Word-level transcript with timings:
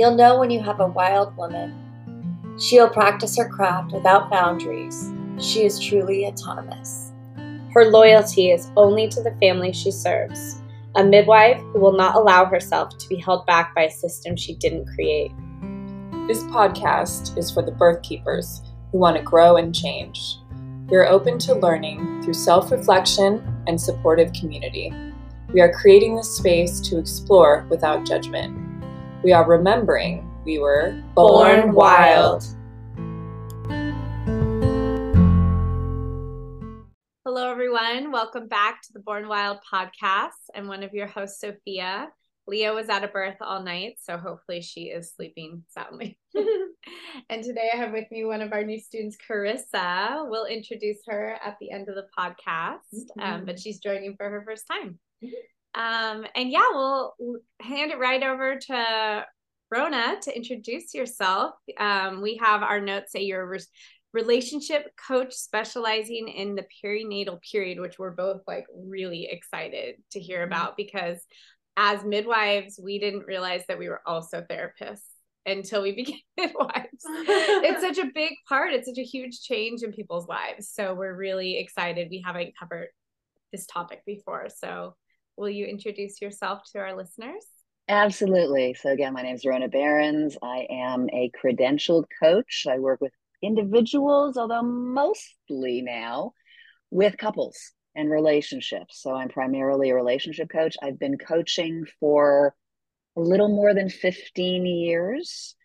You'll 0.00 0.14
know 0.14 0.38
when 0.38 0.50
you 0.50 0.62
have 0.62 0.80
a 0.80 0.86
wild 0.86 1.36
woman. 1.36 2.56
She'll 2.58 2.88
practice 2.88 3.36
her 3.36 3.46
craft 3.46 3.92
without 3.92 4.30
boundaries. 4.30 5.12
She 5.38 5.66
is 5.66 5.78
truly 5.78 6.24
autonomous. 6.24 7.12
Her 7.74 7.84
loyalty 7.84 8.50
is 8.50 8.70
only 8.78 9.08
to 9.08 9.22
the 9.22 9.36
family 9.42 9.74
she 9.74 9.90
serves, 9.90 10.62
a 10.96 11.04
midwife 11.04 11.60
who 11.74 11.80
will 11.80 11.92
not 11.92 12.14
allow 12.14 12.46
herself 12.46 12.96
to 12.96 13.08
be 13.10 13.16
held 13.16 13.44
back 13.44 13.74
by 13.74 13.82
a 13.82 13.90
system 13.90 14.36
she 14.36 14.54
didn't 14.54 14.88
create. 14.94 15.32
This 16.26 16.44
podcast 16.44 17.36
is 17.36 17.50
for 17.50 17.60
the 17.60 17.72
birth 17.72 18.00
keepers 18.00 18.62
who 18.92 18.98
want 19.00 19.18
to 19.18 19.22
grow 19.22 19.56
and 19.56 19.74
change. 19.74 20.38
We 20.88 20.96
are 20.96 21.08
open 21.08 21.38
to 21.40 21.54
learning 21.54 22.22
through 22.22 22.32
self 22.32 22.72
reflection 22.72 23.62
and 23.66 23.78
supportive 23.78 24.32
community. 24.32 24.94
We 25.52 25.60
are 25.60 25.70
creating 25.70 26.16
this 26.16 26.34
space 26.34 26.80
to 26.88 26.96
explore 26.96 27.66
without 27.68 28.06
judgment. 28.06 28.69
We 29.22 29.32
are 29.32 29.46
remembering 29.46 30.26
we 30.46 30.58
were 30.58 30.98
born 31.14 31.74
wild. 31.74 32.42
Hello, 37.26 37.50
everyone. 37.50 38.12
Welcome 38.12 38.48
back 38.48 38.80
to 38.80 38.94
the 38.94 39.00
Born 39.00 39.28
Wild 39.28 39.58
podcast. 39.70 40.30
I'm 40.54 40.68
one 40.68 40.82
of 40.82 40.94
your 40.94 41.06
hosts, 41.06 41.38
Sophia. 41.38 42.08
Leah 42.46 42.72
was 42.72 42.88
at 42.88 43.04
a 43.04 43.08
birth 43.08 43.36
all 43.42 43.62
night, 43.62 43.96
so 44.00 44.16
hopefully 44.16 44.62
she 44.62 44.84
is 44.84 45.12
sleeping 45.14 45.64
soundly. 45.68 46.18
and 47.28 47.44
today 47.44 47.68
I 47.74 47.76
have 47.76 47.92
with 47.92 48.10
me 48.10 48.24
one 48.24 48.40
of 48.40 48.54
our 48.54 48.64
new 48.64 48.80
students, 48.80 49.18
Carissa. 49.18 50.30
We'll 50.30 50.46
introduce 50.46 51.02
her 51.08 51.36
at 51.44 51.58
the 51.60 51.72
end 51.72 51.90
of 51.90 51.94
the 51.94 52.06
podcast, 52.18 52.78
mm-hmm. 52.94 53.20
um, 53.20 53.44
but 53.44 53.60
she's 53.60 53.80
joining 53.80 54.16
for 54.16 54.30
her 54.30 54.42
first 54.46 54.64
time. 54.66 54.98
Um, 55.74 56.24
and 56.34 56.50
yeah, 56.50 56.66
we'll 56.72 57.14
hand 57.60 57.92
it 57.92 57.98
right 57.98 58.22
over 58.22 58.58
to 58.58 59.26
Rhona 59.72 60.20
to 60.20 60.36
introduce 60.36 60.94
yourself. 60.94 61.54
Um, 61.78 62.22
we 62.22 62.40
have 62.42 62.62
our 62.62 62.80
notes 62.80 63.12
say 63.12 63.22
you're 63.22 63.42
a 63.42 63.46
re- 63.46 63.60
relationship 64.12 64.90
coach 65.08 65.32
specializing 65.32 66.28
in 66.28 66.56
the 66.56 66.66
perinatal 66.84 67.38
period, 67.50 67.78
which 67.78 67.98
we're 67.98 68.10
both 68.10 68.42
like 68.46 68.66
really 68.74 69.28
excited 69.30 69.96
to 70.12 70.20
hear 70.20 70.40
mm-hmm. 70.40 70.52
about 70.52 70.76
because 70.76 71.18
as 71.76 72.04
midwives, 72.04 72.80
we 72.82 72.98
didn't 72.98 73.26
realize 73.26 73.62
that 73.68 73.78
we 73.78 73.88
were 73.88 74.02
also 74.04 74.42
therapists 74.42 75.04
until 75.46 75.82
we 75.82 75.92
became 75.96 76.20
midwives. 76.36 77.04
it's 77.04 77.80
such 77.96 77.98
a 77.98 78.10
big 78.12 78.32
part, 78.48 78.72
it's 78.72 78.88
such 78.88 78.98
a 78.98 79.04
huge 79.04 79.40
change 79.42 79.82
in 79.82 79.92
people's 79.92 80.26
lives. 80.26 80.68
So 80.68 80.94
we're 80.94 81.14
really 81.14 81.58
excited. 81.58 82.08
We 82.10 82.22
haven't 82.24 82.58
covered 82.58 82.88
this 83.52 83.66
topic 83.66 84.02
before. 84.04 84.48
So 84.48 84.96
will 85.40 85.48
you 85.48 85.64
introduce 85.64 86.20
yourself 86.20 86.60
to 86.70 86.78
our 86.78 86.94
listeners? 86.94 87.44
Absolutely. 87.88 88.74
So, 88.74 88.90
again, 88.90 89.14
my 89.14 89.22
name 89.22 89.34
is 89.34 89.44
Rhona 89.44 89.72
Berens. 89.72 90.36
I 90.42 90.66
am 90.70 91.08
a 91.10 91.32
credentialed 91.42 92.04
coach. 92.22 92.66
I 92.68 92.78
work 92.78 93.00
with 93.00 93.12
individuals, 93.42 94.36
although 94.36 94.62
mostly 94.62 95.80
now 95.82 96.34
with 96.90 97.16
couples 97.16 97.56
and 97.96 98.10
relationships. 98.10 99.00
So, 99.02 99.14
I'm 99.14 99.30
primarily 99.30 99.90
a 99.90 99.94
relationship 99.94 100.50
coach. 100.50 100.76
I've 100.82 101.00
been 101.00 101.18
coaching 101.18 101.86
for 101.98 102.54
a 103.16 103.20
little 103.20 103.48
more 103.48 103.74
than 103.74 103.88
15 103.88 104.66
years 104.66 105.56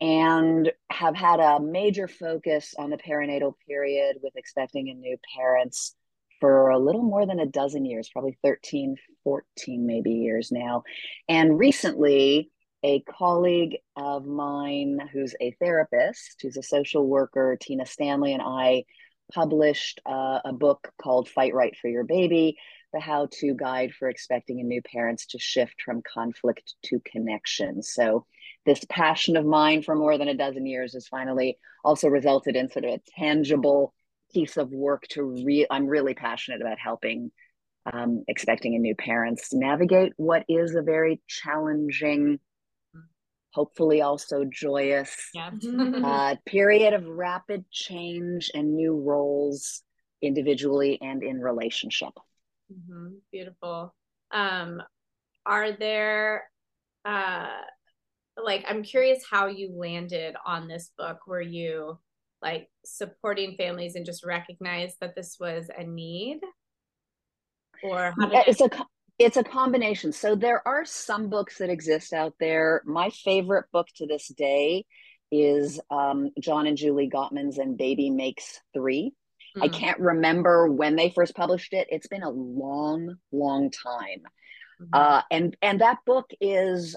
and 0.00 0.70
have 0.90 1.16
had 1.16 1.40
a 1.40 1.58
major 1.58 2.06
focus 2.06 2.74
on 2.78 2.90
the 2.90 2.96
perinatal 2.98 3.54
period 3.66 4.16
with 4.22 4.36
expecting 4.36 4.90
and 4.90 5.00
new 5.00 5.16
parents 5.36 5.96
for 6.42 6.70
a 6.70 6.78
little 6.78 7.04
more 7.04 7.24
than 7.24 7.38
a 7.38 7.46
dozen 7.46 7.84
years, 7.84 8.10
probably 8.12 8.36
13, 8.42 8.96
14 9.22 9.86
maybe 9.86 10.10
years 10.10 10.50
now. 10.50 10.82
And 11.28 11.56
recently, 11.56 12.50
a 12.82 13.00
colleague 13.02 13.76
of 13.94 14.26
mine 14.26 14.98
who's 15.12 15.36
a 15.40 15.54
therapist, 15.60 16.40
who's 16.42 16.56
a 16.56 16.62
social 16.64 17.06
worker, 17.06 17.56
Tina 17.60 17.86
Stanley, 17.86 18.32
and 18.32 18.42
I 18.44 18.86
published 19.32 20.00
uh, 20.04 20.40
a 20.44 20.52
book 20.52 20.90
called 21.00 21.28
Fight 21.28 21.54
Right 21.54 21.76
for 21.80 21.86
Your 21.86 22.02
Baby, 22.02 22.56
the 22.92 22.98
how 22.98 23.28
to 23.38 23.54
guide 23.54 23.92
for 23.96 24.08
expecting 24.08 24.58
and 24.58 24.68
new 24.68 24.82
parents 24.82 25.26
to 25.26 25.38
shift 25.38 25.80
from 25.84 26.02
conflict 26.02 26.74
to 26.86 26.98
connection. 27.04 27.84
So, 27.84 28.26
this 28.66 28.84
passion 28.88 29.36
of 29.36 29.46
mine 29.46 29.82
for 29.82 29.94
more 29.94 30.18
than 30.18 30.26
a 30.26 30.36
dozen 30.36 30.66
years 30.66 30.94
has 30.94 31.06
finally 31.06 31.58
also 31.84 32.08
resulted 32.08 32.56
in 32.56 32.68
sort 32.68 32.84
of 32.84 32.94
a 32.94 33.00
tangible 33.16 33.94
piece 34.32 34.56
of 34.56 34.70
work 34.70 35.02
to 35.08 35.22
re 35.44 35.66
i'm 35.70 35.86
really 35.86 36.14
passionate 36.14 36.60
about 36.60 36.78
helping 36.78 37.30
um, 37.92 38.22
expecting 38.28 38.74
and 38.74 38.82
new 38.82 38.94
parents 38.94 39.52
navigate 39.52 40.12
what 40.16 40.44
is 40.48 40.74
a 40.74 40.82
very 40.82 41.20
challenging 41.26 42.38
hopefully 43.52 44.00
also 44.00 44.44
joyous 44.44 45.14
yeah. 45.34 45.50
uh, 46.04 46.34
period 46.46 46.94
of 46.94 47.06
rapid 47.06 47.64
change 47.70 48.50
and 48.54 48.74
new 48.74 48.98
roles 48.98 49.82
individually 50.22 50.98
and 51.00 51.22
in 51.22 51.40
relationship 51.40 52.12
mm-hmm. 52.72 53.08
beautiful 53.30 53.94
um, 54.32 54.82
are 55.44 55.72
there 55.72 56.44
uh, 57.04 57.60
like 58.42 58.64
i'm 58.68 58.82
curious 58.82 59.22
how 59.28 59.46
you 59.46 59.70
landed 59.76 60.34
on 60.46 60.68
this 60.68 60.90
book 60.96 61.26
were 61.26 61.42
you 61.42 61.98
like 62.42 62.68
supporting 62.84 63.56
families 63.56 63.94
and 63.94 64.04
just 64.04 64.24
recognize 64.24 64.94
that 65.00 65.14
this 65.14 65.36
was 65.38 65.70
a 65.76 65.84
need? 65.84 66.40
Or 67.82 68.14
it's 68.18 68.60
a 68.60 68.70
it's 69.18 69.36
a 69.36 69.44
combination. 69.44 70.12
So 70.12 70.34
there 70.34 70.66
are 70.66 70.84
some 70.84 71.28
books 71.28 71.58
that 71.58 71.70
exist 71.70 72.12
out 72.12 72.34
there. 72.40 72.82
My 72.84 73.10
favorite 73.10 73.66
book 73.72 73.86
to 73.96 74.06
this 74.06 74.28
day 74.28 74.84
is 75.30 75.80
um, 75.90 76.30
john 76.40 76.66
and 76.66 76.76
julie 76.76 77.08
gottman's 77.08 77.56
and 77.56 77.78
baby 77.78 78.10
makes 78.10 78.60
three. 78.74 79.14
Mm. 79.56 79.62
i 79.62 79.68
can't 79.68 79.98
remember 79.98 80.70
when 80.70 80.96
they 80.96 81.10
first 81.10 81.34
published 81.34 81.72
it. 81.72 81.88
It's 81.90 82.06
been 82.06 82.22
a 82.22 82.30
long 82.30 83.16
long 83.30 83.70
time. 83.70 84.22
Mm-hmm. 84.80 84.94
uh, 84.94 85.22
and 85.30 85.56
and 85.62 85.80
that 85.80 85.98
book 86.04 86.30
is 86.40 86.96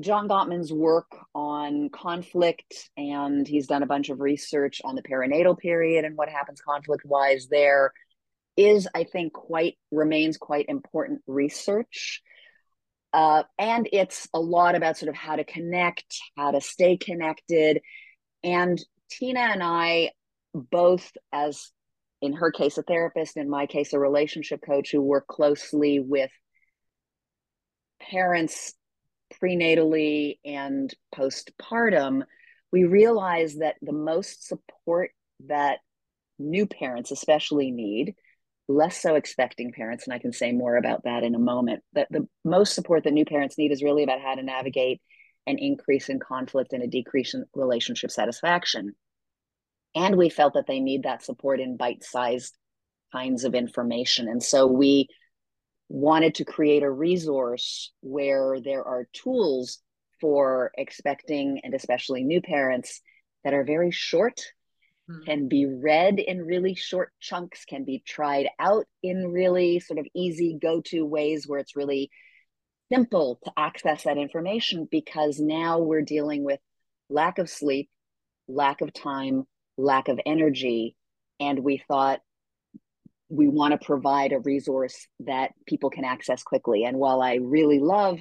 John 0.00 0.28
Gottman's 0.28 0.72
work 0.72 1.16
on 1.34 1.88
conflict, 1.90 2.90
and 2.96 3.46
he's 3.46 3.68
done 3.68 3.82
a 3.82 3.86
bunch 3.86 4.08
of 4.08 4.20
research 4.20 4.80
on 4.84 4.96
the 4.96 5.02
perinatal 5.02 5.58
period 5.58 6.04
and 6.04 6.16
what 6.16 6.28
happens 6.28 6.60
conflict 6.60 7.04
wise 7.04 7.46
there, 7.48 7.92
is, 8.56 8.88
I 8.92 9.04
think, 9.04 9.32
quite 9.32 9.78
remains 9.92 10.36
quite 10.36 10.66
important 10.68 11.20
research. 11.26 12.22
Uh, 13.12 13.44
and 13.58 13.88
it's 13.92 14.28
a 14.34 14.40
lot 14.40 14.74
about 14.74 14.98
sort 14.98 15.10
of 15.10 15.14
how 15.14 15.36
to 15.36 15.44
connect, 15.44 16.18
how 16.36 16.50
to 16.50 16.60
stay 16.60 16.96
connected. 16.96 17.80
And 18.42 18.78
Tina 19.10 19.40
and 19.40 19.62
I, 19.62 20.10
both 20.54 21.10
as 21.32 21.70
in 22.20 22.32
her 22.32 22.50
case, 22.50 22.78
a 22.78 22.82
therapist, 22.82 23.36
in 23.36 23.48
my 23.48 23.66
case, 23.66 23.92
a 23.92 23.98
relationship 23.98 24.60
coach 24.66 24.90
who 24.90 25.00
work 25.00 25.28
closely 25.28 26.00
with 26.00 26.30
parents 28.00 28.74
prenatally 29.42 30.38
and 30.44 30.92
postpartum, 31.14 32.22
we 32.72 32.84
realize 32.84 33.56
that 33.56 33.76
the 33.82 33.92
most 33.92 34.46
support 34.46 35.10
that 35.46 35.78
new 36.38 36.66
parents 36.66 37.10
especially 37.10 37.70
need, 37.70 38.14
less 38.68 39.00
so 39.00 39.14
expecting 39.14 39.72
parents, 39.72 40.06
and 40.06 40.14
I 40.14 40.18
can 40.18 40.32
say 40.32 40.52
more 40.52 40.76
about 40.76 41.04
that 41.04 41.24
in 41.24 41.34
a 41.34 41.38
moment, 41.38 41.82
that 41.94 42.08
the 42.10 42.28
most 42.44 42.74
support 42.74 43.04
that 43.04 43.12
new 43.12 43.24
parents 43.24 43.56
need 43.56 43.72
is 43.72 43.82
really 43.82 44.02
about 44.02 44.20
how 44.20 44.34
to 44.34 44.42
navigate 44.42 45.00
an 45.46 45.58
increase 45.58 46.08
in 46.10 46.18
conflict 46.18 46.72
and 46.72 46.82
a 46.82 46.86
decrease 46.86 47.34
in 47.34 47.44
relationship 47.54 48.10
satisfaction. 48.10 48.94
And 49.94 50.16
we 50.16 50.28
felt 50.28 50.54
that 50.54 50.66
they 50.66 50.80
need 50.80 51.04
that 51.04 51.24
support 51.24 51.60
in 51.60 51.78
bite 51.78 52.04
sized 52.04 52.54
kinds 53.10 53.44
of 53.44 53.54
information. 53.54 54.28
And 54.28 54.42
so 54.42 54.66
we 54.66 55.08
wanted 55.88 56.34
to 56.36 56.44
create 56.44 56.82
a 56.82 56.90
resource 56.90 57.92
where 58.00 58.60
there 58.60 58.84
are 58.84 59.08
tools 59.12 59.80
for 60.20 60.70
expecting 60.76 61.60
and 61.64 61.74
especially 61.74 62.24
new 62.24 62.40
parents 62.40 63.00
that 63.44 63.54
are 63.54 63.64
very 63.64 63.90
short 63.90 64.42
mm. 65.10 65.24
can 65.24 65.48
be 65.48 65.66
read 65.66 66.18
in 66.18 66.44
really 66.44 66.74
short 66.74 67.12
chunks 67.20 67.64
can 67.64 67.84
be 67.84 68.02
tried 68.06 68.48
out 68.58 68.86
in 69.02 69.32
really 69.32 69.80
sort 69.80 69.98
of 69.98 70.06
easy 70.14 70.58
go-to 70.60 71.04
ways 71.06 71.46
where 71.46 71.60
it's 71.60 71.76
really 71.76 72.10
simple 72.90 73.38
to 73.44 73.52
access 73.56 74.04
that 74.04 74.18
information 74.18 74.88
because 74.90 75.38
now 75.38 75.78
we're 75.78 76.02
dealing 76.02 76.44
with 76.44 76.60
lack 77.08 77.38
of 77.38 77.48
sleep 77.48 77.88
lack 78.48 78.80
of 78.80 78.92
time 78.92 79.44
lack 79.76 80.08
of 80.08 80.18
energy 80.26 80.96
and 81.40 81.60
we 81.60 81.82
thought 81.88 82.20
we 83.28 83.48
want 83.48 83.72
to 83.72 83.84
provide 83.84 84.32
a 84.32 84.38
resource 84.38 85.06
that 85.20 85.52
people 85.66 85.90
can 85.90 86.04
access 86.04 86.42
quickly. 86.42 86.84
And 86.84 86.96
while 86.96 87.20
I 87.20 87.34
really 87.34 87.78
love 87.78 88.18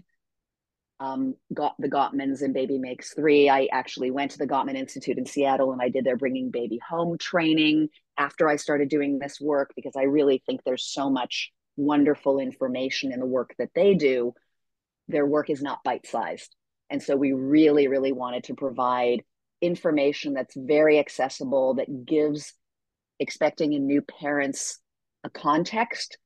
um, 1.00 1.36
got 1.54 1.75
the 1.80 1.89
Gottmans 1.89 2.42
and 2.42 2.54
Baby 2.54 2.77
Makes 2.77 3.13
Three, 3.13 3.50
I 3.50 3.68
actually 3.71 4.12
went 4.12 4.31
to 4.31 4.38
the 4.38 4.48
Gottman 4.48 4.75
Institute 4.75 5.18
in 5.18 5.25
Seattle 5.25 5.71
and 5.71 5.81
I 5.81 5.89
did 5.89 6.04
their 6.04 6.18
Bringing 6.18 6.50
Baby 6.50 6.80
Home 6.89 7.18
training 7.18 7.89
after 8.18 8.50
I 8.50 8.56
started 8.56 8.89
doing 8.89 9.19
this 9.19 9.39
work 9.39 9.71
because 9.75 9.95
I 9.95 10.04
really 10.04 10.42
think 10.45 10.62
there's 10.63 10.86
so 10.86 11.09
much 11.09 11.51
wonderful 11.77 12.39
information 12.39 13.13
in 13.13 13.19
the 13.19 13.25
work 13.25 13.54
that 13.59 13.69
they 13.75 13.94
do. 13.94 14.33
Their 15.07 15.25
work 15.25 15.50
is 15.50 15.62
not 15.62 15.83
bite 15.83 16.07
sized. 16.07 16.54
And 16.89 17.01
so 17.01 17.15
we 17.15 17.31
really, 17.31 17.88
really 17.88 18.12
wanted 18.12 18.45
to 18.45 18.56
provide 18.56 19.24
information 19.62 20.33
that's 20.33 20.56
very 20.57 21.00
accessible, 21.00 21.75
that 21.75 22.06
gives 22.06 22.54
expecting 23.19 23.74
and 23.74 23.86
new 23.86 24.01
parents 24.01 24.80
a 25.27 25.39
context 25.39 26.18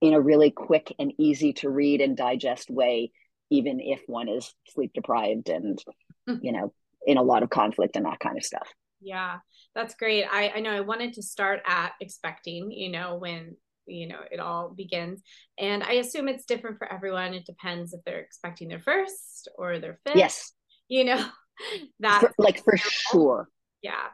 in 0.00 0.12
a 0.12 0.20
really 0.20 0.50
quick 0.50 0.94
and 0.98 1.12
easy 1.18 1.52
to 1.54 1.70
read 1.70 2.00
and 2.00 2.16
digest 2.16 2.70
way, 2.70 3.10
even 3.50 3.80
if 3.80 4.02
one 4.06 4.28
is 4.28 4.54
sleep 4.68 4.92
deprived 4.92 5.48
and, 5.48 5.82
mm-hmm. 6.28 6.44
you 6.44 6.52
know, 6.52 6.72
in 7.06 7.16
a 7.16 7.22
lot 7.22 7.42
of 7.42 7.50
conflict 7.50 7.96
and 7.96 8.04
that 8.04 8.20
kind 8.20 8.36
of 8.36 8.44
stuff. 8.44 8.68
Yeah, 9.00 9.38
that's 9.74 9.94
great. 9.94 10.24
I, 10.24 10.50
I 10.56 10.60
know 10.60 10.70
I 10.70 10.80
wanted 10.80 11.14
to 11.14 11.22
start 11.22 11.60
at 11.66 11.92
expecting, 12.00 12.70
you 12.70 12.90
know, 12.90 13.16
when 13.16 13.56
you 13.86 14.06
know 14.06 14.20
it 14.30 14.38
all 14.38 14.74
begins. 14.76 15.22
And 15.58 15.82
i 15.82 15.92
assume 15.94 16.28
it's 16.28 16.44
different 16.44 16.78
for 16.78 16.92
everyone. 16.92 17.32
It 17.32 17.46
depends 17.46 17.94
if 17.94 18.00
they're 18.04 18.18
expecting 18.18 18.68
their 18.68 18.80
first 18.80 19.48
or 19.56 19.78
their 19.78 19.98
fifth 20.04 20.16
yes. 20.16 20.52
you 20.88 21.04
know 21.04 21.26
that 22.00 22.32
like 22.36 22.62
for 22.62 22.76
sure. 22.76 23.48
Yeah 23.80 24.08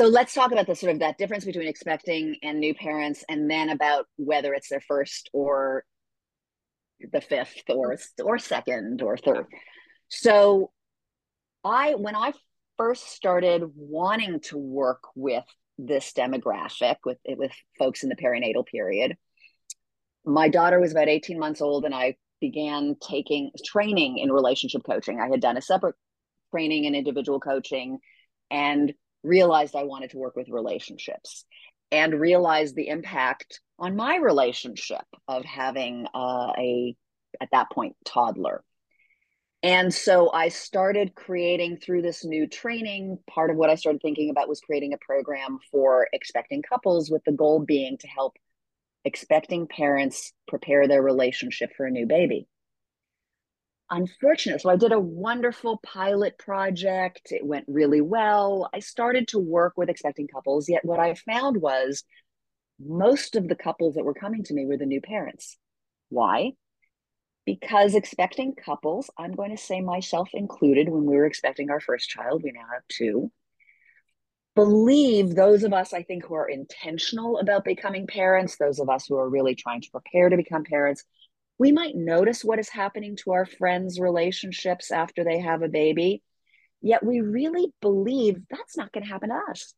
so 0.00 0.06
let's 0.06 0.32
talk 0.32 0.50
about 0.50 0.66
the 0.66 0.74
sort 0.74 0.92
of 0.92 1.00
that 1.00 1.18
difference 1.18 1.44
between 1.44 1.68
expecting 1.68 2.36
and 2.42 2.58
new 2.58 2.72
parents 2.72 3.22
and 3.28 3.50
then 3.50 3.68
about 3.68 4.06
whether 4.16 4.54
it's 4.54 4.70
their 4.70 4.80
first 4.80 5.28
or 5.34 5.84
the 7.12 7.20
fifth 7.20 7.64
or 7.68 7.92
mm-hmm. 7.92 8.26
or 8.26 8.38
second 8.38 9.02
or 9.02 9.18
third. 9.18 9.44
So 10.08 10.70
i 11.62 11.94
when 11.96 12.16
i 12.16 12.32
first 12.78 13.10
started 13.10 13.62
wanting 13.76 14.40
to 14.40 14.56
work 14.56 15.02
with 15.14 15.44
this 15.76 16.14
demographic 16.16 16.96
with 17.04 17.18
with 17.26 17.52
folks 17.78 18.02
in 18.02 18.08
the 18.08 18.16
perinatal 18.16 18.64
period 18.64 19.18
my 20.24 20.48
daughter 20.48 20.80
was 20.80 20.92
about 20.92 21.08
18 21.08 21.38
months 21.38 21.60
old 21.60 21.84
and 21.84 21.94
i 21.94 22.16
began 22.40 22.96
taking 23.06 23.50
training 23.64 24.16
in 24.16 24.32
relationship 24.32 24.82
coaching. 24.84 25.20
I 25.20 25.28
had 25.28 25.42
done 25.42 25.58
a 25.58 25.60
separate 25.62 25.94
training 26.50 26.84
in 26.86 26.94
individual 26.94 27.38
coaching 27.38 27.98
and 28.50 28.94
realized 29.22 29.76
i 29.76 29.84
wanted 29.84 30.10
to 30.10 30.18
work 30.18 30.36
with 30.36 30.48
relationships 30.48 31.44
and 31.92 32.20
realized 32.20 32.76
the 32.76 32.88
impact 32.88 33.60
on 33.78 33.96
my 33.96 34.16
relationship 34.16 35.04
of 35.26 35.44
having 35.44 36.06
uh, 36.14 36.52
a 36.56 36.94
at 37.40 37.48
that 37.52 37.70
point 37.70 37.96
toddler 38.04 38.62
and 39.62 39.92
so 39.92 40.32
I 40.32 40.48
started 40.48 41.14
creating 41.14 41.78
through 41.78 42.00
this 42.00 42.24
new 42.24 42.46
training. 42.46 43.18
Part 43.28 43.50
of 43.50 43.56
what 43.56 43.68
I 43.68 43.74
started 43.74 44.00
thinking 44.00 44.30
about 44.30 44.48
was 44.48 44.60
creating 44.60 44.94
a 44.94 44.98
program 45.04 45.58
for 45.70 46.08
expecting 46.14 46.62
couples, 46.62 47.10
with 47.10 47.22
the 47.24 47.32
goal 47.32 47.60
being 47.60 47.98
to 47.98 48.06
help 48.06 48.36
expecting 49.04 49.66
parents 49.66 50.32
prepare 50.48 50.88
their 50.88 51.02
relationship 51.02 51.72
for 51.76 51.84
a 51.84 51.90
new 51.90 52.06
baby. 52.06 52.46
Unfortunately, 53.90 54.60
so 54.60 54.70
I 54.70 54.76
did 54.76 54.92
a 54.92 55.00
wonderful 55.00 55.80
pilot 55.82 56.38
project. 56.38 57.32
It 57.32 57.44
went 57.44 57.64
really 57.66 58.00
well. 58.00 58.70
I 58.72 58.78
started 58.78 59.28
to 59.28 59.38
work 59.38 59.74
with 59.76 59.88
expecting 59.88 60.28
couples, 60.28 60.68
yet 60.68 60.84
what 60.84 61.00
I 61.00 61.14
found 61.14 61.60
was 61.60 62.04
most 62.78 63.34
of 63.34 63.48
the 63.48 63.56
couples 63.56 63.96
that 63.96 64.04
were 64.04 64.14
coming 64.14 64.44
to 64.44 64.54
me 64.54 64.64
were 64.64 64.76
the 64.76 64.86
new 64.86 65.00
parents. 65.00 65.58
Why? 66.08 66.52
because 67.46 67.94
expecting 67.94 68.54
couples, 68.54 69.10
I'm 69.18 69.32
going 69.32 69.50
to 69.50 69.56
say 69.56 69.80
myself 69.80 70.30
included, 70.34 70.88
when 70.88 71.04
we 71.04 71.16
were 71.16 71.26
expecting 71.26 71.70
our 71.70 71.80
first 71.80 72.08
child, 72.08 72.42
we 72.44 72.52
now 72.52 72.66
have 72.72 72.82
two, 72.88 73.32
believe 74.54 75.34
those 75.34 75.64
of 75.64 75.72
us, 75.72 75.92
I 75.92 76.02
think, 76.02 76.24
who 76.24 76.34
are 76.34 76.48
intentional 76.48 77.38
about 77.38 77.64
becoming 77.64 78.06
parents, 78.06 78.56
those 78.56 78.78
of 78.78 78.88
us 78.88 79.06
who 79.06 79.16
are 79.16 79.28
really 79.28 79.54
trying 79.54 79.80
to 79.80 79.90
prepare 79.90 80.28
to 80.28 80.36
become 80.36 80.64
parents, 80.64 81.04
we 81.60 81.72
might 81.72 81.94
notice 81.94 82.42
what 82.42 82.58
is 82.58 82.70
happening 82.70 83.16
to 83.16 83.32
our 83.32 83.44
friends' 83.44 84.00
relationships 84.00 84.90
after 84.90 85.24
they 85.24 85.40
have 85.40 85.60
a 85.60 85.68
baby. 85.68 86.22
Yet 86.80 87.04
we 87.04 87.20
really 87.20 87.70
believe 87.82 88.38
that's 88.48 88.78
not 88.78 88.92
going 88.92 89.04
to 89.04 89.10
happen 89.10 89.28
to 89.28 89.38
us. 89.50 89.74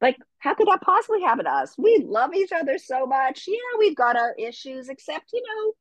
Like, 0.00 0.16
how 0.38 0.54
could 0.54 0.66
that 0.66 0.80
possibly 0.82 1.20
happen 1.20 1.44
to 1.44 1.52
us? 1.52 1.76
We 1.78 2.04
love 2.04 2.34
each 2.34 2.50
other 2.50 2.78
so 2.78 3.06
much. 3.06 3.44
Yeah, 3.46 3.78
we've 3.78 3.94
got 3.94 4.16
our 4.16 4.34
issues, 4.36 4.88
except, 4.88 5.30
you 5.32 5.40
know, 5.40 5.72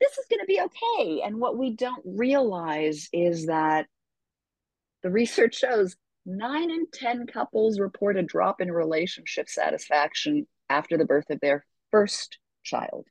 this 0.00 0.16
is 0.18 0.26
going 0.30 0.38
to 0.38 0.46
be 0.46 0.60
okay. 0.60 1.22
And 1.22 1.40
what 1.40 1.58
we 1.58 1.74
don't 1.74 2.02
realize 2.04 3.08
is 3.12 3.46
that 3.46 3.86
the 5.02 5.10
research 5.10 5.56
shows 5.56 5.96
nine 6.24 6.70
in 6.70 6.86
10 6.92 7.26
couples 7.26 7.80
report 7.80 8.16
a 8.16 8.22
drop 8.22 8.60
in 8.60 8.70
relationship 8.70 9.48
satisfaction 9.48 10.46
after 10.70 10.96
the 10.96 11.06
birth 11.06 11.28
of 11.30 11.40
their 11.40 11.66
first 11.90 12.38
child. 12.62 13.04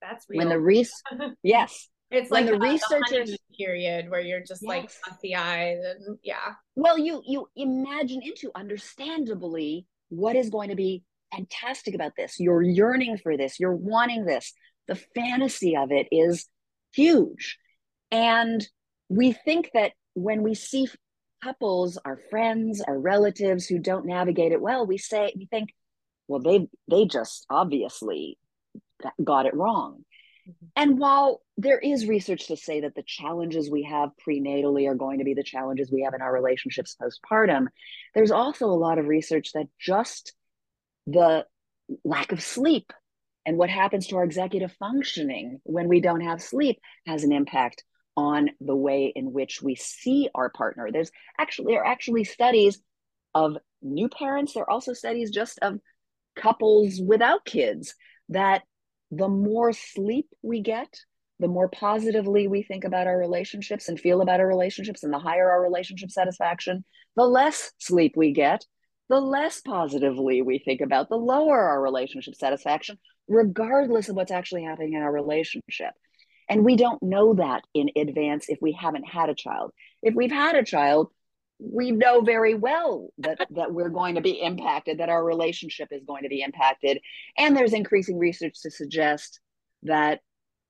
That's 0.00 0.26
real. 0.28 0.38
When 0.38 0.48
the 0.48 0.60
res- 0.60 1.02
yes. 1.42 1.88
It's 2.10 2.30
when 2.30 2.46
like 2.46 2.52
the, 2.52 2.58
researchers 2.58 3.36
period 3.56 4.10
where 4.10 4.20
you're 4.20 4.40
just 4.40 4.62
yes. 4.62 4.68
like 4.68 4.90
fussy 4.90 5.36
eyed 5.36 5.78
and 5.78 6.18
yeah. 6.24 6.54
Well, 6.74 6.98
you 6.98 7.22
you 7.24 7.46
imagine 7.54 8.20
into 8.22 8.50
understandably 8.54 9.86
what 10.08 10.34
is 10.34 10.50
going 10.50 10.70
to 10.70 10.74
be 10.74 11.04
fantastic 11.32 11.94
about 11.94 12.12
this. 12.16 12.40
You're 12.40 12.62
yearning 12.62 13.16
for 13.18 13.36
this. 13.36 13.60
You're 13.60 13.76
wanting 13.76 14.24
this 14.24 14.52
the 14.90 14.96
fantasy 15.14 15.76
of 15.76 15.92
it 15.92 16.08
is 16.10 16.46
huge. 16.92 17.58
And 18.10 18.66
we 19.08 19.32
think 19.32 19.70
that 19.72 19.92
when 20.14 20.42
we 20.42 20.54
see 20.54 20.88
couples, 21.42 21.96
our 22.04 22.18
friends, 22.28 22.82
our 22.86 22.98
relatives 22.98 23.66
who 23.66 23.78
don't 23.78 24.04
navigate 24.04 24.52
it 24.52 24.60
well, 24.60 24.84
we 24.84 24.98
say, 24.98 25.32
we 25.36 25.46
think, 25.46 25.70
well, 26.26 26.40
they 26.40 26.68
they 26.90 27.06
just 27.06 27.46
obviously 27.48 28.36
got 29.22 29.46
it 29.46 29.54
wrong. 29.54 30.04
Mm-hmm. 30.48 30.66
And 30.76 30.98
while 30.98 31.42
there 31.56 31.78
is 31.78 32.06
research 32.06 32.46
to 32.48 32.56
say 32.56 32.80
that 32.80 32.94
the 32.94 33.04
challenges 33.06 33.70
we 33.70 33.82
have 33.84 34.10
prenatally 34.26 34.88
are 34.88 34.94
going 34.94 35.18
to 35.18 35.24
be 35.24 35.34
the 35.34 35.42
challenges 35.42 35.90
we 35.90 36.02
have 36.02 36.14
in 36.14 36.22
our 36.22 36.32
relationships 36.32 36.96
postpartum, 37.00 37.66
there's 38.14 38.30
also 38.30 38.66
a 38.66 38.72
lot 38.72 38.98
of 38.98 39.06
research 39.06 39.52
that 39.52 39.66
just 39.78 40.34
the 41.06 41.44
lack 42.04 42.32
of 42.32 42.42
sleep 42.42 42.92
and 43.46 43.56
what 43.56 43.70
happens 43.70 44.06
to 44.06 44.16
our 44.16 44.24
executive 44.24 44.72
functioning 44.78 45.60
when 45.64 45.88
we 45.88 46.00
don't 46.00 46.20
have 46.20 46.42
sleep 46.42 46.78
has 47.06 47.24
an 47.24 47.32
impact 47.32 47.84
on 48.16 48.50
the 48.60 48.76
way 48.76 49.12
in 49.14 49.32
which 49.32 49.62
we 49.62 49.74
see 49.74 50.28
our 50.34 50.50
partner. 50.50 50.88
There's 50.92 51.10
actually 51.38 51.72
there 51.72 51.82
are 51.82 51.86
actually 51.86 52.24
studies 52.24 52.80
of 53.34 53.56
new 53.82 54.08
parents. 54.08 54.52
There 54.52 54.64
are 54.64 54.70
also 54.70 54.92
studies 54.92 55.30
just 55.30 55.58
of 55.60 55.80
couples 56.36 57.00
without 57.00 57.44
kids 57.44 57.94
that 58.28 58.62
the 59.10 59.28
more 59.28 59.72
sleep 59.72 60.26
we 60.42 60.60
get, 60.60 61.00
the 61.38 61.48
more 61.48 61.68
positively 61.68 62.46
we 62.48 62.62
think 62.62 62.84
about 62.84 63.06
our 63.06 63.18
relationships 63.18 63.88
and 63.88 63.98
feel 63.98 64.20
about 64.20 64.40
our 64.40 64.46
relationships, 64.46 65.02
and 65.02 65.12
the 65.12 65.18
higher 65.18 65.50
our 65.50 65.62
relationship 65.62 66.10
satisfaction, 66.10 66.84
the 67.16 67.24
less 67.24 67.72
sleep 67.78 68.12
we 68.16 68.32
get, 68.32 68.64
the 69.08 69.20
less 69.20 69.60
positively 69.60 70.42
we 70.42 70.58
think 70.58 70.80
about, 70.80 71.08
the 71.08 71.16
lower 71.16 71.58
our 71.58 71.82
relationship 71.82 72.34
satisfaction, 72.34 72.98
regardless 73.26 74.08
of 74.08 74.16
what's 74.16 74.30
actually 74.30 74.64
happening 74.64 74.94
in 74.94 75.02
our 75.02 75.12
relationship. 75.12 75.90
And 76.48 76.64
we 76.64 76.76
don't 76.76 77.02
know 77.02 77.34
that 77.34 77.62
in 77.74 77.90
advance 77.96 78.48
if 78.48 78.58
we 78.60 78.72
haven't 78.72 79.04
had 79.04 79.28
a 79.28 79.34
child. 79.34 79.72
If 80.02 80.14
we've 80.14 80.32
had 80.32 80.56
a 80.56 80.64
child, 80.64 81.08
we 81.60 81.90
know 81.90 82.22
very 82.22 82.54
well 82.54 83.10
that, 83.18 83.38
that 83.50 83.72
we're 83.72 83.90
going 83.90 84.14
to 84.14 84.20
be 84.20 84.40
impacted, 84.40 84.98
that 84.98 85.08
our 85.08 85.22
relationship 85.22 85.88
is 85.90 86.02
going 86.04 86.22
to 86.22 86.28
be 86.28 86.42
impacted. 86.42 87.00
And 87.36 87.56
there's 87.56 87.74
increasing 87.74 88.18
research 88.18 88.62
to 88.62 88.70
suggest 88.70 89.40
that 89.82 90.20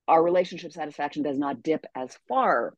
our 0.07 0.21
relationship 0.21 0.73
satisfaction 0.73 1.23
does 1.23 1.37
not 1.37 1.63
dip 1.63 1.85
as 1.95 2.17
far 2.27 2.73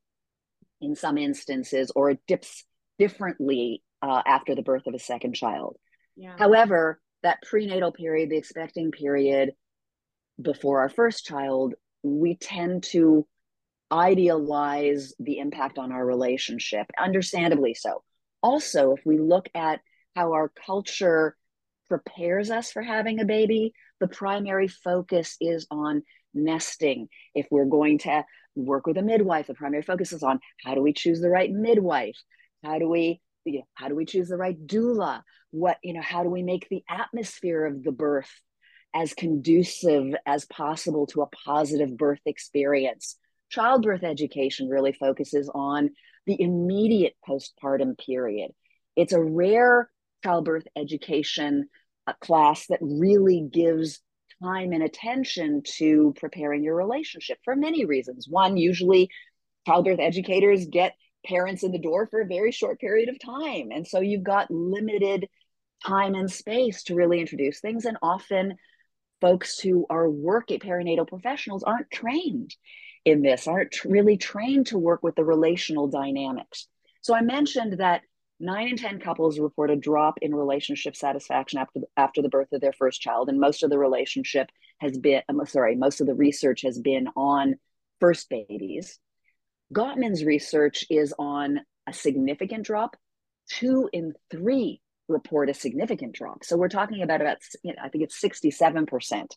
in 0.80 0.96
some 0.96 1.18
instances, 1.18 1.92
or 1.96 2.12
it 2.12 2.20
dips 2.28 2.66
differently 3.00 3.82
uh, 4.02 4.22
after 4.26 4.54
the 4.54 4.62
birth 4.62 4.86
of 4.86 4.94
a 4.94 5.00
second 5.00 5.34
child. 5.34 5.78
Yeah. 6.16 6.36
However, 6.38 7.00
that 7.24 7.42
prenatal 7.42 7.92
period, 7.92 8.30
the 8.30 8.38
expecting 8.38 8.92
period 8.92 9.54
before 10.42 10.82
our 10.82 10.90
first 10.90 11.26
child, 11.26 11.74
we 12.04 12.36
tend 12.36 12.84
to 12.84 13.26
idealize 13.94 15.14
the 15.20 15.38
impact 15.38 15.78
on 15.78 15.92
our 15.92 16.06
relationship, 16.06 16.88
understandably 17.00 17.76
so. 17.76 18.04
Also, 18.42 18.94
if 18.94 19.06
we 19.06 19.20
look 19.20 19.48
at 19.54 19.80
how 20.16 20.34
our 20.34 20.52
culture 20.66 21.38
prepares 21.88 22.50
us 22.50 22.72
for 22.72 22.82
having 22.82 23.20
a 23.20 23.26
baby, 23.26 23.74
the 24.00 24.08
primary 24.08 24.68
focus 24.68 25.38
is 25.40 25.68
on 25.70 26.02
nesting. 26.34 27.08
If 27.36 27.48
we're 27.52 27.66
going 27.66 28.00
to 28.00 28.26
work 28.56 28.88
with 28.88 28.98
a 28.98 29.04
midwife, 29.04 29.48
the 29.48 29.54
primary 29.54 29.84
focus 29.84 30.12
is 30.12 30.24
on 30.24 30.40
how 30.64 30.74
do 30.74 30.82
we 30.82 30.94
choose 30.94 31.22
the 31.22 31.30
right 31.30 31.52
midwife? 31.52 32.18
How 32.64 32.80
do 32.80 32.90
we 32.90 33.22
you 33.46 33.60
know, 33.60 33.68
how 33.74 33.90
do 33.90 33.96
we 33.96 34.06
choose 34.06 34.30
the 34.30 34.38
right 34.38 34.58
doula? 34.66 35.22
What, 35.52 35.78
you 35.84 35.94
know, 35.94 36.02
how 36.02 36.24
do 36.24 36.30
we 36.30 36.44
make 36.44 36.68
the 36.70 36.84
atmosphere 36.90 37.66
of 37.66 37.84
the 37.84 37.92
birth 37.92 38.32
as 38.96 39.14
conducive 39.14 40.14
as 40.26 40.46
possible 40.46 41.08
to 41.08 41.22
a 41.22 41.28
positive 41.28 41.98
birth 41.98 42.22
experience? 42.26 43.18
Childbirth 43.54 44.04
education 44.04 44.68
really 44.68 44.94
focuses 44.94 45.48
on 45.54 45.92
the 46.26 46.42
immediate 46.42 47.14
postpartum 47.28 47.96
period. 48.04 48.50
It's 48.96 49.14
a 49.14 49.22
rare 49.22 49.92
childbirth 50.24 50.66
education 50.76 51.70
uh, 52.08 52.14
class 52.20 52.66
that 52.68 52.80
really 52.82 53.48
gives 53.52 54.00
time 54.42 54.72
and 54.72 54.82
attention 54.82 55.62
to 55.78 56.16
preparing 56.20 56.64
your 56.64 56.76
relationship 56.76 57.38
for 57.46 57.56
many 57.56 57.86
reasons. 57.86 58.28
One, 58.28 58.58
usually 58.58 59.12
childbirth 59.68 60.00
educators 60.00 60.66
get 60.66 60.96
parents 61.24 61.62
in 61.62 61.72
the 61.72 61.78
door 61.78 62.08
for 62.08 62.22
a 62.22 62.28
very 62.28 62.52
short 62.52 62.80
period 62.80 63.08
of 63.08 63.20
time. 63.24 63.70
And 63.72 63.86
so 63.86 64.00
you've 64.00 64.24
got 64.24 64.50
limited 64.50 65.30
time 65.86 66.16
and 66.16 66.32
space 66.32 66.82
to 66.86 66.96
really 66.96 67.20
introduce 67.20 67.60
things. 67.60 67.86
And 67.86 67.98
often 68.02 68.56
folks 69.22 69.60
who 69.60 69.86
are 69.92 70.10
working 70.10 70.60
perinatal 70.60 71.08
professionals 71.08 71.62
aren't 71.62 71.92
trained 71.92 72.56
in 73.06 73.22
this, 73.22 73.48
aren't 73.48 73.84
really 73.84 74.18
trained 74.18 74.68
to 74.68 74.78
work 74.78 75.04
with 75.04 75.16
the 75.16 75.26
relational 75.26 75.88
dynamics. 75.88 76.68
So 77.02 77.16
I 77.16 77.22
mentioned 77.22 77.80
that 77.80 78.02
nine 78.40 78.70
in 78.70 78.78
10 78.78 79.00
couples 79.00 79.40
report 79.40 79.72
a 79.72 79.76
drop 79.76 80.20
in 80.22 80.34
relationship 80.34 80.96
satisfaction 80.96 81.60
after, 81.60 81.82
after 81.98 82.22
the 82.22 82.30
birth 82.30 82.52
of 82.54 82.62
their 82.62 82.74
first 82.74 83.02
child. 83.02 83.30
And 83.30 83.40
most 83.40 83.64
of 83.64 83.70
the 83.70 83.78
relationship 83.78 84.50
has 84.80 84.98
been, 84.98 85.22
I'm 85.28 85.46
sorry, 85.46 85.76
most 85.76 86.02
of 86.02 86.08
the 86.08 86.14
research 86.14 86.62
has 86.62 86.80
been 86.80 87.08
on 87.16 87.56
first 88.00 88.30
babies. 88.30 89.00
Gottman's 89.74 90.24
research 90.24 90.86
is 90.90 91.14
on 91.18 91.62
a 91.88 91.94
significant 91.94 92.66
drop. 92.66 92.96
Two 93.50 93.90
in 93.92 94.14
three 94.30 94.82
report 95.14 95.50
a 95.50 95.54
significant 95.54 96.14
drop. 96.14 96.44
So 96.44 96.58
we're 96.58 96.68
talking 96.68 97.02
about 97.02 97.22
about 97.22 97.38
you 97.64 97.72
know, 97.74 97.82
I 97.82 97.90
think 97.90 98.04
it's 98.04 98.20
67% 98.22 99.28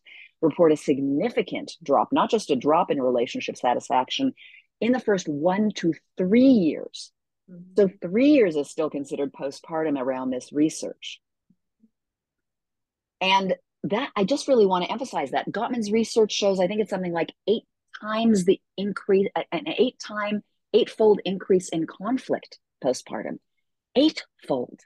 report 0.43 0.73
a 0.73 0.77
significant 0.77 1.73
drop, 1.83 2.09
not 2.13 2.31
just 2.31 2.51
a 2.51 2.57
drop 2.57 2.91
in 2.91 3.01
relationship 3.01 3.57
satisfaction 3.57 4.33
in 4.81 4.93
the 4.93 5.01
first 5.01 5.29
1 5.29 5.71
to 5.77 5.95
3 6.19 6.41
years. 6.43 7.13
Mm-hmm. 7.51 7.75
So 7.77 7.91
3 8.03 8.29
years 8.29 8.57
is 8.57 8.71
still 8.71 8.91
considered 8.91 9.33
postpartum 9.33 9.99
around 9.99 10.31
this 10.31 10.53
research. 10.53 11.21
And 13.21 13.55
that 13.85 14.11
I 14.17 14.25
just 14.25 14.49
really 14.49 14.67
want 14.67 14.85
to 14.85 14.93
emphasize 14.93 15.31
that 15.31 15.51
Gottman's 15.51 15.93
research 15.93 16.33
shows 16.33 16.61
I 16.61 16.67
think 16.67 16.81
it's 16.81 16.91
something 16.91 17.13
like 17.13 17.33
8 17.47 17.63
times 18.01 18.45
the 18.45 18.61
increase 18.77 19.29
an 19.53 19.69
8 19.69 19.99
time 19.99 20.43
eightfold 20.73 21.21
increase 21.25 21.69
in 21.71 21.87
conflict 21.87 22.59
postpartum. 22.85 23.39
Eightfold. 23.95 24.81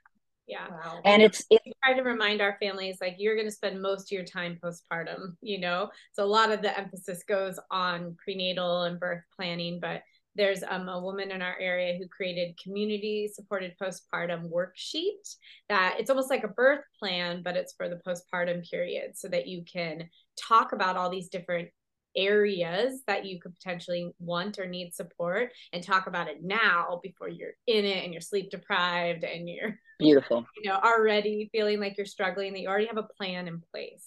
Yeah. 0.50 0.66
Wow. 0.69 1.00
And 1.04 1.23
it's, 1.23 1.45
it's 1.49 1.64
we 1.64 1.73
try 1.85 1.95
to 1.95 2.02
remind 2.02 2.40
our 2.40 2.57
families 2.61 2.99
like 3.00 3.14
you're 3.19 3.37
going 3.37 3.47
to 3.47 3.54
spend 3.54 3.80
most 3.80 4.09
of 4.09 4.11
your 4.11 4.25
time 4.25 4.59
postpartum, 4.62 5.37
you 5.40 5.61
know? 5.61 5.90
So 6.12 6.25
a 6.25 6.26
lot 6.26 6.50
of 6.50 6.61
the 6.61 6.76
emphasis 6.76 7.23
goes 7.23 7.59
on 7.71 8.16
prenatal 8.23 8.83
and 8.83 8.99
birth 8.99 9.23
planning, 9.37 9.78
but 9.80 10.02
there's 10.35 10.62
um, 10.69 10.88
a 10.88 11.00
woman 11.00 11.30
in 11.30 11.40
our 11.40 11.57
area 11.61 11.97
who 11.97 12.09
created 12.09 12.59
community 12.62 13.30
supported 13.33 13.75
postpartum 13.80 14.50
worksheet 14.50 15.37
that 15.69 15.97
it's 15.99 16.11
almost 16.11 16.30
like 16.30 16.45
a 16.45 16.49
birth 16.49 16.85
plan 16.99 17.42
but 17.42 17.57
it's 17.57 17.75
for 17.75 17.88
the 17.88 18.00
postpartum 18.07 18.62
period 18.71 19.11
so 19.16 19.26
that 19.26 19.49
you 19.49 19.64
can 19.71 20.09
talk 20.37 20.73
about 20.73 20.97
all 20.97 21.11
these 21.11 21.28
different 21.28 21.69
areas 22.17 23.02
that 23.07 23.25
you 23.25 23.40
could 23.40 23.55
potentially 23.55 24.11
want 24.19 24.59
or 24.59 24.67
need 24.67 24.95
support 24.95 25.50
and 25.73 25.83
talk 25.83 26.07
about 26.07 26.29
it 26.29 26.43
now 26.43 27.00
before 27.02 27.29
you're 27.29 27.55
in 27.67 27.85
it 27.85 28.05
and 28.05 28.12
you're 28.12 28.21
sleep 28.21 28.50
deprived 28.50 29.25
and 29.25 29.49
you're 29.49 29.79
beautiful. 29.99 30.45
you 30.62 30.69
know 30.69 30.76
already 30.76 31.49
feeling 31.52 31.81
like 31.81 31.97
you're 31.97 32.07
struggling 32.07 32.52
that 32.52 32.61
you 32.61 32.69
already 32.69 32.87
have 32.87 32.99
a 32.99 33.09
plan 33.17 33.49
in 33.49 33.61
place. 33.73 34.07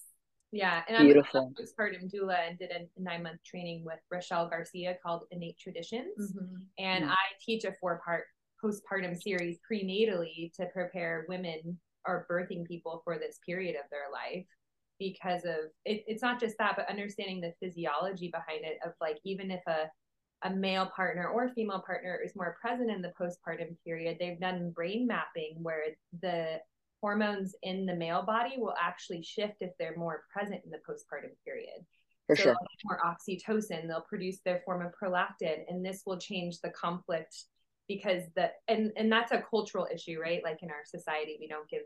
Yeah 0.52 0.82
and 0.88 0.98
i'm 0.98 1.06
beautiful. 1.06 1.52
postpartum 1.60 2.14
doula 2.14 2.48
and 2.48 2.60
did 2.60 2.72
a 2.72 3.02
nine 3.02 3.24
month 3.24 3.40
training 3.46 3.84
with 3.86 4.00
rachelle 4.14 4.50
garcia 4.50 4.98
called 5.04 5.24
innate 5.32 5.58
traditions. 5.58 6.34
Mm-hmm. 6.34 6.56
and 6.78 7.04
mm-hmm. 7.04 7.12
i 7.12 7.18
teach 7.44 7.64
a 7.64 7.74
four 7.80 8.02
part 8.06 8.26
postpartum 8.64 9.22
series 9.22 9.58
prenatally 9.70 10.54
to 10.54 10.66
prepare 10.68 11.26
women 11.28 11.78
or 12.06 12.28
birthing 12.30 12.66
people 12.66 13.02
for 13.04 13.18
this 13.18 13.40
period 13.46 13.76
of 13.76 13.90
their 13.90 14.12
life 14.12 14.46
because 15.00 15.44
of 15.46 15.72
it, 15.86 16.04
it's 16.08 16.22
not 16.22 16.40
just 16.40 16.58
that 16.58 16.76
but 16.76 16.90
understanding 16.90 17.42
the 17.42 17.54
physiology 17.60 18.30
behind 18.30 18.64
it 18.64 18.78
of 18.86 18.94
like 19.02 19.20
even 19.24 19.52
if 19.52 19.62
a 19.68 19.90
a 20.46 20.50
male 20.50 20.92
partner 20.94 21.30
or 21.30 21.50
female 21.56 21.82
partner 21.86 22.20
is 22.24 22.36
more 22.36 22.58
present 22.60 22.92
in 22.92 23.02
the 23.02 23.14
postpartum 23.20 23.76
period 23.86 24.18
they've 24.20 24.42
done 24.42 24.72
brain 24.72 25.08
mapping 25.08 25.56
where 25.62 25.86
the 26.22 26.60
hormones 27.04 27.54
in 27.64 27.86
the 27.86 27.94
male 27.94 28.24
body 28.24 28.56
will 28.58 28.74
actually 28.82 29.22
shift 29.22 29.56
if 29.60 29.72
they're 29.78 29.98
more 29.98 30.24
present 30.32 30.62
in 30.64 30.72
the 30.72 30.78
postpartum 30.78 31.36
period. 31.44 31.86
For 32.28 32.38
so 32.38 32.44
sure. 32.44 32.56
more 32.86 33.02
oxytocin. 33.06 33.90
They'll 33.90 34.06
produce 34.08 34.40
their 34.46 34.62
form 34.64 34.86
of 34.86 34.94
prolactin 34.94 35.66
and 35.68 35.86
this 35.86 36.04
will 36.06 36.18
change 36.18 36.62
the 36.62 36.70
conflict 36.70 37.36
because 37.90 38.24
the 38.38 38.52
and 38.70 38.94
and 38.96 39.12
that's 39.12 39.34
a 39.34 39.44
cultural 39.50 39.86
issue 39.94 40.18
right? 40.18 40.42
Like 40.42 40.64
in 40.64 40.70
our 40.70 40.86
society 40.86 41.36
we 41.42 41.50
don't 41.50 41.70
give 41.70 41.82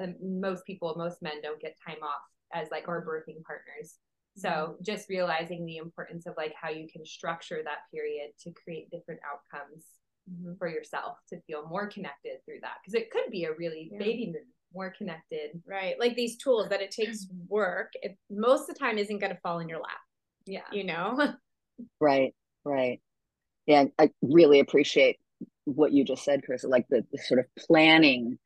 um, 0.00 0.14
most 0.22 0.64
people 0.64 0.94
most 0.96 1.20
men 1.20 1.42
don't 1.42 1.60
get 1.60 1.76
time 1.86 2.02
off 2.02 2.22
as 2.56 2.68
like 2.70 2.88
our 2.88 3.04
birthing 3.04 3.42
partners. 3.44 3.96
So 4.36 4.48
mm-hmm. 4.48 4.82
just 4.82 5.08
realizing 5.08 5.64
the 5.64 5.78
importance 5.78 6.26
of 6.26 6.34
like 6.36 6.54
how 6.60 6.70
you 6.70 6.86
can 6.90 7.04
structure 7.04 7.60
that 7.64 7.90
period 7.92 8.30
to 8.40 8.52
create 8.52 8.90
different 8.90 9.20
outcomes 9.24 9.84
mm-hmm. 10.30 10.54
for 10.58 10.68
yourself 10.68 11.18
to 11.28 11.40
feel 11.42 11.66
more 11.68 11.86
connected 11.88 12.38
through 12.44 12.60
that 12.62 12.74
because 12.82 13.00
it 13.00 13.10
could 13.10 13.30
be 13.30 13.44
a 13.44 13.54
really 13.54 13.90
yeah. 13.92 13.98
baby 13.98 14.26
move 14.26 14.42
more 14.74 14.92
connected 14.98 15.62
right 15.66 15.94
like 15.98 16.16
these 16.16 16.36
tools 16.36 16.68
that 16.68 16.82
it 16.82 16.90
takes 16.90 17.28
work 17.48 17.92
it 18.02 18.16
most 18.28 18.68
of 18.68 18.74
the 18.74 18.78
time 18.78 18.98
isn't 18.98 19.20
going 19.20 19.32
to 19.32 19.40
fall 19.40 19.60
in 19.60 19.68
your 19.68 19.78
lap 19.78 20.00
yeah 20.44 20.66
you 20.72 20.84
know 20.84 21.34
right 22.00 22.34
right 22.64 23.00
yeah 23.66 23.84
i 23.98 24.10
really 24.22 24.60
appreciate 24.60 25.18
what 25.64 25.92
you 25.92 26.04
just 26.04 26.24
said 26.24 26.42
chris 26.44 26.64
like 26.64 26.84
the, 26.90 27.04
the 27.12 27.18
sort 27.18 27.40
of 27.40 27.46
planning 27.56 28.38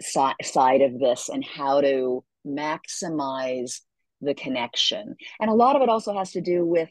si- 0.00 0.34
side 0.42 0.82
of 0.82 0.98
this 0.98 1.28
and 1.28 1.44
how 1.44 1.80
to 1.80 2.24
maximize 2.46 3.80
the 4.20 4.34
connection. 4.34 5.16
And 5.40 5.50
a 5.50 5.54
lot 5.54 5.76
of 5.76 5.82
it 5.82 5.88
also 5.88 6.16
has 6.16 6.32
to 6.32 6.40
do 6.40 6.64
with 6.64 6.88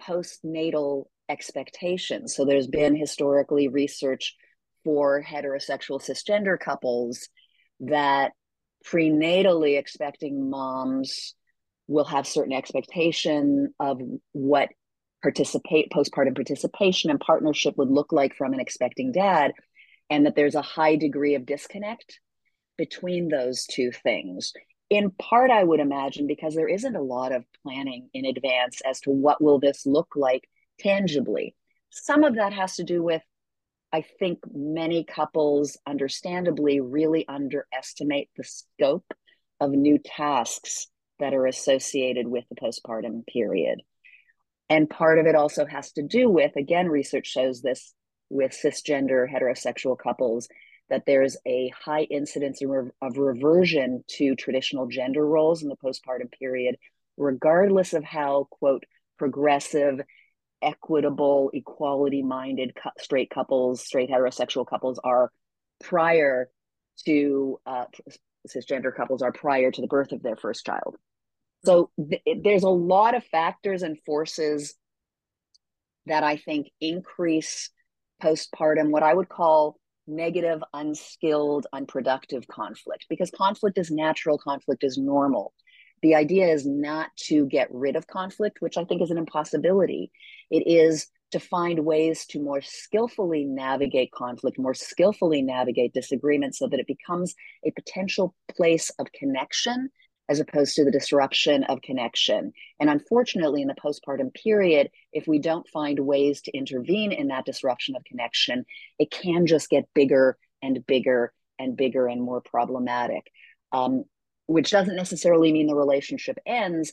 postnatal 0.00 1.04
expectations. 1.28 2.34
So 2.34 2.44
there's 2.44 2.66
been 2.66 2.96
historically 2.96 3.68
research 3.68 4.36
for 4.84 5.22
heterosexual 5.22 6.00
cisgender 6.02 6.58
couples 6.58 7.28
that 7.80 8.32
prenatally 8.84 9.78
expecting 9.78 10.50
moms 10.50 11.34
will 11.86 12.04
have 12.04 12.26
certain 12.26 12.52
expectation 12.52 13.74
of 13.78 14.00
what 14.32 14.68
participate 15.22 15.90
postpartum 15.90 16.34
participation 16.34 17.10
and 17.10 17.20
partnership 17.20 17.76
would 17.76 17.90
look 17.90 18.12
like 18.12 18.34
from 18.34 18.54
an 18.54 18.60
expecting 18.60 19.12
dad 19.12 19.52
and 20.08 20.24
that 20.24 20.34
there's 20.34 20.54
a 20.54 20.62
high 20.62 20.96
degree 20.96 21.34
of 21.34 21.44
disconnect 21.44 22.20
between 22.78 23.28
those 23.28 23.66
two 23.66 23.90
things 23.92 24.52
in 24.90 25.10
part 25.12 25.50
i 25.50 25.62
would 25.62 25.80
imagine 25.80 26.26
because 26.26 26.54
there 26.54 26.68
isn't 26.68 26.96
a 26.96 27.02
lot 27.02 27.32
of 27.32 27.44
planning 27.62 28.10
in 28.12 28.26
advance 28.26 28.82
as 28.84 29.00
to 29.00 29.10
what 29.10 29.42
will 29.42 29.58
this 29.58 29.86
look 29.86 30.14
like 30.16 30.48
tangibly. 30.78 31.54
Some 31.90 32.24
of 32.24 32.36
that 32.36 32.52
has 32.52 32.76
to 32.76 32.84
do 32.84 33.02
with 33.02 33.22
i 33.92 34.02
think 34.18 34.38
many 34.52 35.04
couples 35.04 35.76
understandably 35.86 36.80
really 36.80 37.26
underestimate 37.28 38.30
the 38.36 38.44
scope 38.44 39.12
of 39.60 39.70
new 39.70 39.98
tasks 39.98 40.86
that 41.18 41.34
are 41.34 41.46
associated 41.46 42.26
with 42.26 42.44
the 42.48 42.54
postpartum 42.56 43.26
period. 43.26 43.82
And 44.70 44.88
part 44.88 45.18
of 45.18 45.26
it 45.26 45.34
also 45.34 45.66
has 45.66 45.92
to 45.92 46.02
do 46.02 46.28
with 46.30 46.56
again 46.56 46.88
research 46.88 47.26
shows 47.26 47.62
this 47.62 47.94
with 48.30 48.52
cisgender 48.52 49.26
heterosexual 49.28 49.98
couples 49.98 50.48
that 50.90 51.04
there's 51.06 51.36
a 51.46 51.72
high 51.84 52.02
incidence 52.02 52.60
of 53.00 53.16
reversion 53.16 54.04
to 54.08 54.34
traditional 54.34 54.86
gender 54.86 55.24
roles 55.24 55.62
in 55.62 55.68
the 55.68 55.76
postpartum 55.76 56.30
period, 56.38 56.76
regardless 57.16 57.94
of 57.94 58.04
how, 58.04 58.48
quote, 58.50 58.84
progressive, 59.16 60.00
equitable, 60.60 61.50
equality 61.54 62.22
minded 62.22 62.76
straight 62.98 63.30
couples, 63.30 63.82
straight 63.82 64.10
heterosexual 64.10 64.66
couples 64.66 64.98
are 65.02 65.30
prior 65.82 66.50
to 67.06 67.58
uh, 67.64 67.84
cisgender 68.48 68.94
couples 68.94 69.22
are 69.22 69.32
prior 69.32 69.70
to 69.70 69.80
the 69.80 69.86
birth 69.86 70.12
of 70.12 70.22
their 70.22 70.36
first 70.36 70.66
child. 70.66 70.96
So 71.64 71.90
th- 71.96 72.22
there's 72.42 72.62
a 72.62 72.68
lot 72.68 73.14
of 73.14 73.24
factors 73.24 73.82
and 73.82 73.98
forces 74.04 74.74
that 76.06 76.24
I 76.24 76.36
think 76.36 76.68
increase 76.80 77.70
postpartum, 78.22 78.90
what 78.90 79.02
I 79.02 79.14
would 79.14 79.28
call 79.28 79.78
negative, 80.10 80.62
unskilled, 80.74 81.66
unproductive 81.72 82.46
conflict 82.48 83.06
because 83.08 83.30
conflict 83.30 83.78
is 83.78 83.90
natural, 83.90 84.38
conflict 84.38 84.84
is 84.84 84.98
normal. 84.98 85.52
The 86.02 86.14
idea 86.14 86.48
is 86.48 86.66
not 86.66 87.14
to 87.28 87.46
get 87.46 87.68
rid 87.70 87.96
of 87.96 88.06
conflict, 88.06 88.60
which 88.60 88.76
I 88.76 88.84
think 88.84 89.02
is 89.02 89.10
an 89.10 89.18
impossibility. 89.18 90.10
It 90.50 90.66
is 90.66 91.08
to 91.32 91.40
find 91.40 91.84
ways 91.84 92.26
to 92.26 92.42
more 92.42 92.60
skillfully 92.60 93.44
navigate 93.44 94.10
conflict, 94.10 94.58
more 94.58 94.74
skillfully 94.74 95.42
navigate 95.42 95.92
disagreement 95.92 96.56
so 96.56 96.66
that 96.68 96.80
it 96.80 96.86
becomes 96.86 97.34
a 97.64 97.70
potential 97.70 98.34
place 98.50 98.90
of 98.98 99.12
connection 99.12 99.90
as 100.30 100.38
opposed 100.38 100.76
to 100.76 100.84
the 100.84 100.92
disruption 100.92 101.64
of 101.64 101.82
connection. 101.82 102.52
And 102.78 102.88
unfortunately, 102.88 103.62
in 103.62 103.68
the 103.68 103.74
postpartum 103.74 104.32
period, 104.32 104.88
if 105.12 105.26
we 105.26 105.40
don't 105.40 105.68
find 105.68 105.98
ways 105.98 106.40
to 106.42 106.56
intervene 106.56 107.10
in 107.10 107.26
that 107.28 107.44
disruption 107.44 107.96
of 107.96 108.04
connection, 108.04 108.64
it 109.00 109.10
can 109.10 109.46
just 109.46 109.68
get 109.68 109.88
bigger 109.92 110.38
and 110.62 110.86
bigger 110.86 111.32
and 111.58 111.76
bigger 111.76 112.06
and 112.06 112.22
more 112.22 112.40
problematic, 112.40 113.26
um, 113.72 114.04
which 114.46 114.70
doesn't 114.70 114.94
necessarily 114.94 115.52
mean 115.52 115.66
the 115.66 115.74
relationship 115.74 116.38
ends. 116.46 116.92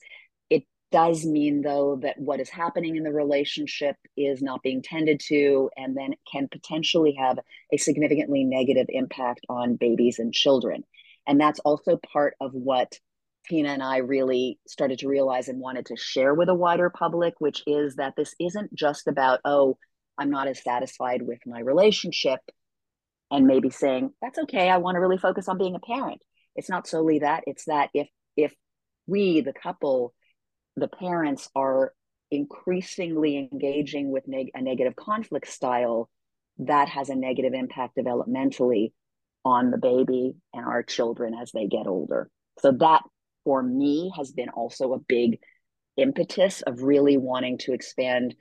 It 0.50 0.64
does 0.92 1.24
mean 1.24 1.62
though 1.62 2.00
that 2.02 2.18
what 2.18 2.40
is 2.40 2.50
happening 2.50 2.96
in 2.96 3.04
the 3.04 3.14
relationship 3.14 3.98
is 4.18 4.42
not 4.42 4.64
being 4.64 4.82
tended 4.82 5.22
to 5.28 5.70
and 5.78 5.96
then 5.96 6.16
can 6.32 6.48
potentially 6.52 7.16
have 7.20 7.38
a 7.72 7.78
significantly 7.78 8.44
negative 8.44 8.88
impact 8.90 9.42
on 9.48 9.76
babies 9.76 10.18
and 10.18 10.34
children 10.34 10.84
and 11.28 11.40
that's 11.40 11.60
also 11.60 12.00
part 12.12 12.36
of 12.40 12.54
what 12.54 12.98
tina 13.48 13.70
and 13.70 13.84
i 13.84 13.98
really 13.98 14.60
started 14.68 15.00
to 15.00 15.08
realize 15.08 15.48
and 15.48 15.60
wanted 15.60 15.86
to 15.86 15.96
share 15.96 16.34
with 16.34 16.50
a 16.50 16.56
wider 16.56 16.90
public 16.90 17.34
which 17.40 17.64
is 17.68 17.96
that 17.96 18.14
this 18.16 18.36
isn't 18.40 18.74
just 18.74 19.08
about 19.08 19.40
oh 19.46 19.78
i'm 20.18 20.30
not 20.30 20.48
as 20.48 20.64
satisfied 20.64 21.22
with 21.22 21.40
my 21.46 21.60
relationship 21.60 22.40
and 23.32 23.46
maybe 23.46 23.70
saying 23.70 24.12
that's 24.22 24.40
okay 24.40 24.70
i 24.70 24.78
want 24.78 24.96
to 24.96 25.00
really 25.00 25.18
focus 25.18 25.48
on 25.48 25.58
being 25.58 25.76
a 25.76 25.80
parent 25.80 26.22
it's 26.56 26.70
not 26.70 26.88
solely 26.88 27.20
that 27.20 27.44
it's 27.48 27.66
that 27.66 27.90
if 27.94 28.08
if 28.36 28.54
we 29.08 29.42
the 29.42 29.54
couple 29.54 30.14
the 30.78 30.88
parents 30.88 31.50
are 31.56 31.92
increasingly 32.32 33.50
engaging 33.52 34.12
with 34.12 34.28
neg- 34.28 34.52
a 34.54 34.62
negative 34.62 34.96
conflict 34.96 35.48
style, 35.48 36.10
that 36.60 36.90
has 36.90 37.10
a 37.10 37.16
negative 37.16 37.54
impact 37.54 37.98
developmentally 37.98 38.92
on 39.46 39.72
the 39.72 39.78
baby 39.78 40.36
and 40.54 40.66
our 40.66 40.84
children 40.84 41.34
as 41.34 41.52
they 41.52 41.68
get 41.68 41.88
older. 41.88 42.30
So 42.60 42.72
that 42.80 43.04
for 43.48 43.64
me 43.64 44.12
has 44.14 44.34
been 44.34 44.50
also 44.50 44.92
a 44.92 45.00
big 45.00 45.40
impetus 45.96 46.64
of 46.64 46.82
really 46.82 47.16
wanting 47.16 47.58
to 47.58 47.72
expand 47.72 48.36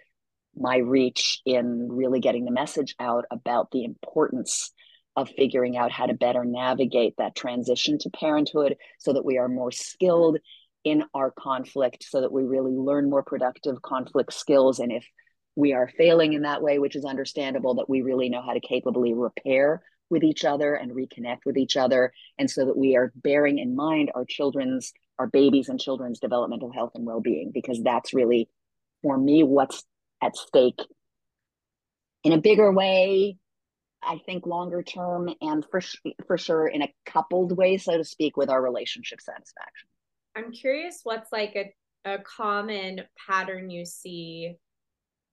my 0.57 0.79
reach 0.79 1.41
in 1.47 1.87
really 1.89 2.19
getting 2.19 2.45
the 2.45 2.51
message 2.51 2.97
out 2.99 3.25
about 3.31 3.71
the 3.71 3.85
importance 3.85 4.73
of 5.15 5.31
figuring 5.31 5.77
out 5.77 5.93
how 5.93 6.07
to 6.07 6.15
better 6.15 6.45
navigate 6.45 7.15
that 7.19 7.37
transition 7.37 7.99
to 7.99 8.11
parenthood 8.11 8.75
so 8.99 9.13
that 9.13 9.25
we 9.25 9.39
are 9.39 9.47
more 9.47 9.71
skilled 9.71 10.39
in 10.83 11.05
our 11.15 11.31
conflict 11.31 12.03
so 12.03 12.21
that 12.21 12.33
we 12.33 12.43
really 12.43 12.73
learn 12.73 13.09
more 13.09 13.23
productive 13.23 13.81
conflict 13.83 14.33
skills. 14.33 14.81
And 14.81 14.91
if 14.91 15.07
we 15.55 15.73
are 15.73 15.89
failing 15.97 16.33
in 16.33 16.43
that 16.43 16.63
way, 16.63 16.81
which 16.81 16.97
is 16.97 17.05
understandable, 17.05 17.77
that 17.77 17.89
we 17.89 18.03
really 18.03 18.29
know 18.29 18.43
how 18.43 18.55
to 18.55 18.61
capably 18.61 19.15
repair 19.15 19.85
with 20.11 20.23
each 20.23 20.45
other 20.45 20.75
and 20.75 20.93
reconnect 20.93 21.41
with 21.45 21.57
each 21.57 21.77
other. 21.77 22.13
And 22.39 22.51
so 22.51 22.65
that 22.67 22.77
we 22.77 22.97
are 22.97 23.13
bearing 23.17 23.59
in 23.59 23.75
mind 23.75 24.13
our 24.15 24.25
children's, 24.25 24.93
our 25.19 25.27
babies 25.27 25.69
and 25.69 25.81
children's 25.81 26.21
developmental 26.21 26.73
health 26.73 26.93
and 26.95 27.05
well 27.05 27.21
being, 27.21 27.51
because 27.53 27.83
that's 27.83 28.15
really, 28.15 28.49
for 29.03 29.19
me, 29.19 29.43
what's 29.43 29.85
at 30.23 30.37
stake 30.37 30.81
in 32.25 32.33
a 32.33 32.39
bigger 32.39 32.73
way. 32.73 33.37
I 34.03 34.21
think 34.25 34.47
longer 34.47 34.83
term 34.83 35.31
and 35.41 35.65
for 35.69 35.81
for 36.27 36.39
sure 36.39 36.69
in 36.69 36.83
a 36.83 36.95
coupled 37.07 37.57
way, 37.57 37.77
so 37.77 37.97
to 37.97 38.05
speak, 38.05 38.37
with 38.37 38.49
our 38.49 38.63
relationship 38.63 39.21
satisfaction. 39.21 39.89
I'm 40.37 40.53
curious 40.53 41.01
what's 41.03 41.33
like 41.33 41.57
a, 41.57 42.13
a 42.15 42.19
common 42.19 43.01
pattern 43.27 43.69
you 43.69 43.85
see, 43.85 44.55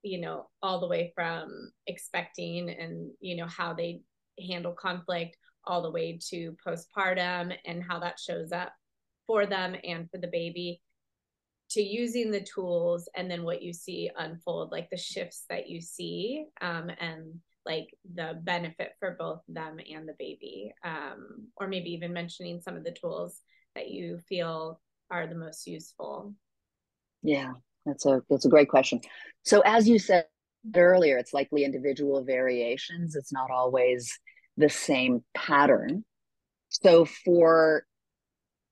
you 0.02 0.22
know, 0.22 0.50
all 0.62 0.80
the 0.80 0.88
way 0.88 1.12
from 1.14 1.72
expecting 1.86 2.70
and, 2.70 3.12
you 3.20 3.36
know, 3.36 3.48
how 3.48 3.74
they 3.74 4.02
handle 4.48 4.74
conflict 4.74 5.38
all 5.66 5.82
the 5.82 5.92
way 5.92 6.20
to 6.30 6.56
postpartum 6.66 7.56
and 7.66 7.84
how 7.84 8.00
that 8.00 8.20
shows 8.20 8.52
up 8.52 8.74
for 9.26 9.46
them 9.46 9.76
and 9.84 10.10
for 10.10 10.18
the 10.18 10.28
baby 10.28 10.82
to 11.70 11.82
using 11.82 12.30
the 12.30 12.42
tools 12.42 13.08
and 13.16 13.32
then 13.32 13.44
what 13.44 13.62
you 13.62 13.74
see 13.74 14.10
unfold 14.18 14.72
like 14.72 14.90
the 14.90 14.98
shifts 14.98 15.46
that 15.50 15.70
you 15.70 15.82
see 15.82 16.46
um, 16.62 16.92
and 17.00 17.34
like 17.66 17.88
the 18.16 18.40
benefit 18.44 18.92
for 19.00 19.16
both 19.18 19.42
them 19.48 19.80
and 19.92 20.08
the 20.08 20.16
baby 20.20 20.74
um, 20.84 21.48
or 21.56 21.68
maybe 21.68 21.92
even 21.92 22.12
mentioning 22.12 22.62
some 22.62 22.76
of 22.76 22.84
the 22.84 22.92
tools 22.92 23.40
that 23.76 23.90
you 23.90 24.20
feel 24.28 24.80
are 25.10 25.28
the 25.28 25.36
most 25.36 25.68
useful? 25.68 26.34
Yeah, 27.22 27.54
that's 27.86 28.06
a 28.06 28.22
that's 28.30 28.46
a 28.46 28.50
great 28.50 28.70
question. 28.70 29.02
So 29.44 29.62
as 29.62 29.88
you 29.88 30.00
said 30.00 30.26
earlier, 30.76 31.18
it's 31.18 31.34
likely 31.34 31.64
individual 31.64 32.24
variations. 32.24 33.16
It's 33.16 33.34
not 33.34 33.52
always 33.52 34.20
the 34.58 34.70
same 34.70 35.24
pattern. 35.36 36.06
So 36.70 37.06
for 37.06 37.86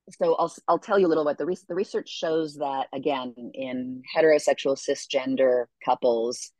so 0.09 0.35
I'll 0.35 0.53
I'll 0.67 0.79
tell 0.79 0.99
you 0.99 1.07
a 1.07 1.09
little 1.09 1.25
bit. 1.25 1.37
The, 1.37 1.55
the 1.67 1.75
research 1.75 2.09
shows 2.09 2.55
that 2.55 2.87
again 2.93 3.33
in 3.53 4.01
heterosexual 4.15 4.77
cisgender 4.77 5.65
couples, 5.85 6.51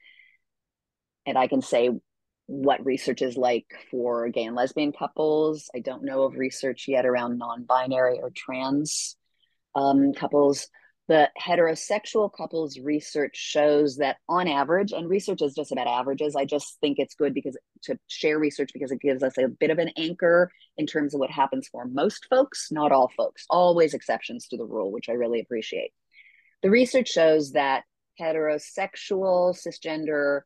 and 1.26 1.38
I 1.38 1.48
can 1.48 1.62
say 1.62 1.90
what 2.48 2.86
research 2.86 3.22
is 3.22 3.38
like 3.38 3.66
for 3.90 4.30
gay 4.30 4.44
and 4.44 4.56
lesbian 4.56 4.92
couples. 4.92 5.70
I 5.76 5.80
don't 5.80 6.04
know 6.04 6.24
of 6.24 6.36
research 6.36 6.86
yet 6.88 7.06
around 7.06 7.38
non-binary 7.38 8.20
or 8.22 8.32
trans 8.36 9.16
um, 9.76 10.14
couples, 10.14 10.68
the 11.12 11.30
heterosexual 11.38 12.32
couples 12.32 12.80
research 12.80 13.36
shows 13.36 13.98
that 13.98 14.16
on 14.30 14.48
average, 14.48 14.94
and 14.94 15.10
research 15.10 15.42
is 15.42 15.54
just 15.54 15.74
about 15.74 15.86
averages. 15.86 16.38
I 16.38 16.46
just 16.46 16.80
think 16.80 17.00
it's 17.00 17.16
good 17.16 17.34
because 17.34 17.58
to 17.84 18.00
share 18.08 18.40
research 18.40 18.70
because 18.72 18.94
it 18.94 19.02
gives 19.02 19.22
us 19.22 19.38
a 19.38 19.50
bit 19.50 19.72
of 19.72 19.78
an 19.78 19.92
anchor 19.98 20.50
in 20.78 20.88
terms 20.88 21.14
of 21.14 21.20
what 21.20 21.30
happens 21.30 21.68
for 21.68 21.84
most 21.84 22.28
folks, 22.30 22.70
not 22.72 22.94
all 22.94 23.12
folks, 23.18 23.46
always 23.50 23.94
exceptions 23.94 24.48
to 24.48 24.58
the 24.58 24.64
rule, 24.64 24.90
which 24.90 25.10
I 25.10 25.12
really 25.12 25.42
appreciate. 25.42 25.92
The 26.64 26.70
research 26.70 27.10
shows 27.10 27.52
that 27.52 27.84
heterosexual 28.18 29.54
cisgender 29.54 30.44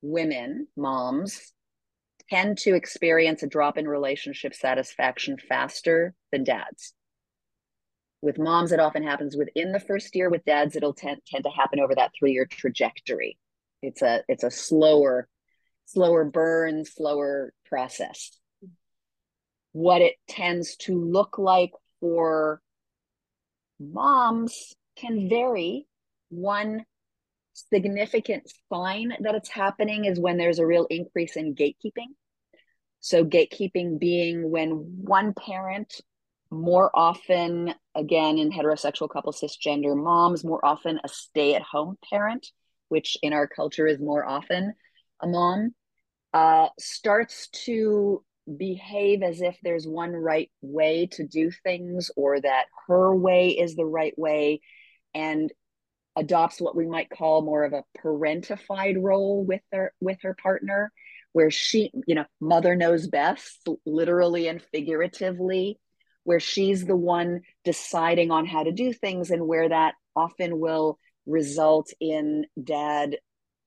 women, 0.00 0.66
moms, 0.78 1.52
tend 2.30 2.56
to 2.56 2.74
experience 2.74 3.42
a 3.42 3.48
drop 3.48 3.76
in 3.76 3.86
relationship 3.86 4.54
satisfaction 4.54 5.36
faster 5.46 6.14
than 6.32 6.42
dads. 6.42 6.94
With 8.26 8.40
moms, 8.40 8.72
it 8.72 8.80
often 8.80 9.04
happens 9.04 9.36
within 9.36 9.70
the 9.70 9.78
first 9.78 10.16
year. 10.16 10.28
With 10.28 10.44
dads, 10.44 10.74
it'll 10.74 10.94
tend, 10.94 11.20
tend 11.28 11.44
to 11.44 11.50
happen 11.50 11.78
over 11.78 11.94
that 11.94 12.10
three 12.18 12.32
year 12.32 12.44
trajectory. 12.44 13.38
It's 13.82 14.02
a 14.02 14.24
it's 14.26 14.42
a 14.42 14.50
slower, 14.50 15.28
slower 15.84 16.24
burn, 16.24 16.84
slower 16.84 17.52
process. 17.66 18.36
What 19.70 20.02
it 20.02 20.14
tends 20.28 20.74
to 20.78 21.00
look 21.00 21.38
like 21.38 21.70
for 22.00 22.60
moms 23.78 24.74
can 24.96 25.28
vary. 25.28 25.86
One 26.28 26.84
significant 27.52 28.50
sign 28.72 29.12
that 29.20 29.36
it's 29.36 29.50
happening 29.50 30.04
is 30.04 30.18
when 30.18 30.36
there's 30.36 30.58
a 30.58 30.66
real 30.66 30.88
increase 30.90 31.36
in 31.36 31.54
gatekeeping. 31.54 32.16
So, 32.98 33.24
gatekeeping 33.24 34.00
being 34.00 34.50
when 34.50 34.70
one 35.04 35.32
parent 35.32 36.00
more 36.50 36.90
often, 36.92 37.72
again, 37.96 38.38
in 38.38 38.50
heterosexual 38.50 39.10
couples, 39.10 39.40
cisgender 39.40 39.96
moms, 39.96 40.44
more 40.44 40.64
often 40.64 41.00
a 41.02 41.08
stay 41.08 41.54
at 41.54 41.62
home 41.62 41.96
parent, 42.08 42.46
which 42.88 43.16
in 43.22 43.32
our 43.32 43.48
culture 43.48 43.86
is 43.86 43.98
more 43.98 44.24
often 44.24 44.74
a 45.20 45.26
mom, 45.26 45.74
uh, 46.34 46.68
starts 46.78 47.48
to 47.64 48.22
behave 48.58 49.22
as 49.22 49.40
if 49.40 49.56
there's 49.62 49.86
one 49.86 50.12
right 50.12 50.50
way 50.60 51.08
to 51.12 51.26
do 51.26 51.50
things 51.50 52.10
or 52.16 52.40
that 52.40 52.66
her 52.86 53.14
way 53.14 53.50
is 53.50 53.74
the 53.74 53.84
right 53.84 54.16
way 54.16 54.60
and 55.14 55.52
adopts 56.14 56.60
what 56.60 56.76
we 56.76 56.86
might 56.86 57.10
call 57.10 57.42
more 57.42 57.64
of 57.64 57.72
a 57.72 57.84
parentified 57.98 58.96
role 58.98 59.44
with 59.44 59.62
her 59.72 59.92
with 60.00 60.18
her 60.22 60.36
partner 60.40 60.92
where 61.32 61.50
she 61.50 61.90
you 62.06 62.14
know 62.14 62.24
mother 62.40 62.76
knows 62.76 63.08
best 63.08 63.68
literally 63.84 64.46
and 64.46 64.62
figuratively 64.72 65.78
where 66.26 66.40
she's 66.40 66.84
the 66.84 66.96
one 66.96 67.40
deciding 67.64 68.32
on 68.32 68.44
how 68.46 68.64
to 68.64 68.72
do 68.72 68.92
things 68.92 69.30
and 69.30 69.46
where 69.46 69.68
that 69.68 69.94
often 70.16 70.58
will 70.58 70.98
result 71.24 71.92
in 72.00 72.44
dad 72.62 73.16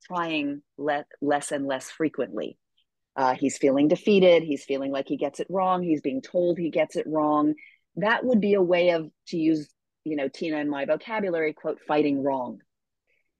trying 0.05 0.61
le- 0.77 1.05
less 1.21 1.53
and 1.53 1.65
less 1.65 1.89
frequently. 1.89 2.57
Uh, 3.15 3.33
he's 3.33 3.57
feeling 3.57 3.87
defeated. 3.87 4.43
He's 4.43 4.65
feeling 4.65 4.91
like 4.91 5.07
he 5.07 5.15
gets 5.15 5.39
it 5.39 5.47
wrong. 5.49 5.83
He's 5.83 6.01
being 6.01 6.21
told 6.21 6.57
he 6.57 6.69
gets 6.69 6.97
it 6.97 7.07
wrong. 7.07 7.53
That 7.95 8.25
would 8.25 8.41
be 8.41 8.55
a 8.55 8.61
way 8.61 8.89
of, 8.89 9.09
to 9.27 9.37
use, 9.37 9.69
you 10.03 10.17
know, 10.17 10.27
Tina 10.27 10.57
and 10.57 10.69
my 10.69 10.83
vocabulary, 10.83 11.53
quote, 11.53 11.79
fighting 11.87 12.21
wrong, 12.21 12.59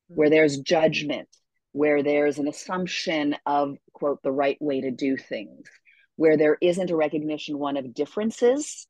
where 0.08 0.30
there's 0.30 0.60
judgment, 0.60 1.28
where 1.74 2.04
there's 2.04 2.40
an 2.40 2.48
assumption 2.48 3.36
of, 3.46 3.76
quote, 3.92 4.24
the 4.24 4.32
right 4.32 4.58
way 4.62 4.80
to 4.80 4.92
do 4.92 5.18
things, 5.18 5.68
where 6.16 6.38
there 6.38 6.58
isn't 6.62 6.90
a 6.90 6.96
recognition, 6.96 7.60
one, 7.60 7.76
of 7.76 7.94
differences 7.94 8.88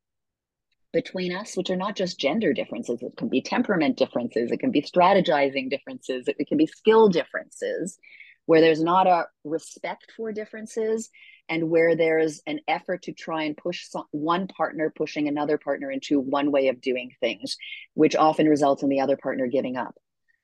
between 0.91 1.36
us, 1.36 1.56
which 1.56 1.69
are 1.69 1.75
not 1.75 1.95
just 1.95 2.19
gender 2.19 2.54
differences. 2.54 3.02
It 3.02 3.15
can 3.17 3.30
be 3.30 3.41
temperament 3.41 3.97
differences, 3.97 4.52
it 4.52 4.60
can 4.60 4.71
be 4.71 4.82
strategizing 4.82 5.69
differences, 5.69 6.28
it, 6.28 6.47
can 6.47 6.58
be 6.58 6.65
skill 6.65 7.10
differences, 7.10 7.97
where 8.45 8.62
there's 8.62 8.82
not 8.82 9.06
a 9.06 9.28
respect 9.43 10.12
for 10.17 10.32
differences 10.32 11.10
and 11.47 11.69
where 11.69 11.95
there's 11.95 12.41
an 12.47 12.60
effort 12.67 13.04
to 13.04 13.13
try 13.13 13.43
and 13.43 13.56
push 13.56 13.88
some, 13.88 14.06
one 14.12 14.47
partner 14.47 14.91
pushing 14.95 15.28
another 15.28 15.58
partner 15.58 15.91
into 15.91 16.19
one 16.19 16.52
way 16.52 16.67
of 16.67 16.82
doing 16.82 17.12
things, 17.19 17.58
which 17.93 18.15
often 18.15 18.47
results 18.47 18.82
in 18.82 18.89
the 18.89 19.02
other 19.02 19.17
partner 19.17 19.47
giving 19.47 19.78
up. 19.78 19.95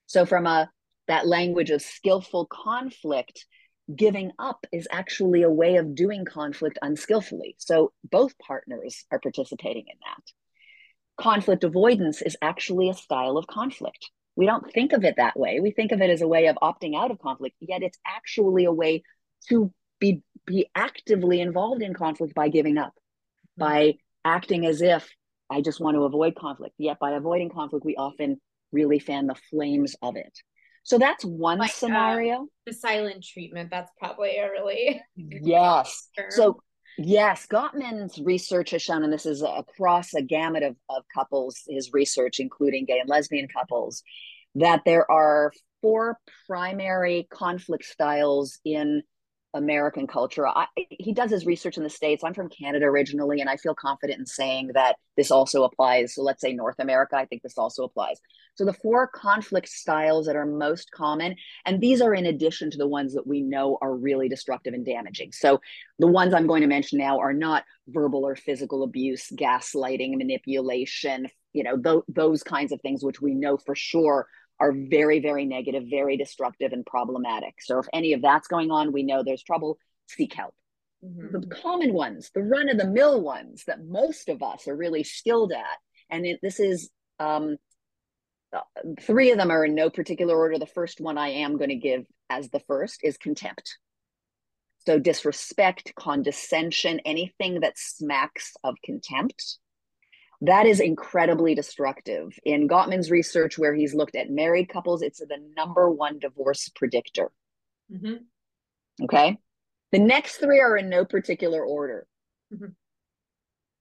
So, 0.05 0.25
from 0.25 0.45
a 0.45 0.69
that 1.08 1.27
language 1.27 1.69
of 1.69 1.81
skillful 1.81 2.47
conflict, 2.47 3.45
giving 3.93 4.32
up 4.39 4.65
is 4.71 4.88
actually 4.91 5.43
a 5.43 5.50
way 5.50 5.76
of 5.76 5.95
doing 5.95 6.26
conflict 6.26 6.80
unskillfully. 6.82 7.56
So 7.60 7.91
both 8.04 8.38
partners 8.39 9.06
are 9.12 9.19
participating 9.19 9.86
in 9.88 9.98
that. 10.06 11.24
Conflict 11.24 11.63
avoidance 11.63 12.21
is 12.21 12.36
actually 12.41 12.89
a 12.89 12.93
style 12.93 13.38
of 13.38 13.48
conflict. 13.48 14.10
We 14.36 14.45
don't 14.45 14.71
think 14.74 14.91
of 14.91 15.04
it 15.06 15.15
that 15.17 15.39
way. 15.39 15.60
We 15.60 15.71
think 15.71 15.91
of 15.91 16.02
it 16.02 16.10
as 16.10 16.21
a 16.21 16.28
way 16.28 16.48
of 16.48 16.58
opting 16.62 16.95
out 16.95 17.12
of 17.12 17.19
conflict, 17.19 17.56
yet 17.62 17.84
it's 17.84 18.00
actually 18.06 18.65
a 18.65 18.74
way 18.74 19.04
to 19.50 19.71
be 20.00 20.21
be 20.45 20.69
actively 20.76 21.41
involved 21.41 21.82
in 21.82 21.93
conflict 21.93 22.36
by 22.36 22.50
giving 22.50 22.78
up, 22.78 22.93
mm-hmm. 23.60 23.63
by 23.63 23.93
acting 24.24 24.65
as 24.65 24.82
if 24.82 25.10
I 25.50 25.62
just 25.62 25.80
want 25.80 25.95
to 25.95 26.04
avoid 26.04 26.36
conflict. 26.36 26.76
Yet 26.78 27.00
by 27.00 27.12
avoiding 27.12 27.50
conflict, 27.50 27.86
we 27.86 27.95
often 27.95 28.41
really 28.71 29.00
fan 29.00 29.28
the 29.28 29.36
flames 29.50 29.95
of 30.02 30.15
it. 30.17 30.38
So 30.86 31.00
that's 31.00 31.26
one 31.26 31.58
like, 31.58 31.71
uh, 31.71 31.74
scenario. 31.74 32.48
The 32.67 32.74
silent 32.74 33.24
treatment, 33.24 33.71
that's 33.71 33.91
probably 33.98 34.38
a 34.38 34.50
really 34.52 35.02
yes. 35.15 36.10
So 36.30 36.62
yes, 36.98 37.48
Gottman's 37.48 38.19
research 38.19 38.69
has 38.69 38.84
shown, 38.84 39.04
and 39.04 39.12
this 39.12 39.26
is 39.26 39.41
across 39.41 40.13
a 40.13 40.21
gamut 40.21 40.62
of, 40.62 40.76
of 40.89 41.04
couples, 41.13 41.62
his 41.67 41.91
research, 41.91 42.39
including 42.39 42.86
gay 42.86 43.00
and 43.00 43.10
lesbian 43.10 43.48
couples, 43.48 44.04
that 44.54 44.84
there 44.86 45.10
are 45.12 45.52
four 45.82 46.19
primary 46.45 47.28
conflict 47.32 47.86
styles 47.86 48.60
in 48.63 49.02
American 49.56 50.06
culture. 50.06 50.48
I, 50.48 50.68
he 50.76 51.13
does 51.13 51.32
his 51.32 51.46
research 51.46 51.78
in 51.78 51.84
the 51.84 51.89
States. 51.89 52.24
I'm 52.24 52.34
from 52.34 52.50
Canada 52.50 52.86
originally, 52.86 53.39
and 53.41 53.50
I 53.50 53.56
feel 53.56 53.74
confident 53.74 54.20
in 54.20 54.26
saying 54.26 54.72
that 54.74 54.98
this 55.15 55.32
also 55.32 55.63
applies. 55.63 56.13
So 56.13 56.22
let's 56.22 56.41
say 56.41 56.54
North 56.54 56.80
America, 56.80 57.15
I 57.15 57.26
think 57.26 57.41
this 57.41 57.58
also 57.58 57.86
applies. 57.86 58.20
So 58.56 58.65
the 58.65 58.74
four 58.74 59.08
conflict 59.08 59.70
styles 59.70 60.28
that 60.28 60.36
are 60.36 60.46
most 60.46 60.91
common, 60.91 61.36
and 61.65 61.82
these 61.82 62.02
are 62.02 62.13
in 62.13 62.26
addition 62.26 62.70
to 62.72 62.78
the 62.78 62.88
ones 62.88 63.13
that 63.13 63.26
we 63.26 63.41
know 63.41 63.78
are 63.82 63.96
really 63.96 64.30
destructive 64.30 64.74
and 64.74 64.86
damaging. 64.86 65.32
So 65.32 65.62
the 66.00 66.08
ones 66.08 66.34
I'm 66.34 66.48
going 66.48 66.62
to 66.62 66.68
mention 66.68 67.00
now 67.00 67.20
are 67.20 67.34
not 67.34 67.63
verbal 67.88 68.26
or 68.26 68.36
physical 68.36 68.84
abuse, 68.84 69.30
gaslighting, 69.32 70.18
manipulation, 70.18 71.28
you 71.54 71.63
know, 71.63 71.78
th- 71.78 72.04
those 72.10 72.44
kinds 72.44 72.74
of 72.74 72.82
things, 72.82 73.04
which 73.04 73.22
we 73.22 73.34
know 73.34 73.58
for 73.58 73.76
sure 73.76 74.28
are 74.60 74.74
very, 74.74 75.20
very 75.20 75.46
negative, 75.46 75.84
very 75.89 76.18
destructive, 76.18 76.72
and 76.72 76.86
problematic. 76.86 77.56
So 77.60 77.80
if 77.80 77.88
any 77.94 78.13
of 78.13 78.22
that's 78.22 78.48
going 78.48 78.72
on, 78.72 78.91
we 78.91 79.04
know 79.04 79.24
there's 79.24 79.44
trouble, 79.44 79.78
seek 80.08 80.34
help. 80.34 80.54
Mm-hmm. 81.04 81.39
The 81.39 81.48
common 81.48 81.94
ones, 81.94 82.32
the 82.34 82.44
run 82.44 82.70
of 82.70 82.78
the 82.78 82.88
mill 82.88 83.22
ones 83.22 83.63
that 83.68 83.86
most 83.86 84.30
of 84.30 84.41
us 84.41 84.68
are 84.68 84.76
really 84.76 85.04
skilled 85.04 85.52
at, 85.52 85.78
and 86.10 86.26
it, 86.26 86.39
this 86.41 86.60
is 86.60 86.89
um, 87.20 87.58
uh, 88.56 88.62
three 89.02 89.32
of 89.32 89.38
them 89.38 89.52
are 89.52 89.65
in 89.65 89.76
no 89.76 89.89
particular 89.89 90.36
order. 90.36 90.58
The 90.58 90.65
first 90.65 91.02
one 91.02 91.18
I 91.18 91.30
am 91.30 91.58
going 91.58 91.70
to 91.70 91.76
give 91.76 92.06
as 92.30 92.50
the 92.50 92.62
first 92.62 93.02
is 93.04 93.18
contempt. 93.18 93.78
So 94.86 95.00
disrespect, 95.00 95.94
condescension, 95.96 97.02
anything 97.06 97.62
that 97.62 97.78
smacks 97.78 98.54
of 98.63 98.76
contempt 98.84 99.58
that 100.41 100.65
is 100.65 100.80
incredibly 100.80 101.56
destructive. 101.56 102.38
In 102.43 102.67
Gottman's 102.67 103.12
research, 103.12 103.58
where 103.58 103.74
he's 103.74 103.93
looked 103.93 104.15
at 104.15 104.30
married 104.30 104.69
couples, 104.69 105.02
it's 105.02 105.19
the 105.19 105.38
number 105.56 105.89
one 105.89 106.19
divorce 106.19 106.69
predictor. 106.76 107.32
Mm-hmm. 107.91 109.06
Okay. 109.06 109.38
The 109.91 110.00
next 110.00 110.38
three 110.38 110.60
are 110.60 110.78
in 110.78 110.89
no 110.89 111.06
particular 111.06 111.63
order 111.63 112.08
mm-hmm. 112.54 112.71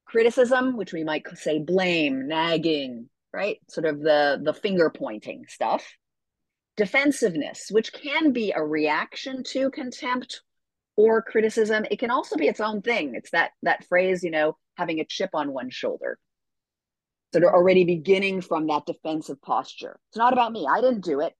criticism, 0.04 0.76
which 0.76 0.92
we 0.92 1.04
might 1.04 1.26
say 1.36 1.58
blame, 1.58 2.28
nagging, 2.28 3.08
right? 3.32 3.58
Sort 3.68 3.86
of 3.86 4.00
the, 4.00 4.40
the 4.42 4.54
finger 4.54 4.90
pointing 4.90 5.44
stuff. 5.48 5.84
Defensiveness, 6.76 7.68
which 7.70 7.92
can 7.92 8.32
be 8.32 8.52
a 8.54 8.64
reaction 8.64 9.44
to 9.44 9.70
contempt 9.70 10.42
or 10.96 11.22
criticism. 11.22 11.86
It 11.90 12.00
can 12.00 12.10
also 12.10 12.36
be 12.36 12.48
its 12.48 12.60
own 12.60 12.82
thing. 12.82 13.14
It's 13.14 13.30
that 13.30 13.52
that 13.62 13.84
phrase, 13.84 14.24
you 14.24 14.32
know, 14.32 14.56
having 14.76 14.98
a 14.98 15.04
chip 15.04 15.30
on 15.34 15.52
one 15.52 15.70
shoulder 15.70 16.18
that 17.34 17.44
are 17.44 17.54
already 17.54 17.84
beginning 17.84 18.40
from 18.40 18.66
that 18.66 18.86
defensive 18.86 19.40
posture. 19.42 20.00
It's 20.08 20.16
not 20.16 20.32
about 20.32 20.52
me. 20.52 20.66
I 20.68 20.80
didn't 20.80 21.04
do 21.04 21.20
it. 21.20 21.34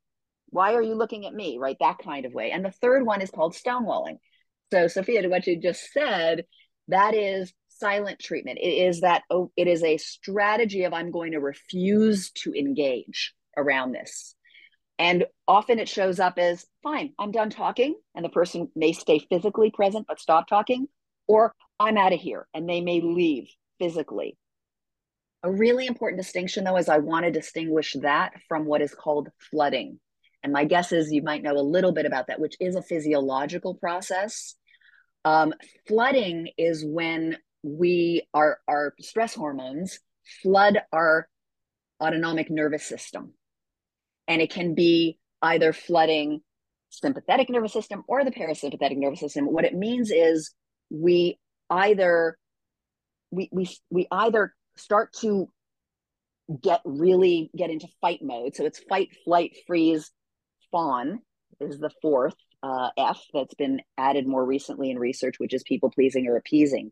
Why 0.50 0.74
are 0.74 0.82
you 0.82 0.94
looking 0.94 1.26
at 1.26 1.34
me? 1.34 1.58
Right? 1.58 1.76
That 1.80 1.98
kind 1.98 2.26
of 2.26 2.34
way. 2.34 2.50
And 2.50 2.64
the 2.64 2.70
third 2.70 3.04
one 3.04 3.22
is 3.22 3.30
called 3.30 3.54
stonewalling. 3.54 4.18
So, 4.72 4.86
Sophia, 4.88 5.22
to 5.22 5.28
what 5.28 5.46
you 5.46 5.60
just 5.60 5.92
said, 5.92 6.44
that 6.88 7.14
is 7.14 7.52
silent 7.68 8.18
treatment. 8.18 8.58
It 8.60 8.68
is 8.68 9.00
that 9.00 9.22
oh, 9.30 9.50
it 9.56 9.66
is 9.66 9.82
a 9.82 9.96
strategy 9.96 10.84
of 10.84 10.92
I'm 10.92 11.10
going 11.10 11.32
to 11.32 11.40
refuse 11.40 12.30
to 12.42 12.52
engage 12.52 13.34
around 13.56 13.92
this. 13.92 14.34
And 14.98 15.24
often 15.48 15.78
it 15.78 15.88
shows 15.88 16.20
up 16.20 16.38
as 16.38 16.64
fine, 16.82 17.12
I'm 17.18 17.32
done 17.32 17.50
talking, 17.50 17.96
and 18.14 18.24
the 18.24 18.28
person 18.28 18.68
may 18.76 18.92
stay 18.92 19.18
physically 19.18 19.72
present 19.72 20.06
but 20.06 20.20
stop 20.20 20.46
talking, 20.46 20.86
or 21.26 21.52
I'm 21.80 21.98
out 21.98 22.12
of 22.12 22.20
here 22.20 22.46
and 22.54 22.68
they 22.68 22.80
may 22.80 23.00
leave 23.00 23.48
physically. 23.78 24.36
A 25.44 25.52
really 25.52 25.86
important 25.86 26.18
distinction, 26.18 26.64
though, 26.64 26.78
is 26.78 26.88
I 26.88 26.96
want 26.98 27.26
to 27.26 27.30
distinguish 27.30 27.94
that 28.00 28.32
from 28.48 28.64
what 28.64 28.80
is 28.80 28.94
called 28.94 29.28
flooding. 29.50 30.00
And 30.42 30.54
my 30.54 30.64
guess 30.64 30.90
is 30.90 31.12
you 31.12 31.22
might 31.22 31.42
know 31.42 31.52
a 31.52 31.60
little 31.60 31.92
bit 31.92 32.06
about 32.06 32.28
that, 32.28 32.40
which 32.40 32.56
is 32.60 32.76
a 32.76 32.82
physiological 32.82 33.74
process. 33.74 34.54
Um, 35.26 35.52
flooding 35.86 36.48
is 36.56 36.82
when 36.82 37.36
we 37.62 38.26
our 38.32 38.58
our 38.66 38.94
stress 39.00 39.34
hormones 39.34 40.00
flood 40.42 40.80
our 40.92 41.28
autonomic 42.02 42.50
nervous 42.50 42.86
system, 42.86 43.34
and 44.26 44.40
it 44.40 44.50
can 44.50 44.74
be 44.74 45.18
either 45.42 45.74
flooding 45.74 46.40
sympathetic 46.88 47.50
nervous 47.50 47.72
system 47.74 48.02
or 48.08 48.24
the 48.24 48.30
parasympathetic 48.30 48.96
nervous 48.96 49.20
system. 49.20 49.44
What 49.44 49.66
it 49.66 49.74
means 49.74 50.10
is 50.10 50.54
we 50.88 51.38
either 51.68 52.38
we 53.30 53.50
we 53.52 53.68
we 53.90 54.06
either 54.10 54.54
start 54.76 55.12
to 55.20 55.48
get 56.60 56.80
really 56.84 57.50
get 57.56 57.70
into 57.70 57.88
fight 58.00 58.20
mode. 58.22 58.54
So 58.54 58.64
it's 58.64 58.78
fight, 58.78 59.08
flight, 59.24 59.56
freeze, 59.66 60.10
fawn 60.70 61.20
is 61.60 61.78
the 61.78 61.90
fourth 62.02 62.34
uh, 62.62 62.90
F 62.96 63.22
that's 63.32 63.54
been 63.54 63.80
added 63.96 64.26
more 64.26 64.44
recently 64.44 64.90
in 64.90 64.98
research, 64.98 65.36
which 65.38 65.54
is 65.54 65.62
people 65.62 65.90
pleasing 65.90 66.26
or 66.26 66.36
appeasing. 66.36 66.90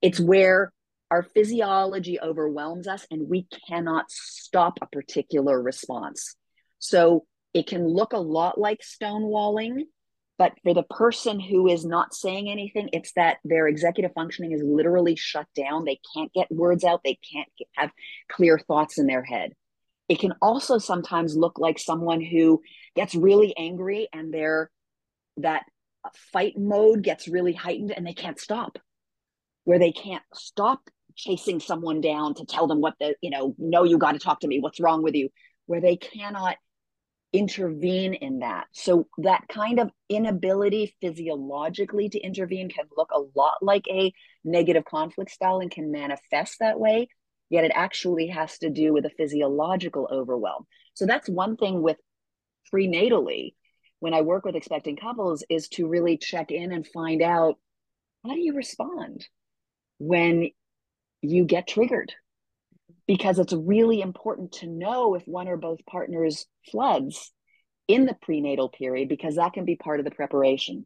It's 0.00 0.20
where 0.20 0.72
our 1.10 1.22
physiology 1.22 2.20
overwhelms 2.20 2.86
us 2.86 3.06
and 3.10 3.28
we 3.28 3.46
cannot 3.68 4.10
stop 4.10 4.78
a 4.80 4.86
particular 4.86 5.60
response. 5.60 6.36
So 6.78 7.24
it 7.54 7.66
can 7.66 7.86
look 7.86 8.12
a 8.12 8.18
lot 8.18 8.58
like 8.58 8.80
stonewalling 8.80 9.82
but 10.38 10.52
for 10.62 10.72
the 10.72 10.84
person 10.84 11.40
who 11.40 11.66
is 11.68 11.84
not 11.84 12.14
saying 12.14 12.48
anything, 12.48 12.88
it's 12.92 13.12
that 13.14 13.38
their 13.44 13.66
executive 13.66 14.12
functioning 14.14 14.52
is 14.52 14.62
literally 14.62 15.16
shut 15.16 15.46
down. 15.56 15.84
They 15.84 16.00
can't 16.14 16.32
get 16.32 16.50
words 16.50 16.84
out, 16.84 17.00
they 17.04 17.18
can't 17.32 17.48
get, 17.58 17.66
have 17.74 17.90
clear 18.30 18.58
thoughts 18.58 18.98
in 18.98 19.06
their 19.06 19.24
head. 19.24 19.52
It 20.08 20.20
can 20.20 20.34
also 20.40 20.78
sometimes 20.78 21.36
look 21.36 21.58
like 21.58 21.78
someone 21.78 22.22
who 22.22 22.62
gets 22.94 23.14
really 23.14 23.54
angry 23.58 24.08
and 24.12 24.32
their 24.32 24.70
that 25.38 25.64
fight 26.32 26.56
mode 26.56 27.02
gets 27.02 27.28
really 27.28 27.52
heightened 27.52 27.90
and 27.90 28.06
they 28.06 28.14
can't 28.14 28.38
stop. 28.38 28.78
Where 29.64 29.78
they 29.78 29.92
can't 29.92 30.22
stop 30.32 30.80
chasing 31.14 31.60
someone 31.60 32.00
down 32.00 32.34
to 32.34 32.46
tell 32.46 32.68
them 32.68 32.80
what 32.80 32.94
the, 33.00 33.16
you 33.20 33.30
know, 33.30 33.54
no, 33.58 33.82
you 33.82 33.98
got 33.98 34.12
to 34.12 34.18
talk 34.18 34.40
to 34.40 34.48
me. 34.48 34.60
What's 34.60 34.80
wrong 34.80 35.02
with 35.02 35.14
you? 35.14 35.30
Where 35.66 35.80
they 35.80 35.96
cannot 35.96 36.56
intervene 37.32 38.14
in 38.14 38.38
that. 38.38 38.66
So 38.72 39.06
that 39.18 39.44
kind 39.48 39.80
of 39.80 39.90
inability 40.08 40.94
physiologically 41.00 42.08
to 42.08 42.18
intervene 42.18 42.70
can 42.70 42.86
look 42.96 43.10
a 43.12 43.22
lot 43.36 43.62
like 43.62 43.86
a 43.88 44.12
negative 44.44 44.84
conflict 44.84 45.30
style 45.30 45.60
and 45.60 45.70
can 45.70 45.90
manifest 45.90 46.56
that 46.60 46.80
way. 46.80 47.08
Yet 47.50 47.64
it 47.64 47.72
actually 47.74 48.28
has 48.28 48.58
to 48.58 48.70
do 48.70 48.92
with 48.92 49.04
a 49.04 49.10
physiological 49.10 50.08
overwhelm. 50.10 50.66
So 50.94 51.06
that's 51.06 51.28
one 51.28 51.56
thing 51.56 51.82
with 51.82 51.96
prenatally 52.72 53.54
when 54.00 54.14
I 54.14 54.20
work 54.20 54.44
with 54.44 54.54
expecting 54.54 54.96
couples 54.96 55.44
is 55.48 55.68
to 55.70 55.88
really 55.88 56.16
check 56.18 56.50
in 56.50 56.72
and 56.72 56.86
find 56.86 57.22
out 57.22 57.56
how 58.24 58.34
do 58.34 58.40
you 58.40 58.54
respond 58.54 59.26
when 59.98 60.50
you 61.20 61.44
get 61.44 61.66
triggered 61.66 62.12
because 63.08 63.40
it's 63.40 63.54
really 63.54 64.00
important 64.00 64.52
to 64.52 64.68
know 64.68 65.16
if 65.16 65.24
one 65.26 65.48
or 65.48 65.56
both 65.56 65.84
partners 65.86 66.46
floods 66.70 67.32
in 67.88 68.04
the 68.04 68.16
prenatal 68.22 68.68
period 68.68 69.08
because 69.08 69.36
that 69.36 69.54
can 69.54 69.64
be 69.64 69.74
part 69.74 69.98
of 69.98 70.04
the 70.04 70.12
preparation. 70.12 70.84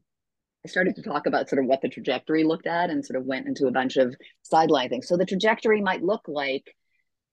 I 0.65 0.69
started 0.69 0.95
to 0.97 1.03
talk 1.03 1.27
about 1.27 1.49
sort 1.49 1.61
of 1.61 1.69
what 1.69 1.83
the 1.83 1.89
trajectory 1.89 2.45
looked 2.45 2.69
at 2.69 2.89
and 2.89 3.05
sort 3.05 3.21
of 3.21 3.27
went 3.27 3.49
into 3.49 3.67
a 3.67 3.73
bunch 3.73 3.97
of 3.97 4.15
sideline 4.43 4.89
things. 4.89 5.09
So 5.09 5.17
the 5.17 5.27
trajectory 5.27 5.83
might 5.83 6.05
look 6.05 6.23
like 6.29 6.65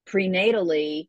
prenatally 0.09 1.07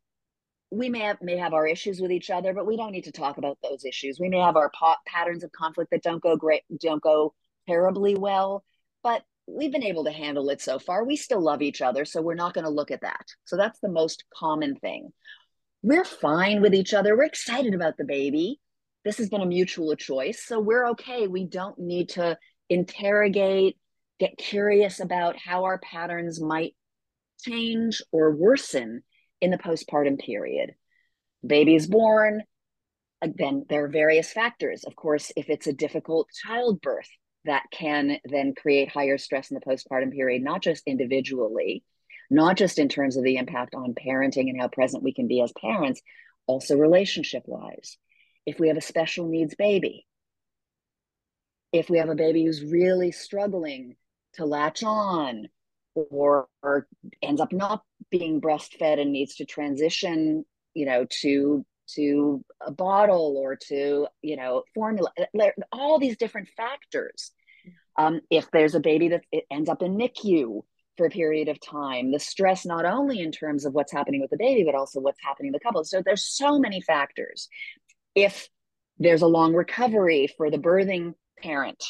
we 0.71 0.89
may 0.89 1.01
have 1.01 1.21
may 1.21 1.37
have 1.37 1.53
our 1.53 1.67
issues 1.67 2.01
with 2.01 2.13
each 2.13 2.31
other, 2.31 2.55
but 2.55 2.67
we 2.67 2.77
don't 2.77 2.93
need 2.93 3.05
to 3.05 3.13
talk 3.13 3.39
about 3.39 3.59
those 3.63 3.85
issues. 3.85 4.21
We 4.21 4.29
may 4.29 4.39
have 4.39 4.57
our 4.57 4.71
patterns 5.07 5.43
of 5.43 5.51
conflict 5.51 5.91
that 5.91 6.03
don't 6.03 6.23
go 6.23 6.37
great, 6.37 6.63
don't 6.81 7.03
go 7.03 7.35
terribly 7.67 8.15
well, 8.15 8.63
but 9.03 9.25
we've 9.47 9.73
been 9.73 9.85
able 9.85 10.05
to 10.05 10.13
handle 10.13 10.49
it 10.51 10.61
so 10.61 10.79
far. 10.79 11.05
We 11.05 11.17
still 11.17 11.41
love 11.41 11.63
each 11.63 11.83
other, 11.83 12.05
so 12.05 12.23
we're 12.23 12.35
not 12.35 12.55
going 12.55 12.65
to 12.65 12.71
look 12.71 12.91
at 12.91 13.03
that. 13.03 13.27
So 13.45 13.57
that's 13.57 13.81
the 13.81 13.89
most 13.89 14.25
common 14.35 14.77
thing. 14.77 15.11
We're 15.83 16.05
fine 16.05 16.61
with 16.61 16.75
each 16.75 16.95
other. 16.95 17.17
We're 17.17 17.25
excited 17.25 17.75
about 17.75 17.97
the 17.97 18.05
baby. 18.05 18.61
This 19.05 19.19
has 19.19 19.31
been 19.31 19.41
a 19.41 19.47
mutual 19.47 19.97
choice, 19.97 20.45
so 20.45 20.61
we're 20.61 20.89
okay. 20.91 21.27
We 21.27 21.47
don't 21.47 21.79
need 21.79 22.11
to 22.11 22.39
interrogate, 22.69 23.79
get 24.19 24.37
curious 24.37 25.01
about 25.01 25.37
how 25.39 25.65
our 25.65 25.79
patterns 25.79 26.41
might 26.41 26.75
change 27.43 28.03
or 28.13 28.31
worsen 28.37 29.03
in 29.41 29.51
the 29.51 29.59
postpartum 29.59 30.19
period. 30.19 30.75
baby's 31.45 31.87
born, 31.87 32.43
then 33.23 33.65
there 33.69 33.85
are 33.85 33.89
various 33.89 34.33
factors. 34.33 34.85
Of 34.85 34.97
course, 34.97 35.33
if 35.37 35.49
it's 35.49 35.67
a 35.67 35.73
difficult 35.73 36.29
childbirth, 36.45 37.09
that 37.45 37.65
can 37.73 38.19
then 38.25 38.55
create 38.55 38.91
higher 38.91 39.19
stress 39.19 39.51
in 39.51 39.55
the 39.55 39.61
postpartum 39.61 40.13
period, 40.13 40.43
not 40.43 40.63
just 40.63 40.83
individually, 40.87 41.83
not 42.31 42.57
just 42.57 42.79
in 42.79 42.89
terms 42.89 43.17
of 43.17 43.25
the 43.25 43.37
impact 43.37 43.75
on 43.75 43.95
parenting 43.95 44.49
and 44.51 44.61
how 44.61 44.69
present 44.69 45.03
we 45.03 45.15
can 45.15 45.27
be 45.27 45.41
as 45.41 45.53
parents, 45.61 46.03
also 46.47 46.77
relationship 46.77 47.43
wise. 47.47 47.97
If 48.47 48.59
we 48.59 48.69
have 48.69 48.77
a 48.77 48.83
special 48.83 49.29
needs 49.29 49.55
baby, 49.55 50.07
if 51.73 51.89
we 51.89 51.99
have 51.99 52.09
a 52.09 52.15
baby 52.15 52.45
who's 52.45 52.65
really 52.65 53.13
struggling 53.13 53.97
to 54.35 54.45
latch 54.45 54.83
on 54.83 55.49
or, 55.95 56.49
or 56.63 56.87
ends 57.23 57.41
up 57.41 57.53
not 57.53 57.83
being 58.11 58.41
breastfed 58.41 59.01
and 59.01 59.13
needs 59.13 59.37
to 59.37 59.45
transition 59.45 60.45
you 60.75 60.87
know 60.87 61.07
to 61.09 61.65
to 61.95 62.45
a 62.65 62.71
bottle 62.71 63.37
or 63.37 63.57
to 63.57 64.07
you 64.23 64.37
know 64.37 64.63
formula 64.75 65.11
all 65.73 65.99
these 65.99 66.17
different 66.17 66.49
factors. 66.57 67.33
Um, 67.97 68.21
if 68.31 68.51
there's 68.51 68.75
a 68.75 68.81
baby 68.81 69.09
that 69.09 69.25
ends 69.51 69.69
up 69.69 69.83
in 69.83 69.97
nicu 69.97 70.63
for 70.97 71.07
a 71.07 71.11
period 71.11 71.49
of 71.49 71.61
time 71.61 72.13
the 72.13 72.19
stress 72.19 72.65
not 72.65 72.85
only 72.85 73.21
in 73.21 73.33
terms 73.33 73.65
of 73.65 73.75
what's 73.75 73.93
happening 73.93 74.21
with 74.21 74.31
the 74.31 74.37
baby 74.37 74.65
but 74.65 74.75
also 74.75 75.01
what's 75.01 75.23
happening 75.23 75.49
in 75.49 75.53
the 75.53 75.61
couple. 75.61 75.85
So 75.85 76.03
there's 76.05 76.25
so 76.25 76.59
many 76.59 76.81
factors. 76.81 77.49
If 78.15 78.49
there's 78.99 79.23
a 79.23 79.27
long 79.27 79.55
recovery 79.55 80.29
for 80.37 80.51
the 80.51 80.59
birthing 80.59 81.15
parent 81.43 81.83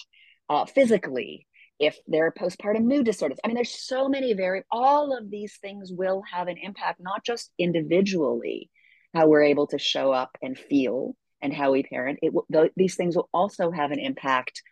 uh, 0.49 0.65
physically 0.65 1.47
if 1.79 1.99
there 2.07 2.27
are 2.27 2.33
postpartum 2.33 2.85
mood 2.85 3.05
disorders 3.05 3.39
i 3.45 3.49
mean 3.49 3.57
there's 3.57 3.87
so 3.87 4.09
many 4.09 4.33
very 4.33 4.63
all 4.71 5.17
of 5.17 5.31
these 5.31 5.59
things 5.61 5.91
will 5.93 6.23
have 6.31 6.47
an 6.47 6.57
impact 6.63 7.01
not 7.01 7.25
just 7.25 7.53
individually 7.59 8.71
how 9.15 9.27
we're 9.27 9.43
able 9.43 9.67
to 9.69 9.79
show 9.79 10.13
up 10.13 10.37
and 10.43 10.59
feel 10.59 11.15
and 11.43 11.53
how 11.53 11.73
we 11.73 11.83
parent. 11.83 12.19
It 12.23 12.33
th- 12.53 12.73
these 12.77 12.97
things 12.97 13.17
will 13.17 13.29
also 13.33 13.71
have 13.71 13.91
an 13.91 13.99
impact 13.99 14.63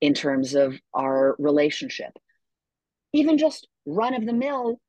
in 0.00 0.14
terms 0.14 0.54
of 0.54 0.78
our 0.94 1.36
relationship. 1.38 2.12
Even 3.12 3.38
just 3.38 3.68
run 3.86 4.14
of 4.14 4.26
the 4.26 4.32
mill 4.32 4.80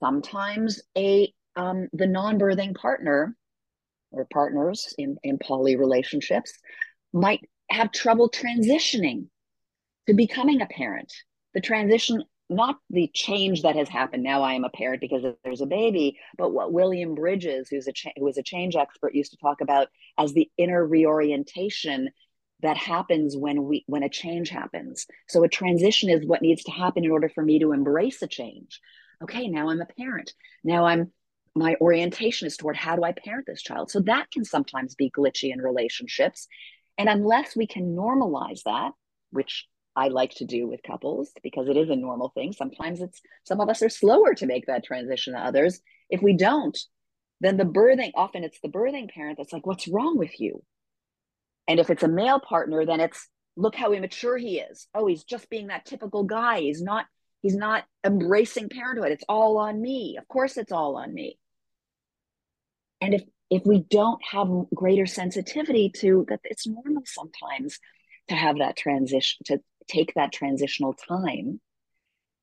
sometimes 0.00 0.80
a 0.96 1.32
um, 1.56 1.88
the 1.92 2.06
non-birthing 2.06 2.76
partner 2.76 3.34
or 4.12 4.26
partners 4.32 4.94
in, 4.96 5.16
in 5.24 5.38
poly 5.38 5.76
relationships 5.76 6.52
might 7.12 7.40
have 7.70 7.90
trouble 7.92 8.30
transitioning 8.30 9.26
to 10.06 10.14
becoming 10.14 10.62
a 10.62 10.66
parent. 10.66 11.12
The 11.54 11.60
transition 11.60 12.22
not 12.50 12.76
the 12.90 13.10
change 13.12 13.62
that 13.62 13.76
has 13.76 13.88
happened. 13.88 14.22
Now 14.22 14.42
i 14.42 14.54
am 14.54 14.64
a 14.64 14.70
parent 14.70 15.00
because 15.00 15.24
there's 15.44 15.60
a 15.60 15.66
baby 15.66 16.18
but 16.36 16.52
what 16.52 16.72
william 16.72 17.14
bridges 17.14 17.68
who's 17.68 17.86
a 17.86 17.92
cha- 17.92 18.10
who 18.16 18.24
was 18.24 18.38
a 18.38 18.42
change 18.42 18.76
expert 18.76 19.14
used 19.14 19.32
to 19.32 19.38
talk 19.38 19.60
about 19.60 19.88
as 20.18 20.32
the 20.32 20.50
inner 20.56 20.86
reorientation 20.86 22.08
that 22.60 22.76
happens 22.76 23.36
when 23.36 23.64
we 23.64 23.84
when 23.86 24.02
a 24.02 24.08
change 24.08 24.48
happens. 24.48 25.06
So 25.28 25.44
a 25.44 25.48
transition 25.48 26.10
is 26.10 26.26
what 26.26 26.42
needs 26.42 26.64
to 26.64 26.72
happen 26.72 27.04
in 27.04 27.10
order 27.10 27.28
for 27.28 27.42
me 27.42 27.60
to 27.60 27.72
embrace 27.72 28.22
a 28.22 28.26
change. 28.26 28.80
Okay 29.22 29.48
now 29.48 29.68
i'm 29.68 29.80
a 29.80 29.86
parent. 29.86 30.32
Now 30.64 30.86
i'm 30.86 31.12
my 31.54 31.76
orientation 31.80 32.46
is 32.46 32.56
toward 32.56 32.76
how 32.76 32.96
do 32.96 33.04
i 33.04 33.12
parent 33.12 33.46
this 33.46 33.62
child? 33.62 33.90
So 33.90 34.00
that 34.00 34.30
can 34.30 34.44
sometimes 34.44 34.94
be 34.94 35.10
glitchy 35.10 35.52
in 35.52 35.60
relationships. 35.60 36.48
And 36.96 37.08
unless 37.08 37.56
we 37.56 37.66
can 37.66 37.94
normalize 37.94 38.62
that 38.64 38.92
which 39.30 39.66
I 39.98 40.08
like 40.08 40.30
to 40.36 40.44
do 40.44 40.68
with 40.68 40.84
couples 40.84 41.32
because 41.42 41.68
it 41.68 41.76
is 41.76 41.90
a 41.90 41.96
normal 41.96 42.28
thing. 42.28 42.52
Sometimes 42.52 43.00
it's 43.00 43.20
some 43.42 43.60
of 43.60 43.68
us 43.68 43.82
are 43.82 43.88
slower 43.88 44.32
to 44.34 44.46
make 44.46 44.66
that 44.66 44.84
transition 44.84 45.32
than 45.32 45.42
others. 45.42 45.80
If 46.08 46.22
we 46.22 46.36
don't, 46.36 46.78
then 47.40 47.56
the 47.56 47.64
birthing, 47.64 48.12
often 48.14 48.44
it's 48.44 48.60
the 48.62 48.68
birthing 48.68 49.10
parent 49.10 49.38
that's 49.38 49.52
like, 49.52 49.66
what's 49.66 49.88
wrong 49.88 50.16
with 50.16 50.38
you? 50.38 50.62
And 51.66 51.80
if 51.80 51.90
it's 51.90 52.04
a 52.04 52.08
male 52.08 52.38
partner, 52.38 52.86
then 52.86 53.00
it's 53.00 53.28
look 53.56 53.74
how 53.74 53.92
immature 53.92 54.38
he 54.38 54.60
is. 54.60 54.86
Oh, 54.94 55.08
he's 55.08 55.24
just 55.24 55.50
being 55.50 55.66
that 55.66 55.84
typical 55.84 56.22
guy. 56.22 56.60
He's 56.60 56.80
not, 56.80 57.06
he's 57.42 57.56
not 57.56 57.82
embracing 58.06 58.68
parenthood. 58.68 59.10
It's 59.10 59.24
all 59.28 59.58
on 59.58 59.82
me. 59.82 60.16
Of 60.16 60.28
course 60.28 60.56
it's 60.56 60.70
all 60.70 60.96
on 60.96 61.12
me. 61.12 61.38
And 63.00 63.14
if 63.14 63.24
if 63.50 63.62
we 63.64 63.80
don't 63.80 64.20
have 64.30 64.48
greater 64.74 65.06
sensitivity 65.06 65.90
to 65.96 66.26
that 66.28 66.40
it's 66.44 66.66
normal 66.66 67.02
sometimes 67.06 67.78
to 68.28 68.34
have 68.34 68.58
that 68.58 68.76
transition 68.76 69.38
to 69.46 69.58
take 69.88 70.14
that 70.14 70.32
transitional 70.32 70.94
time, 70.94 71.60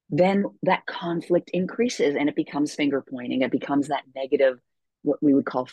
then 0.10 0.45
that 0.63 0.86
conflict 0.86 1.49
increases 1.53 2.15
and 2.15 2.29
it 2.29 2.36
becomes 2.36 2.75
finger 2.75 3.03
pointing. 3.08 3.41
It 3.41 3.51
becomes 3.51 3.88
that 3.88 4.03
negative, 4.15 4.60
what 5.01 5.21
we 5.21 5.34
would 5.34 5.45
call, 5.45 5.67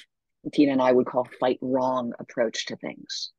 Tina 0.52 0.72
and 0.72 0.82
I 0.82 0.92
would 0.92 1.06
call 1.06 1.28
fight 1.38 1.58
wrong 1.60 2.12
approach 2.18 2.66
to 2.66 2.76
things. 2.76 3.30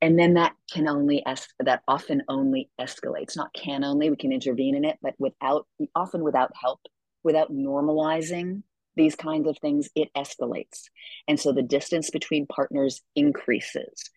And 0.00 0.18
then 0.18 0.34
that 0.34 0.54
can 0.72 0.88
only, 0.88 1.24
es- 1.26 1.52
that 1.58 1.82
often 1.88 2.22
only 2.28 2.70
escalates, 2.80 3.36
not 3.36 3.52
can 3.52 3.82
only, 3.84 4.10
we 4.10 4.16
can 4.16 4.32
intervene 4.32 4.76
in 4.76 4.84
it, 4.84 4.98
but 5.02 5.14
without, 5.18 5.66
often 5.94 6.22
without 6.22 6.52
help, 6.54 6.80
without 7.24 7.52
normalizing 7.52 8.62
these 8.94 9.16
kinds 9.16 9.48
of 9.48 9.58
things, 9.58 9.88
it 9.94 10.08
escalates. 10.16 10.84
And 11.26 11.38
so 11.38 11.52
the 11.52 11.62
distance 11.62 12.10
between 12.10 12.46
partners 12.46 13.00
increases. 13.16 14.10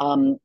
Um, 0.00 0.38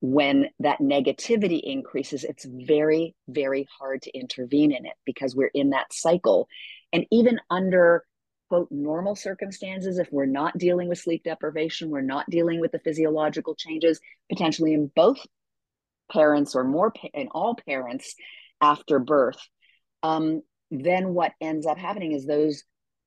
when 0.00 0.46
that 0.60 0.78
negativity 0.80 1.60
increases, 1.62 2.24
it's 2.24 2.46
very, 2.48 3.14
very 3.28 3.68
hard 3.78 4.02
to 4.02 4.18
intervene 4.18 4.72
in 4.72 4.86
it 4.86 4.94
because 5.04 5.36
we're 5.36 5.50
in 5.52 5.70
that 5.70 5.92
cycle. 5.92 6.48
And 6.92 7.06
even 7.10 7.38
under 7.50 8.04
quote 8.48 8.68
normal 8.70 9.14
circumstances, 9.14 9.98
if 9.98 10.08
we're 10.10 10.26
not 10.26 10.58
dealing 10.58 10.88
with 10.88 10.98
sleep 10.98 11.22
deprivation, 11.22 11.90
we're 11.90 12.00
not 12.00 12.28
dealing 12.30 12.60
with 12.60 12.72
the 12.72 12.80
physiological 12.80 13.54
changes 13.54 14.00
potentially 14.28 14.72
in 14.74 14.90
both 14.96 15.18
parents 16.10 16.54
or 16.54 16.64
more 16.64 16.92
in 17.14 17.28
all 17.28 17.54
parents 17.54 18.14
after 18.60 18.98
birth, 18.98 19.38
um, 20.02 20.42
then 20.70 21.14
what 21.14 21.32
ends 21.40 21.66
up 21.66 21.78
happening 21.78 22.12
is 22.12 22.26
those 22.26 22.64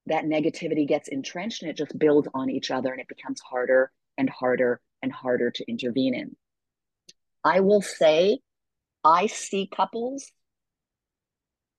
that 0.08 0.26
negativity 0.26 0.88
gets 0.88 1.08
entrenched 1.08 1.62
and 1.62 1.72
it 1.72 1.78
just 1.78 1.98
builds 1.98 2.28
on 2.34 2.50
each 2.50 2.72
other 2.72 2.92
and 2.92 3.00
it 3.00 3.08
becomes 3.08 3.40
harder 3.42 3.92
and 4.18 4.30
harder 4.30 4.82
and 5.02 5.12
harder 5.12 5.50
to 5.52 5.66
intervene 5.70 6.14
in. 6.14 6.36
I 7.44 7.60
will 7.60 7.82
say 7.82 8.40
I 9.04 9.28
see 9.28 9.70
couples 9.74 10.32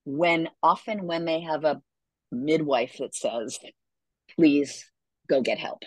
when 0.05 0.49
often 0.63 1.07
when 1.07 1.25
they 1.25 1.41
have 1.41 1.65
a 1.65 1.81
midwife 2.31 2.97
that 2.99 3.15
says, 3.15 3.59
please 4.37 4.85
go 5.29 5.41
get 5.41 5.59
help. 5.59 5.83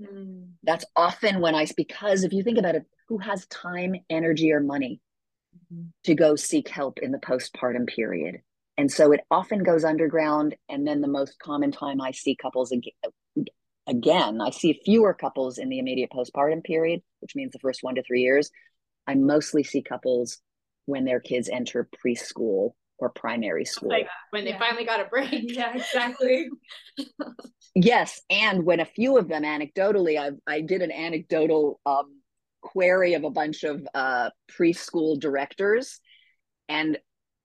Mm. 0.00 0.50
That's 0.62 0.84
often 0.96 1.40
when 1.40 1.54
I, 1.54 1.66
because 1.76 2.24
if 2.24 2.32
you 2.32 2.42
think 2.42 2.58
about 2.58 2.74
it, 2.74 2.84
who 3.08 3.18
has 3.18 3.46
time, 3.46 3.94
energy, 4.10 4.52
or 4.52 4.60
money 4.60 5.00
mm-hmm. 5.56 5.88
to 6.04 6.14
go 6.14 6.36
seek 6.36 6.68
help 6.68 6.98
in 6.98 7.12
the 7.12 7.18
postpartum 7.18 7.86
period? 7.86 8.36
And 8.78 8.90
so 8.90 9.12
it 9.12 9.20
often 9.30 9.62
goes 9.62 9.84
underground. 9.84 10.56
And 10.68 10.86
then 10.86 11.00
the 11.00 11.08
most 11.08 11.38
common 11.38 11.72
time 11.72 12.00
I 12.00 12.12
see 12.12 12.36
couples 12.36 12.72
again, 13.86 14.40
I 14.40 14.50
see 14.50 14.80
fewer 14.84 15.14
couples 15.14 15.58
in 15.58 15.68
the 15.68 15.78
immediate 15.78 16.10
postpartum 16.10 16.64
period, 16.64 17.02
which 17.20 17.34
means 17.34 17.52
the 17.52 17.58
first 17.58 17.82
one 17.82 17.94
to 17.96 18.02
three 18.02 18.22
years. 18.22 18.50
I 19.06 19.14
mostly 19.14 19.62
see 19.62 19.82
couples 19.82 20.38
when 20.86 21.04
their 21.04 21.20
kids 21.20 21.48
enter 21.48 21.88
preschool 22.04 22.72
or 22.98 23.10
primary 23.10 23.64
school. 23.64 23.88
Like 23.88 24.08
when 24.30 24.44
they 24.44 24.50
yeah. 24.50 24.58
finally 24.58 24.84
got 24.84 25.00
a 25.00 25.04
break. 25.04 25.28
Yeah, 25.52 25.74
exactly. 25.74 26.48
yes. 27.74 28.20
And 28.30 28.64
when 28.64 28.80
a 28.80 28.84
few 28.84 29.18
of 29.18 29.28
them, 29.28 29.42
anecdotally, 29.42 30.18
I, 30.18 30.30
I 30.50 30.60
did 30.60 30.82
an 30.82 30.92
anecdotal 30.92 31.80
um, 31.84 32.20
query 32.60 33.14
of 33.14 33.24
a 33.24 33.30
bunch 33.30 33.64
of 33.64 33.86
uh, 33.94 34.30
preschool 34.50 35.18
directors. 35.18 36.00
And 36.68 36.98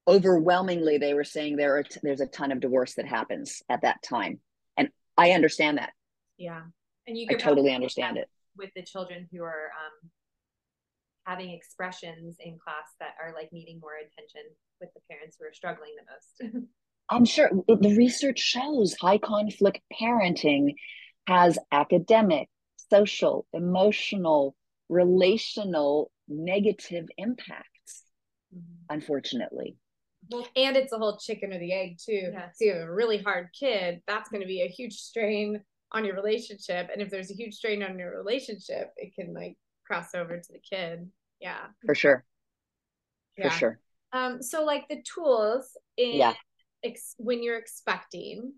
overwhelmingly, 0.07 0.99
they 0.99 1.13
were 1.13 1.23
saying 1.23 1.55
there 1.55 1.77
are 1.77 1.83
t- 1.83 1.99
there's 2.03 2.21
a 2.21 2.27
ton 2.27 2.51
of 2.51 2.59
divorce 2.59 2.93
that 2.95 3.07
happens 3.07 3.63
at 3.67 3.81
that 3.81 4.01
time. 4.03 4.39
And 4.77 4.89
I 5.17 5.31
understand 5.31 5.79
that. 5.79 5.91
Yeah. 6.37 6.61
And 7.07 7.17
you 7.17 7.27
I 7.29 7.33
totally 7.33 7.73
understand 7.73 8.17
it. 8.17 8.29
With 8.55 8.69
the 8.75 8.83
children 8.83 9.27
who 9.31 9.43
are 9.43 9.71
um, 9.75 10.09
having 11.27 11.51
expressions 11.51 12.37
in 12.39 12.57
class 12.57 12.87
that 12.99 13.15
are 13.21 13.33
like 13.33 13.49
needing 13.51 13.79
more 13.81 13.97
attention 13.97 14.41
with 14.79 14.89
the 14.93 15.01
parents 15.11 15.35
who 15.37 15.45
are 15.45 15.53
struggling 15.53 15.91
the 15.97 16.49
most. 16.49 16.67
I'm 17.09 17.25
sure 17.25 17.49
the 17.67 17.95
research 17.95 18.39
shows 18.39 18.95
high 18.99 19.17
conflict 19.17 19.79
parenting 20.01 20.73
has 21.27 21.59
academic, 21.71 22.47
social, 22.89 23.45
emotional, 23.53 24.55
relational 24.89 26.11
negative 26.27 27.05
impacts, 27.17 28.03
mm-hmm. 28.55 28.93
unfortunately. 28.93 29.77
Well, 30.29 30.47
and 30.55 30.75
it's 30.75 30.91
a 30.91 30.97
whole 30.97 31.17
chicken 31.17 31.53
or 31.53 31.59
the 31.59 31.73
egg 31.73 31.97
too. 32.03 32.31
Yes. 32.33 32.55
So 32.57 32.65
you 32.65 32.73
have 32.73 32.87
a 32.87 32.93
really 32.93 33.19
hard 33.19 33.49
kid, 33.57 34.01
that's 34.07 34.29
going 34.29 34.41
to 34.41 34.47
be 34.47 34.61
a 34.61 34.67
huge 34.67 34.95
strain 34.95 35.61
on 35.93 36.03
your 36.03 36.15
relationship. 36.15 36.89
And 36.91 37.01
if 37.01 37.09
there's 37.09 37.31
a 37.31 37.35
huge 37.35 37.55
strain 37.55 37.83
on 37.83 37.97
your 37.97 38.17
relationship, 38.17 38.91
it 38.97 39.13
can 39.15 39.33
like 39.33 39.55
cross 39.85 40.13
over 40.13 40.37
to 40.37 40.51
the 40.51 40.59
kid. 40.59 41.09
Yeah. 41.39 41.65
For 41.85 41.95
sure. 41.95 42.25
Yeah. 43.37 43.49
For 43.49 43.57
sure. 43.57 43.79
Um, 44.13 44.41
so 44.41 44.63
like 44.63 44.87
the 44.89 45.03
tools 45.03 45.77
in 45.97 46.15
yeah. 46.15 46.33
ex- 46.83 47.15
when 47.17 47.43
you're 47.43 47.57
expecting. 47.57 48.53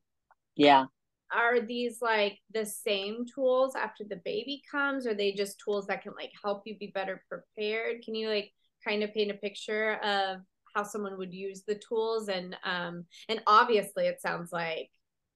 Yeah. 0.56 0.86
are 1.32 1.62
these 1.62 2.02
like 2.02 2.40
the 2.54 2.66
same 2.66 3.26
tools 3.34 3.76
after 3.76 4.04
the 4.04 4.22
baby 4.26 4.62
comes? 4.70 5.06
Or 5.06 5.12
are 5.12 5.14
they 5.16 5.32
just 5.32 5.60
tools 5.64 5.88
that 5.88 6.04
can 6.04 6.14
like 6.16 6.32
help 6.44 6.64
you 6.66 6.78
be 6.78 6.92
better 6.94 7.24
prepared? 7.30 8.04
Can 8.04 8.16
you 8.16 8.30
like 8.30 8.52
kind 8.86 9.04
of 9.04 9.14
paint 9.14 9.32
a 9.32 9.36
picture 9.36 9.96
of 10.04 10.40
how 10.76 10.84
someone 10.84 11.18
would 11.18 11.34
use 11.34 11.64
the 11.68 11.76
tools 11.76 12.30
and 12.30 12.56
um 12.64 13.06
and 13.28 13.42
obviously 13.48 14.06
it 14.06 14.22
sounds 14.22 14.52
like 14.52 14.90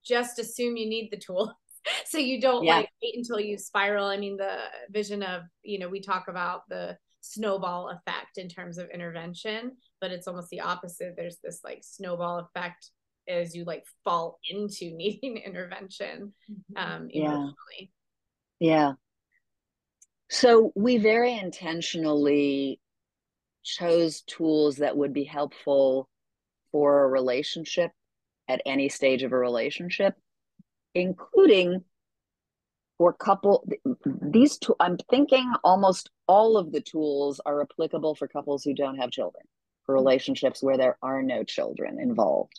just 0.04 0.38
assume 0.38 0.76
you 0.76 0.88
need 0.88 1.08
the 1.10 1.16
tools 1.16 1.50
so 2.06 2.18
you 2.18 2.40
don't 2.40 2.64
yeah. 2.64 2.76
like 2.76 2.88
wait 3.02 3.16
until 3.16 3.40
you 3.40 3.58
spiral 3.58 4.06
i 4.06 4.16
mean 4.16 4.36
the 4.36 4.58
vision 4.90 5.22
of 5.22 5.42
you 5.62 5.78
know 5.78 5.88
we 5.88 6.00
talk 6.00 6.28
about 6.28 6.68
the 6.68 6.96
snowball 7.24 7.88
effect 7.90 8.36
in 8.36 8.48
terms 8.48 8.78
of 8.78 8.88
intervention 8.90 9.72
but 10.00 10.10
it's 10.10 10.28
almost 10.28 10.50
the 10.50 10.60
opposite 10.60 11.14
there's 11.16 11.38
this 11.42 11.60
like 11.64 11.80
snowball 11.82 12.38
effect 12.38 12.90
as 13.28 13.54
you 13.54 13.64
like 13.64 13.84
fall 14.04 14.38
into 14.50 14.90
needing 14.94 15.38
intervention 15.38 16.32
mm-hmm. 16.50 16.76
um 16.76 17.08
emotionally 17.10 17.90
yeah. 18.60 18.68
yeah 18.70 18.92
so 20.30 20.72
we 20.74 20.98
very 20.98 21.36
intentionally 21.38 22.80
chose 23.62 24.22
tools 24.22 24.76
that 24.76 24.96
would 24.96 25.12
be 25.12 25.24
helpful 25.24 26.08
for 26.72 27.04
a 27.04 27.08
relationship 27.08 27.92
at 28.48 28.60
any 28.66 28.88
stage 28.88 29.22
of 29.22 29.32
a 29.32 29.38
relationship, 29.38 30.14
including 30.94 31.82
for 33.04 33.12
couple 33.12 33.68
these 34.22 34.56
two 34.56 34.74
i'm 34.80 34.96
thinking 35.10 35.52
almost 35.62 36.08
all 36.26 36.56
of 36.56 36.72
the 36.72 36.80
tools 36.80 37.38
are 37.44 37.60
applicable 37.60 38.14
for 38.14 38.26
couples 38.26 38.64
who 38.64 38.72
don't 38.72 38.96
have 38.96 39.10
children 39.10 39.44
for 39.84 39.94
mm-hmm. 39.94 40.04
relationships 40.04 40.62
where 40.62 40.78
there 40.78 40.96
are 41.02 41.22
no 41.22 41.44
children 41.44 42.00
involved 42.00 42.58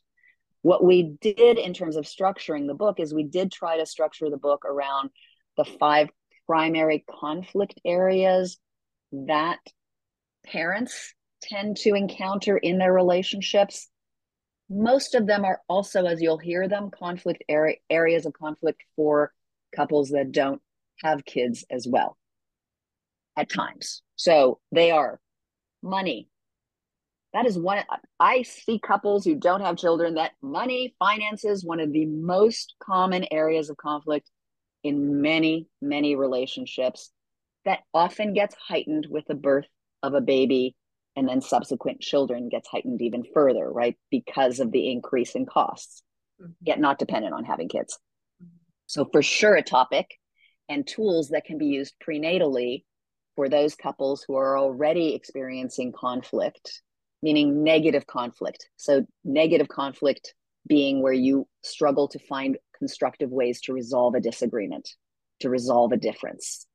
what 0.61 0.83
we 0.83 1.15
did 1.19 1.57
in 1.57 1.73
terms 1.73 1.95
of 1.95 2.05
structuring 2.05 2.67
the 2.67 2.75
book 2.75 2.99
is 2.99 3.11
we 3.11 3.23
did 3.23 3.51
try 3.51 3.77
to 3.79 3.87
structure 3.87 4.29
the 4.29 4.37
book 4.37 4.65
around 4.65 5.09
the 5.57 5.65
five 5.65 6.09
primary 6.45 7.03
conflict 7.09 7.79
areas 7.83 8.59
that 9.11 9.57
parents 10.45 11.15
tend 11.41 11.77
to 11.77 11.95
encounter 11.95 12.55
in 12.55 12.77
their 12.77 12.93
relationships. 12.93 13.89
Most 14.69 15.15
of 15.15 15.25
them 15.25 15.43
are 15.43 15.61
also, 15.67 16.05
as 16.05 16.21
you'll 16.21 16.37
hear 16.37 16.67
them, 16.67 16.91
conflict 16.91 17.43
area, 17.49 17.77
areas 17.89 18.27
of 18.27 18.33
conflict 18.33 18.83
for 18.95 19.31
couples 19.75 20.09
that 20.09 20.31
don't 20.31 20.61
have 21.03 21.25
kids 21.25 21.65
as 21.69 21.87
well 21.87 22.17
at 23.37 23.49
times. 23.49 24.01
So 24.15 24.59
they 24.71 24.91
are 24.91 25.19
money. 25.83 26.29
That 27.33 27.45
is 27.45 27.59
one, 27.59 27.83
I 28.19 28.43
see 28.43 28.79
couples 28.79 29.25
who 29.25 29.35
don't 29.35 29.61
have 29.61 29.77
children 29.77 30.15
that 30.15 30.31
money, 30.41 30.95
finances, 30.99 31.65
one 31.65 31.81
of 31.81 31.91
the 31.91 32.05
most 32.05 32.75
common 32.81 33.25
areas 33.29 33.69
of 33.69 33.75
conflict 33.75 34.29
in 34.83 35.21
many, 35.21 35.67
many 35.81 36.15
relationships 36.15 37.11
that 37.65 37.79
often 37.93 38.33
gets 38.33 38.55
heightened 38.55 39.07
with 39.09 39.25
the 39.27 39.35
birth 39.35 39.65
of 40.01 40.13
a 40.13 40.21
baby 40.21 40.75
and 41.15 41.27
then 41.27 41.41
subsequent 41.41 41.99
children 42.01 42.49
gets 42.49 42.67
heightened 42.67 43.01
even 43.01 43.23
further, 43.33 43.69
right? 43.69 43.97
Because 44.11 44.59
of 44.59 44.71
the 44.71 44.91
increase 44.91 45.35
in 45.35 45.45
costs, 45.45 46.03
mm-hmm. 46.41 46.51
yet 46.61 46.79
not 46.79 46.99
dependent 46.99 47.33
on 47.33 47.43
having 47.43 47.67
kids. 47.67 47.99
So, 48.87 49.05
for 49.11 49.21
sure, 49.21 49.55
a 49.55 49.63
topic 49.63 50.07
and 50.69 50.85
tools 50.85 51.29
that 51.29 51.45
can 51.45 51.57
be 51.57 51.67
used 51.67 51.95
prenatally 52.05 52.83
for 53.35 53.49
those 53.49 53.75
couples 53.75 54.23
who 54.27 54.35
are 54.35 54.57
already 54.57 55.13
experiencing 55.13 55.91
conflict, 55.91 56.81
meaning 57.21 57.63
negative 57.63 58.07
conflict. 58.07 58.69
So, 58.77 59.05
negative 59.23 59.67
conflict 59.67 60.33
being 60.67 61.01
where 61.01 61.13
you 61.13 61.47
struggle 61.63 62.07
to 62.09 62.19
find 62.19 62.57
constructive 62.77 63.29
ways 63.29 63.61
to 63.61 63.73
resolve 63.73 64.15
a 64.15 64.19
disagreement, 64.19 64.89
to 65.41 65.49
resolve 65.49 65.91
a 65.91 65.97
difference 65.97 66.67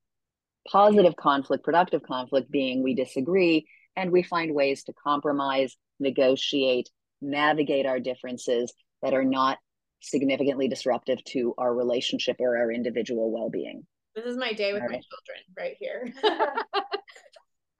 positive 0.68 1.16
conflict, 1.16 1.64
productive 1.64 2.02
conflict 2.02 2.50
being 2.50 2.82
we 2.82 2.94
disagree 2.94 3.66
and 3.96 4.10
we 4.10 4.22
find 4.22 4.54
ways 4.54 4.84
to 4.84 4.92
compromise, 4.92 5.76
negotiate, 5.98 6.88
navigate 7.20 7.86
our 7.86 8.00
differences 8.00 8.72
that 9.02 9.14
are 9.14 9.24
not 9.24 9.58
significantly 10.00 10.68
disruptive 10.68 11.22
to 11.24 11.54
our 11.58 11.74
relationship 11.74 12.36
or 12.40 12.56
our 12.58 12.72
individual 12.72 13.30
well-being. 13.32 13.86
This 14.14 14.24
is 14.24 14.36
my 14.36 14.52
day 14.52 14.72
with 14.72 14.82
my 14.82 14.88
children 14.88 15.40
right 15.56 15.76
here. 15.78 16.12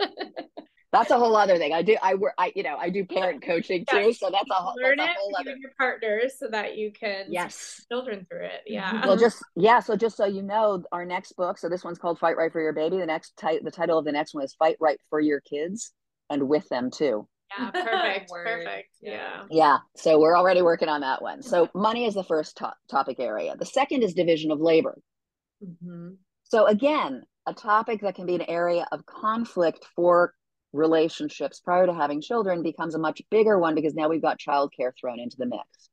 that's 0.92 1.10
a 1.10 1.18
whole 1.18 1.36
other 1.36 1.56
thing. 1.56 1.72
I 1.72 1.82
do 1.82 1.96
I 2.02 2.14
work 2.14 2.34
I 2.38 2.52
you 2.54 2.62
know 2.62 2.76
I 2.76 2.90
do 2.90 3.04
parent 3.04 3.42
coaching 3.42 3.84
too, 3.88 4.12
so 4.12 4.30
that's 4.30 4.50
a 4.50 4.54
whole 4.54 4.74
learn 4.82 4.96
that's 4.96 5.16
a 5.16 5.20
whole 5.20 5.36
other 5.38 5.56
your 5.56 5.70
partners 5.78 6.34
so 6.38 6.48
that 6.48 6.76
you 6.76 6.92
can 6.92 7.26
yes 7.28 7.84
children 7.90 8.26
through 8.28 8.46
it. 8.46 8.62
Mm-hmm. 8.68 8.74
Yeah. 8.74 9.06
Well, 9.06 9.16
just 9.16 9.42
yeah. 9.56 9.80
So 9.80 9.96
just 9.96 10.16
so 10.16 10.26
you 10.26 10.42
know, 10.42 10.82
our 10.92 11.04
next 11.04 11.32
book. 11.32 11.58
So 11.58 11.68
this 11.68 11.84
one's 11.84 11.98
called 11.98 12.18
Fight 12.18 12.36
Right 12.36 12.52
for 12.52 12.60
Your 12.60 12.72
Baby. 12.72 12.98
The 12.98 13.06
next 13.06 13.36
ti- 13.36 13.60
the 13.62 13.70
title 13.70 13.98
of 13.98 14.04
the 14.04 14.12
next 14.12 14.34
one 14.34 14.44
is 14.44 14.54
Fight 14.54 14.76
Right 14.80 14.98
for 15.10 15.20
Your 15.20 15.40
Kids 15.40 15.92
and 16.28 16.48
with 16.48 16.68
them 16.68 16.90
too. 16.90 17.28
Yeah, 17.58 17.70
perfect, 17.74 18.30
perfect. 18.30 18.88
Yeah. 19.02 19.44
Yeah. 19.50 19.78
So 19.96 20.20
we're 20.20 20.36
already 20.36 20.62
working 20.62 20.88
on 20.88 21.00
that 21.00 21.22
one. 21.22 21.42
So 21.42 21.68
money 21.74 22.04
is 22.04 22.14
the 22.14 22.24
first 22.24 22.56
to- 22.58 22.74
topic 22.90 23.18
area. 23.18 23.56
The 23.58 23.66
second 23.66 24.02
is 24.02 24.14
division 24.14 24.50
of 24.50 24.60
labor. 24.60 24.98
Mm-hmm. 25.64 26.14
So 26.44 26.66
again, 26.66 27.22
a 27.46 27.54
topic 27.54 28.02
that 28.02 28.14
can 28.14 28.26
be 28.26 28.34
an 28.34 28.48
area 28.48 28.86
of 28.92 29.06
conflict 29.06 29.84
for 29.96 30.34
relationships 30.72 31.60
prior 31.60 31.86
to 31.86 31.94
having 31.94 32.20
children 32.20 32.62
becomes 32.62 32.94
a 32.94 32.98
much 32.98 33.20
bigger 33.30 33.58
one 33.58 33.74
because 33.74 33.94
now 33.94 34.08
we've 34.08 34.22
got 34.22 34.38
childcare 34.38 34.92
thrown 35.00 35.18
into 35.18 35.36
the 35.36 35.46
mix. 35.46 35.90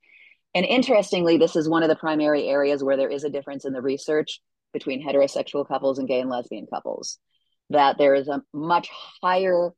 And 0.53 0.65
interestingly, 0.65 1.37
this 1.37 1.55
is 1.55 1.69
one 1.69 1.83
of 1.83 1.89
the 1.89 1.95
primary 1.95 2.47
areas 2.47 2.83
where 2.83 2.97
there 2.97 3.09
is 3.09 3.23
a 3.23 3.29
difference 3.29 3.65
in 3.65 3.73
the 3.73 3.81
research 3.81 4.39
between 4.73 5.05
heterosexual 5.05 5.67
couples 5.67 5.99
and 5.99 6.07
gay 6.07 6.19
and 6.19 6.29
lesbian 6.29 6.67
couples. 6.71 7.19
That 7.69 7.97
there 7.97 8.15
is 8.15 8.27
a 8.27 8.41
much 8.53 8.89
higher, 9.21 9.71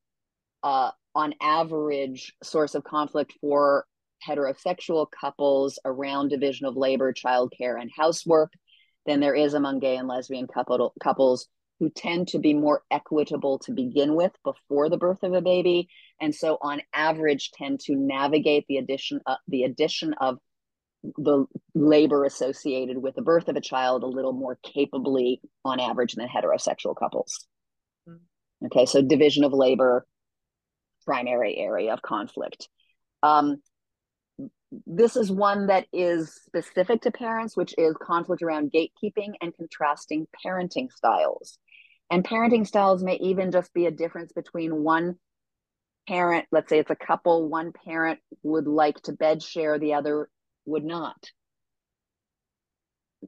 uh, 0.63 0.91
on 1.15 1.33
average, 1.41 2.33
source 2.43 2.75
of 2.75 2.83
conflict 2.83 3.33
for 3.41 3.85
heterosexual 4.27 5.07
couples 5.09 5.79
around 5.85 6.29
division 6.29 6.65
of 6.65 6.75
labor, 6.75 7.13
childcare, 7.13 7.79
and 7.79 7.89
housework 7.95 8.53
than 9.05 9.19
there 9.19 9.35
is 9.35 9.53
among 9.53 9.79
gay 9.79 9.95
and 9.95 10.07
lesbian 10.07 10.47
couple, 10.47 10.93
couples 11.01 11.47
who 11.79 11.89
tend 11.89 12.27
to 12.27 12.39
be 12.39 12.53
more 12.53 12.83
equitable 12.91 13.57
to 13.59 13.71
begin 13.71 14.13
with 14.13 14.33
before 14.43 14.89
the 14.89 14.97
birth 14.97 15.23
of 15.23 15.33
a 15.33 15.41
baby 15.41 15.87
and 16.21 16.35
so 16.35 16.57
on 16.61 16.81
average 16.93 17.51
tend 17.51 17.79
to 17.79 17.95
navigate 17.95 18.65
the 18.67 18.77
addition 18.77 19.21
of, 19.25 19.37
the 19.47 19.63
addition 19.63 20.13
of 20.19 20.37
the 21.17 21.45
labor 21.73 22.25
associated 22.25 22.97
with 22.97 23.15
the 23.15 23.21
birth 23.21 23.47
of 23.47 23.55
a 23.55 23.61
child 23.61 24.03
a 24.03 24.07
little 24.07 24.33
more 24.33 24.59
capably 24.63 25.41
on 25.63 25.79
average 25.79 26.13
than 26.15 26.27
heterosexual 26.27 26.93
couples 26.93 27.47
mm-hmm. 28.07 28.65
okay 28.65 28.85
so 28.85 29.01
division 29.01 29.45
of 29.45 29.53
labor 29.53 30.05
primary 31.09 31.57
area 31.57 31.93
of 31.93 32.01
conflict 32.01 32.67
um, 33.23 33.57
this 34.85 35.15
is 35.15 35.31
one 35.31 35.67
that 35.67 35.85
is 35.91 36.33
specific 36.45 37.01
to 37.01 37.11
parents, 37.11 37.57
which 37.57 37.73
is 37.77 37.95
conflict 38.01 38.41
around 38.41 38.71
gatekeeping 38.71 39.33
and 39.41 39.55
contrasting 39.55 40.27
parenting 40.45 40.91
styles. 40.91 41.57
And 42.11 42.23
parenting 42.23 42.65
styles 42.65 43.03
may 43.03 43.15
even 43.15 43.51
just 43.51 43.73
be 43.73 43.85
a 43.85 43.91
difference 43.91 44.31
between 44.31 44.83
one 44.83 45.15
parent, 46.07 46.45
let's 46.51 46.69
say 46.69 46.79
it's 46.79 46.91
a 46.91 46.95
couple, 46.95 47.49
one 47.49 47.71
parent 47.85 48.19
would 48.43 48.67
like 48.67 48.99
to 49.03 49.11
bed 49.11 49.41
share, 49.41 49.79
the 49.79 49.93
other 49.93 50.29
would 50.65 50.83
not. 50.83 51.17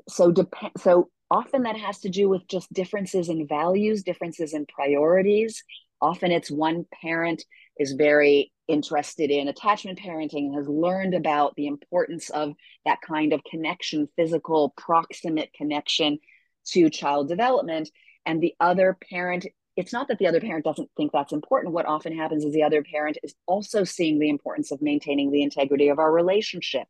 So 0.08 0.32
depend 0.32 0.74
so 0.78 1.10
often 1.30 1.63
that 1.63 1.78
has 1.78 2.00
to 2.02 2.10
do 2.10 2.30
with 2.30 2.48
just 2.48 2.72
differences 2.74 3.30
in 3.30 3.48
values, 3.48 4.04
differences 4.04 4.54
in 4.54 4.65
priorities. 4.65 5.63
Often 6.02 6.32
it's 6.32 6.52
one 6.52 6.86
parent 7.02 7.44
is 7.82 7.94
very 7.94 8.51
interested 8.68 9.32
in 9.32 9.47
attachment 9.47 9.99
parenting 9.99 10.45
and 10.47 10.55
has 10.55 10.68
learned 10.68 11.14
about 11.14 11.55
the 11.55 11.68
importance 11.68 12.30
of 12.30 12.53
that 12.86 12.99
kind 13.01 13.34
of 13.34 13.43
connection, 13.43 14.08
physical, 14.16 14.74
proximate 14.78 15.51
connection 15.53 16.20
to 16.68 16.89
child 16.89 17.28
development. 17.28 17.89
And 18.26 18.41
the 18.41 18.55
other 18.60 18.97
parent 19.10 19.45
it's 19.78 19.93
not 19.93 20.10
that 20.10 20.20
the 20.20 20.28
other 20.28 20.41
parent 20.41 20.66
doesn't 20.66 20.89
think 20.97 21.12
that's 21.14 21.32
important. 21.32 21.74
What 21.74 21.86
often 21.86 22.16
happens 22.16 22.43
is 22.43 22.53
the 22.53 22.64
other 22.64 22.84
parent 22.84 23.18
is 23.24 23.34
also 23.45 23.86
seeing 23.86 24.20
the 24.20 24.30
importance 24.30 24.70
of 24.72 24.82
maintaining 24.82 25.32
the 25.32 25.43
integrity 25.43 25.88
of 25.88 25.97
our 25.97 26.12
relationship. 26.12 26.88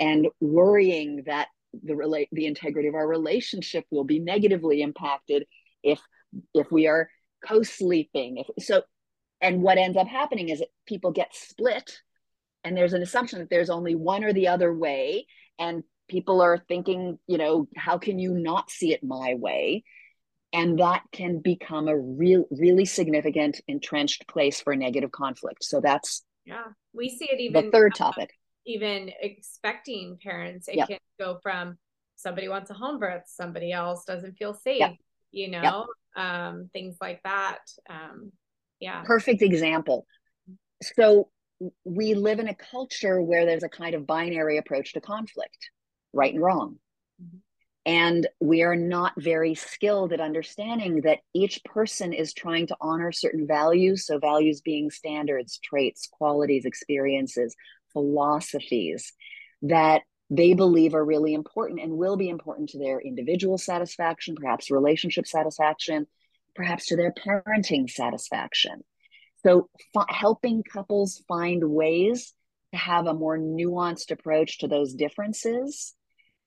And 0.00 0.26
worrying 0.40 1.22
that 1.26 1.46
the 1.84 1.94
relate 1.94 2.28
the 2.32 2.46
integrity 2.46 2.88
of 2.88 2.94
our 2.94 3.06
relationship 3.06 3.84
will 3.90 4.04
be 4.04 4.18
negatively 4.18 4.82
impacted 4.82 5.46
if 5.82 6.00
if 6.54 6.70
we 6.72 6.86
are 6.86 7.08
co-sleeping 7.46 8.38
if 8.38 8.64
so 8.64 8.82
and 9.40 9.62
what 9.62 9.78
ends 9.78 9.96
up 9.96 10.08
happening 10.08 10.48
is 10.48 10.62
people 10.86 11.10
get 11.10 11.34
split 11.34 12.00
and 12.64 12.76
there's 12.76 12.92
an 12.92 13.02
assumption 13.02 13.38
that 13.38 13.50
there's 13.50 13.70
only 13.70 13.94
one 13.94 14.24
or 14.24 14.32
the 14.32 14.48
other 14.48 14.72
way 14.74 15.26
and 15.58 15.82
people 16.08 16.40
are 16.40 16.58
thinking 16.68 17.18
you 17.26 17.38
know 17.38 17.68
how 17.76 17.98
can 17.98 18.18
you 18.18 18.34
not 18.34 18.70
see 18.70 18.92
it 18.92 19.02
my 19.02 19.34
way 19.34 19.84
and 20.52 20.78
that 20.78 21.02
can 21.12 21.40
become 21.40 21.88
a 21.88 21.98
real 21.98 22.44
really 22.50 22.84
significant 22.84 23.60
entrenched 23.68 24.26
place 24.26 24.60
for 24.60 24.74
negative 24.74 25.12
conflict 25.12 25.62
so 25.62 25.80
that's 25.80 26.24
yeah 26.44 26.64
we 26.92 27.08
see 27.08 27.28
it 27.30 27.40
even 27.40 27.66
the 27.66 27.70
third 27.70 27.94
topic 27.94 28.30
even 28.66 29.10
expecting 29.20 30.18
parents 30.22 30.68
it 30.68 30.76
yep. 30.76 30.88
can 30.88 30.98
go 31.18 31.38
from 31.42 31.78
somebody 32.18 32.48
wants 32.48 32.70
a 32.70 32.74
home 32.74 32.98
birth, 32.98 33.22
somebody 33.26 33.72
else 33.72 34.04
doesn't 34.04 34.36
feel 34.36 34.52
safe, 34.52 34.80
yep. 34.80 34.96
you 35.30 35.50
know, 35.50 35.86
yep. 36.16 36.24
um, 36.24 36.68
things 36.72 36.96
like 37.00 37.22
that. 37.22 37.60
Um, 37.88 38.32
yeah. 38.80 39.02
Perfect 39.02 39.42
example. 39.42 40.06
So 40.82 41.28
we 41.84 42.14
live 42.14 42.38
in 42.38 42.48
a 42.48 42.54
culture 42.54 43.20
where 43.20 43.44
there's 43.44 43.64
a 43.64 43.68
kind 43.68 43.94
of 43.94 44.06
binary 44.06 44.58
approach 44.58 44.92
to 44.92 45.00
conflict, 45.00 45.70
right 46.12 46.32
and 46.32 46.42
wrong. 46.42 46.76
Mm-hmm. 47.22 47.38
And 47.86 48.28
we 48.38 48.62
are 48.62 48.76
not 48.76 49.14
very 49.16 49.54
skilled 49.54 50.12
at 50.12 50.20
understanding 50.20 51.00
that 51.02 51.20
each 51.34 51.64
person 51.64 52.12
is 52.12 52.34
trying 52.34 52.66
to 52.66 52.76
honor 52.80 53.12
certain 53.12 53.46
values. 53.46 54.04
So, 54.06 54.18
values 54.18 54.60
being 54.60 54.90
standards, 54.90 55.58
traits, 55.64 56.06
qualities, 56.12 56.66
experiences, 56.66 57.56
philosophies 57.92 59.12
that 59.62 60.02
they 60.30 60.52
believe 60.52 60.94
are 60.94 61.04
really 61.04 61.32
important 61.32 61.80
and 61.80 61.92
will 61.92 62.16
be 62.16 62.28
important 62.28 62.68
to 62.70 62.78
their 62.78 63.00
individual 63.00 63.56
satisfaction, 63.56 64.36
perhaps 64.36 64.70
relationship 64.70 65.26
satisfaction, 65.26 66.06
perhaps 66.58 66.86
to 66.86 66.96
their 66.96 67.12
parenting 67.12 67.88
satisfaction. 67.88 68.82
So, 69.46 69.70
f- 69.96 70.06
helping 70.08 70.64
couples 70.64 71.22
find 71.28 71.62
ways 71.62 72.34
to 72.72 72.78
have 72.78 73.06
a 73.06 73.14
more 73.14 73.38
nuanced 73.38 74.10
approach 74.10 74.58
to 74.58 74.68
those 74.68 74.92
differences 74.92 75.94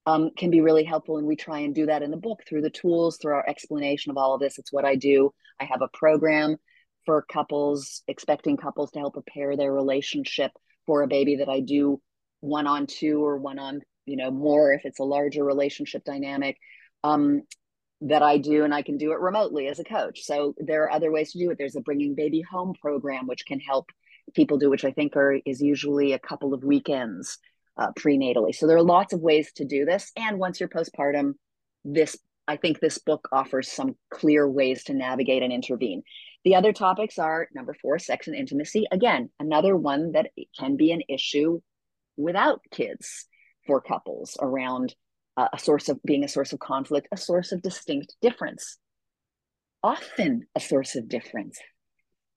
um, 0.06 0.32
can 0.38 0.52
be 0.52 0.60
really 0.60 0.84
helpful. 0.84 1.18
And 1.18 1.26
we 1.26 1.38
try 1.38 1.60
and 1.60 1.74
do 1.74 1.86
that 1.86 2.04
in 2.04 2.12
the 2.12 2.18
book 2.18 2.42
through 2.48 2.62
the 2.62 2.70
tools, 2.70 3.18
through 3.18 3.36
our 3.36 3.48
explanation 3.48 4.12
of 4.12 4.18
all 4.18 4.36
of 4.36 4.42
this. 4.42 4.60
It's 4.60 4.74
what 4.74 4.84
I 4.84 4.96
do. 4.96 5.32
I 5.60 5.64
have 5.64 5.82
a 5.82 5.98
program 5.98 6.58
for 7.06 7.22
couples, 7.32 8.04
expecting 8.10 8.58
couples 8.58 8.92
to 8.92 9.00
help 9.00 9.14
prepare 9.14 9.56
their 9.56 9.74
relationship 9.74 10.52
for 10.86 11.04
a 11.04 11.08
baby 11.08 11.38
that 11.38 11.50
I 11.50 11.62
do 11.62 12.02
one 12.42 12.68
on 12.68 12.86
two 12.86 13.24
or 13.24 13.38
one 13.38 13.60
on 13.60 13.80
you 14.06 14.18
know 14.18 14.32
more 14.32 14.74
if 14.74 14.82
it's 14.84 15.00
a 15.00 15.04
larger 15.04 15.44
relationship 15.46 16.04
dynamic 16.04 16.58
um, 17.04 17.44
that 18.02 18.24
I 18.24 18.38
do, 18.38 18.64
and 18.64 18.74
I 18.74 18.82
can 18.82 18.98
do 18.98 19.12
it 19.12 19.20
remotely 19.20 19.68
as 19.68 19.80
a 19.80 19.84
coach. 19.84 20.24
So 20.24 20.56
there 20.58 20.84
are 20.84 20.92
other 20.92 21.12
ways 21.12 21.32
to 21.32 21.40
do 21.40 21.52
it. 21.52 21.58
There's 21.58 21.76
a 21.76 21.82
bringing 21.82 22.16
baby 22.16 22.42
home 22.42 22.74
program, 22.82 23.28
which 23.28 23.46
can 23.46 23.60
help 23.60 23.92
people 24.34 24.58
do, 24.58 24.70
which 24.70 24.86
I 24.86 24.92
think 24.92 25.16
are 25.16 25.40
is 25.46 25.62
usually 25.62 26.14
a 26.14 26.20
couple 26.20 26.54
of 26.54 26.64
weekends 26.64 27.38
uh, 27.78 27.92
prenatally. 27.98 28.56
So 28.56 28.68
there 28.68 28.78
are 28.78 28.84
lots 28.84 29.14
of 29.14 29.22
ways 29.22 29.52
to 29.54 29.66
do 29.66 29.86
this. 29.86 30.12
And 30.16 30.40
once 30.40 30.60
you're 30.60 30.70
postpartum, 30.70 31.34
this 31.86 32.18
I 32.48 32.58
think 32.58 32.80
this 32.80 32.98
book 32.98 33.30
offers 33.32 33.72
some 33.72 33.96
clear 34.12 34.50
ways 34.50 34.84
to 34.86 34.94
navigate 34.94 35.44
and 35.44 35.54
intervene. 35.54 36.04
The 36.44 36.56
other 36.56 36.74
topics 36.74 37.20
are 37.20 37.48
number 37.54 37.76
four, 37.82 38.00
sex 38.00 38.28
and 38.28 38.36
intimacy. 38.36 38.86
Again, 38.92 39.30
another 39.40 39.78
one 39.78 40.14
that 40.14 40.32
can 40.60 40.76
be 40.76 40.92
an 40.92 41.04
issue 41.08 41.62
without 42.18 42.62
kids 42.72 43.28
for 43.68 43.80
couples 43.80 44.38
around 44.42 44.96
a 45.38 45.58
source 45.58 45.90
of 45.90 46.02
being 46.04 46.24
a 46.24 46.28
source 46.28 46.54
of 46.54 46.60
conflict, 46.60 47.08
a 47.12 47.18
source 47.18 47.52
of 47.52 47.62
distinct 47.62 48.16
difference, 48.22 48.78
often 49.84 50.46
a 50.56 50.60
source 50.60 50.96
of 50.96 51.08
difference, 51.08 51.60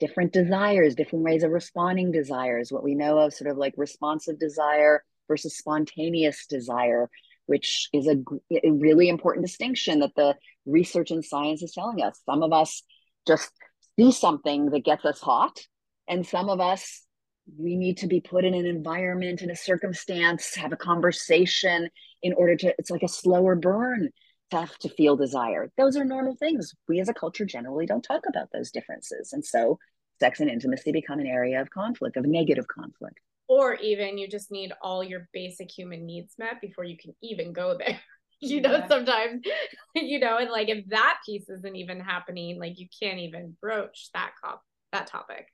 different 0.00 0.32
desires, 0.32 0.94
different 0.94 1.24
ways 1.24 1.42
of 1.42 1.50
responding 1.50 2.12
desires, 2.12 2.70
what 2.70 2.84
we 2.84 2.94
know 2.94 3.18
of 3.18 3.34
sort 3.34 3.50
of 3.50 3.56
like 3.56 3.74
responsive 3.76 4.38
desire 4.38 5.02
versus 5.28 5.56
spontaneous 5.56 6.46
desire, 6.46 7.10
which 7.46 7.88
is 7.92 8.06
a, 8.06 8.16
a 8.62 8.70
really 8.70 9.08
important 9.08 9.44
distinction 9.44 10.00
that 10.00 10.14
the 10.16 10.34
research 10.66 11.10
and 11.10 11.24
science 11.24 11.62
is 11.62 11.72
telling 11.72 12.02
us. 12.02 12.20
Some 12.26 12.42
of 12.42 12.52
us 12.52 12.82
just 13.26 13.50
see 13.98 14.12
something 14.12 14.70
that 14.70 14.84
gets 14.84 15.04
us 15.04 15.20
hot, 15.20 15.58
and 16.08 16.26
some 16.26 16.48
of 16.48 16.60
us 16.60 17.02
we 17.58 17.76
need 17.76 17.98
to 17.98 18.06
be 18.06 18.20
put 18.20 18.44
in 18.44 18.54
an 18.54 18.64
environment 18.64 19.42
in 19.42 19.50
a 19.50 19.56
circumstance 19.56 20.54
have 20.54 20.72
a 20.72 20.78
conversation 20.78 21.88
in 22.24 22.32
order 22.32 22.56
to 22.56 22.74
it's 22.78 22.90
like 22.90 23.04
a 23.04 23.08
slower 23.08 23.54
burn 23.54 24.08
to 24.50 24.56
have 24.56 24.76
to 24.78 24.88
feel 24.88 25.14
desire. 25.14 25.70
Those 25.76 25.96
are 25.96 26.04
normal 26.04 26.34
things. 26.34 26.74
We 26.88 26.98
as 26.98 27.08
a 27.08 27.14
culture 27.14 27.44
generally 27.44 27.86
don't 27.86 28.02
talk 28.02 28.22
about 28.28 28.48
those 28.52 28.72
differences. 28.72 29.32
And 29.32 29.44
so 29.44 29.78
sex 30.18 30.40
and 30.40 30.50
intimacy 30.50 30.90
become 30.90 31.20
an 31.20 31.26
area 31.26 31.60
of 31.60 31.70
conflict 31.70 32.16
of 32.16 32.24
negative 32.26 32.66
conflict. 32.66 33.20
Or 33.46 33.74
even 33.76 34.18
you 34.18 34.26
just 34.26 34.50
need 34.50 34.72
all 34.82 35.04
your 35.04 35.28
basic 35.32 35.70
human 35.70 36.06
needs 36.06 36.34
met 36.38 36.60
before 36.60 36.84
you 36.84 36.96
can 36.96 37.14
even 37.22 37.52
go 37.52 37.78
there. 37.78 38.00
You 38.40 38.60
know 38.60 38.72
yeah. 38.72 38.88
sometimes 38.88 39.42
you 39.94 40.18
know 40.18 40.36
and 40.36 40.50
like 40.50 40.68
if 40.68 40.84
that 40.88 41.18
piece 41.24 41.48
isn't 41.48 41.76
even 41.76 42.00
happening 42.00 42.58
like 42.58 42.78
you 42.78 42.88
can't 43.00 43.20
even 43.20 43.56
broach 43.62 44.10
that 44.12 44.32
cop 44.42 44.60
that 44.92 45.06
topic. 45.06 45.46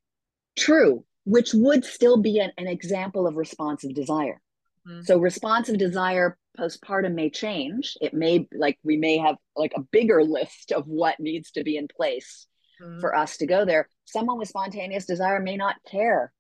True 0.59 1.05
which 1.25 1.53
would 1.55 1.85
still 1.85 2.17
be 2.17 2.39
an, 2.39 2.51
an 2.59 2.67
example 2.67 3.27
of 3.27 3.37
responsive 3.37 3.95
desire. 3.95 4.41
Mm-hmm. 4.89 5.03
So 5.03 5.19
responsive 5.19 5.79
desire 5.79 6.37
postpartum 6.59 7.15
may 7.15 7.31
change. 7.31 7.97
It 8.01 8.15
may 8.15 8.49
like 8.53 8.79
we 8.83 8.97
may 8.97 9.19
have 9.19 9.37
like 9.57 9.73
a 9.77 9.83
bigger 9.83 10.23
list 10.25 10.73
of 10.73 10.87
what 10.87 11.21
needs 11.21 11.53
to 11.53 11.65
be 11.65 11.77
in 11.77 11.89
place 11.89 12.47
mm-hmm. 12.83 13.01
for 13.01 13.15
us 13.15 13.37
to 13.39 13.47
go 13.47 13.65
there. 13.65 13.89
Someone 14.07 14.39
with 14.39 14.49
spontaneous 14.49 15.07
desire 15.07 15.41
may 15.41 15.57
not 15.57 15.77
care 15.91 16.33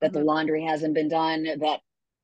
that 0.00 0.10
mm-hmm. 0.10 0.18
the 0.18 0.24
laundry 0.24 0.64
hasn't 0.64 0.94
been 0.94 1.08
done, 1.08 1.44
that 1.60 1.80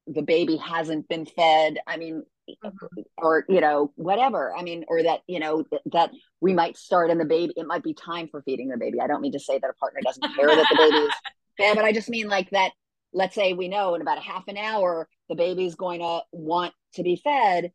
the 0.07 0.23
baby 0.23 0.57
hasn't 0.57 1.09
been 1.09 1.27
fed. 1.27 1.79
I 1.87 1.97
mean, 1.97 2.23
mm-hmm. 2.65 2.87
or 3.19 3.45
you 3.47 3.61
know 3.61 3.93
whatever 3.97 4.57
i 4.57 4.63
mean 4.63 4.83
or 4.89 5.03
that 5.03 5.21
you 5.27 5.39
know 5.39 5.63
th- 5.65 5.83
that 5.93 6.11
we 6.41 6.55
might 6.55 6.79
start 6.79 7.11
in 7.11 7.19
the 7.19 7.27
baby 7.27 7.53
it 7.57 7.67
might 7.67 7.83
be 7.83 7.93
time 7.93 8.27
for 8.27 8.41
feeding 8.41 8.69
the 8.69 8.79
baby 8.79 9.03
i 9.03 9.07
don't 9.07 9.21
mean 9.21 9.33
to 9.33 9.39
say 9.39 9.59
that 9.59 9.69
a 9.69 9.75
partner 9.75 10.01
doesn't 10.03 10.35
care 10.35 10.47
that 10.47 10.67
the 10.71 10.77
baby 10.79 10.97
is 10.97 11.13
yeah, 11.59 11.75
but 11.75 11.85
I 11.85 11.93
just 11.93 12.09
mean 12.09 12.29
like 12.29 12.51
that. 12.51 12.73
Let's 13.19 13.35
say 13.35 13.53
we 13.53 13.67
know 13.67 13.97
in 13.97 14.01
about 14.01 14.19
a 14.19 14.21
half 14.21 14.47
an 14.47 14.57
hour 14.57 15.09
the 15.29 15.35
baby's 15.35 15.75
going 15.75 15.99
to 15.99 16.21
want 16.31 16.73
to 16.95 17.03
be 17.03 17.17
fed. 17.17 17.73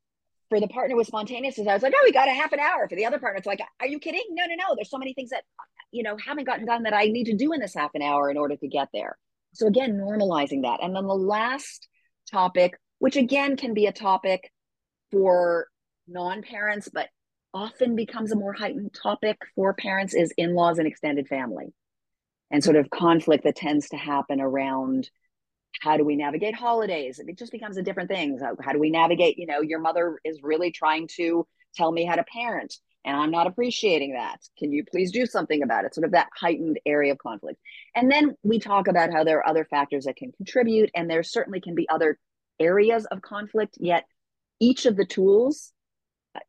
For 0.47 0.61
the 0.61 0.69
partner 0.69 0.95
with 0.95 1.07
spontaneous 1.07 1.55
desire, 1.55 1.71
I 1.71 1.75
was 1.75 1.83
like, 1.83 1.93
oh, 1.93 2.01
we 2.05 2.13
got 2.13 2.29
a 2.29 2.31
half 2.31 2.53
an 2.53 2.61
hour. 2.61 2.87
For 2.87 2.95
the 2.95 3.05
other 3.05 3.19
partner, 3.19 3.39
it's 3.39 3.47
like, 3.47 3.59
are 3.81 3.87
you 3.87 3.99
kidding? 3.99 4.23
No, 4.29 4.45
no, 4.45 4.55
no. 4.55 4.75
There's 4.75 4.89
so 4.89 4.97
many 4.97 5.13
things 5.13 5.31
that 5.31 5.43
you 5.91 6.01
know 6.01 6.15
haven't 6.15 6.45
gotten 6.45 6.65
done 6.65 6.83
that 6.83 6.93
I 6.93 7.05
need 7.05 7.25
to 7.25 7.35
do 7.35 7.51
in 7.51 7.59
this 7.59 7.73
half 7.73 7.91
an 7.93 8.01
hour 8.01 8.31
in 8.31 8.37
order 8.37 8.55
to 8.55 8.67
get 8.69 8.87
there. 8.93 9.17
So 9.53 9.67
again, 9.67 9.97
normalizing 9.97 10.61
that. 10.61 10.81
And 10.81 10.95
then 10.95 11.07
the 11.07 11.13
last 11.13 11.89
topic, 12.31 12.79
which 12.99 13.17
again 13.17 13.57
can 13.57 13.73
be 13.73 13.87
a 13.87 13.91
topic 13.91 14.49
for 15.11 15.67
non-parents, 16.07 16.89
but 16.93 17.09
often 17.53 17.97
becomes 17.97 18.31
a 18.31 18.37
more 18.37 18.53
heightened 18.53 18.93
topic 18.93 19.37
for 19.55 19.73
parents, 19.73 20.13
is 20.13 20.33
in-laws 20.37 20.79
and 20.79 20.87
extended 20.87 21.27
family 21.27 21.73
and 22.49 22.63
sort 22.63 22.77
of 22.77 22.89
conflict 22.89 23.43
that 23.43 23.57
tends 23.57 23.89
to 23.89 23.97
happen 23.97 24.39
around 24.39 25.09
how 25.81 25.97
do 25.97 26.05
we 26.05 26.15
navigate 26.15 26.55
holidays? 26.55 27.19
It 27.19 27.37
just 27.37 27.51
becomes 27.51 27.77
a 27.77 27.83
different 27.83 28.09
thing. 28.09 28.39
How 28.61 28.71
do 28.71 28.79
we 28.79 28.89
navigate 28.89 29.37
you 29.37 29.45
know 29.45 29.61
your 29.61 29.79
mother 29.79 30.19
is 30.23 30.41
really 30.43 30.71
trying 30.71 31.07
to 31.15 31.47
tell 31.75 31.91
me 31.91 32.05
how 32.05 32.15
to 32.15 32.23
parent 32.25 32.77
and 33.03 33.17
i'm 33.17 33.31
not 33.31 33.47
appreciating 33.47 34.13
that. 34.13 34.37
Can 34.57 34.71
you 34.71 34.83
please 34.85 35.11
do 35.11 35.25
something 35.25 35.63
about 35.63 35.85
it? 35.85 35.95
Sort 35.95 36.05
of 36.05 36.11
that 36.11 36.29
heightened 36.35 36.79
area 36.85 37.11
of 37.11 37.17
conflict. 37.17 37.59
And 37.95 38.11
then 38.11 38.35
we 38.43 38.59
talk 38.59 38.87
about 38.87 39.11
how 39.11 39.23
there 39.23 39.39
are 39.39 39.47
other 39.47 39.65
factors 39.65 40.05
that 40.05 40.15
can 40.15 40.31
contribute 40.31 40.91
and 40.95 41.09
there 41.09 41.23
certainly 41.23 41.61
can 41.61 41.75
be 41.75 41.89
other 41.89 42.17
areas 42.59 43.05
of 43.05 43.21
conflict 43.21 43.77
yet 43.79 44.05
each 44.59 44.85
of 44.85 44.95
the 44.95 45.05
tools 45.05 45.73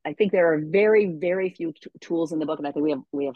i 0.04 0.12
think 0.12 0.32
there 0.32 0.52
are 0.52 0.60
very 0.62 1.06
very 1.06 1.48
few 1.48 1.72
t- 1.72 1.90
tools 1.98 2.30
in 2.30 2.38
the 2.38 2.44
book 2.44 2.58
and 2.58 2.68
i 2.68 2.72
think 2.72 2.84
we 2.84 2.90
have 2.90 3.00
we 3.10 3.24
have 3.24 3.34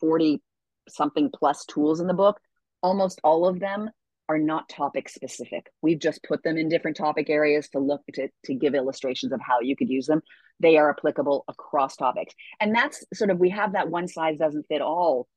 40 0.00 0.40
something 0.88 1.30
plus 1.34 1.64
tools 1.64 2.00
in 2.00 2.06
the 2.06 2.14
book, 2.14 2.40
almost 2.82 3.20
all 3.24 3.46
of 3.46 3.60
them 3.60 3.90
are 4.28 4.38
not 4.38 4.68
topic 4.68 5.08
specific. 5.08 5.66
We've 5.82 5.98
just 5.98 6.24
put 6.26 6.42
them 6.42 6.56
in 6.56 6.68
different 6.68 6.96
topic 6.96 7.28
areas 7.28 7.68
to 7.70 7.78
look 7.78 8.02
to, 8.14 8.28
to 8.46 8.54
give 8.54 8.74
illustrations 8.74 9.32
of 9.32 9.40
how 9.40 9.60
you 9.60 9.76
could 9.76 9.90
use 9.90 10.06
them. 10.06 10.22
They 10.60 10.76
are 10.76 10.90
applicable 10.90 11.44
across 11.48 11.96
topics. 11.96 12.34
And 12.60 12.74
that's 12.74 13.04
sort 13.12 13.30
of, 13.30 13.38
we 13.38 13.50
have 13.50 13.72
that 13.72 13.90
one 13.90 14.08
size 14.08 14.38
doesn't 14.38 14.66
fit 14.68 14.80
all 14.80 15.28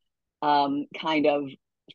um, 0.41 0.85
kind 0.99 1.25
of 1.25 1.43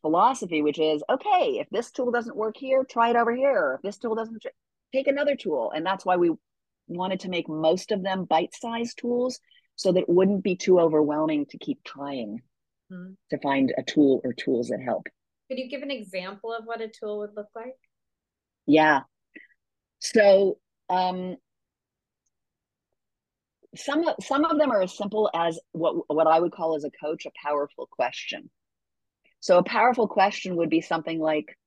philosophy, 0.01 0.63
which 0.63 0.79
is 0.79 1.03
okay, 1.09 1.59
if 1.61 1.69
this 1.71 1.91
tool 1.91 2.11
doesn't 2.11 2.37
work 2.37 2.57
here, 2.57 2.85
try 2.85 3.11
it 3.11 3.17
over 3.17 3.35
here. 3.35 3.75
If 3.77 3.83
this 3.83 3.99
tool 3.99 4.15
doesn't, 4.15 4.45
take 4.93 5.07
another 5.07 5.37
tool. 5.37 5.73
And 5.75 5.87
that's 5.87 6.05
why 6.05 6.17
we 6.17 6.33
wanted 6.89 7.21
to 7.21 7.31
make 7.31 7.49
most 7.49 7.93
of 7.93 8.03
them 8.03 8.25
bite 8.25 8.55
sized 8.55 8.99
tools 8.99 9.39
so 9.77 9.93
that 9.93 10.01
it 10.01 10.09
wouldn't 10.09 10.43
be 10.43 10.57
too 10.57 10.79
overwhelming 10.79 11.47
to 11.47 11.59
keep 11.59 11.83
trying 11.85 12.43
mm-hmm. 12.93 13.13
to 13.31 13.39
find 13.39 13.73
a 13.79 13.83
tool 13.83 14.21
or 14.25 14.33
tools 14.33 14.69
that 14.69 14.83
help. 14.85 15.07
Could 15.53 15.59
you 15.59 15.69
give 15.69 15.83
an 15.83 15.91
example 15.91 16.51
of 16.51 16.65
what 16.65 16.81
a 16.81 16.89
tool 16.89 17.19
would 17.19 17.37
look 17.37 17.51
like? 17.55 17.77
Yeah. 18.65 19.01
So 19.99 20.57
um, 20.89 21.37
some 23.77 24.07
some 24.23 24.47
of 24.47 24.59
them 24.59 24.71
are 24.71 24.81
as 24.81 24.97
simple 24.97 25.29
as 25.35 25.61
what 25.73 26.09
what 26.09 26.27
I 26.27 26.41
would 26.41 26.53
call 26.53 26.75
as 26.75 26.85
a 26.85 26.91
coach 26.91 27.27
a 27.27 27.31
powerful 27.45 27.87
question. 27.87 28.49
So 29.41 29.59
a 29.59 29.63
powerful 29.63 30.09
question 30.09 30.57
would 30.57 30.71
be 30.71 30.81
something 30.81 31.19
like, 31.19 31.59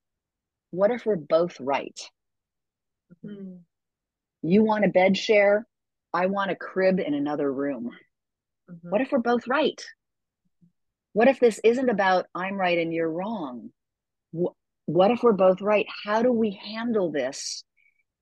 "What 0.71 0.89
if 0.89 1.05
we're 1.05 1.15
both 1.15 1.59
right? 1.59 1.99
Mm-hmm. 3.23 3.57
You 4.41 4.63
want 4.63 4.85
a 4.85 4.89
bed 4.89 5.15
share, 5.15 5.67
I 6.11 6.25
want 6.25 6.49
a 6.49 6.55
crib 6.55 6.99
in 6.99 7.13
another 7.13 7.53
room. 7.53 7.91
Mm-hmm. 8.67 8.89
What 8.89 9.01
if 9.01 9.11
we're 9.11 9.19
both 9.19 9.47
right? 9.47 9.79
What 11.15 11.29
if 11.29 11.39
this 11.39 11.61
isn't 11.63 11.87
about 11.87 12.25
I'm 12.35 12.55
right 12.55 12.77
and 12.77 12.93
you're 12.93 13.09
wrong? 13.09 13.69
What 14.33 15.11
if 15.11 15.23
we're 15.23 15.31
both 15.31 15.61
right? 15.61 15.85
How 16.03 16.21
do 16.21 16.29
we 16.29 16.59
handle 16.61 17.09
this 17.09 17.63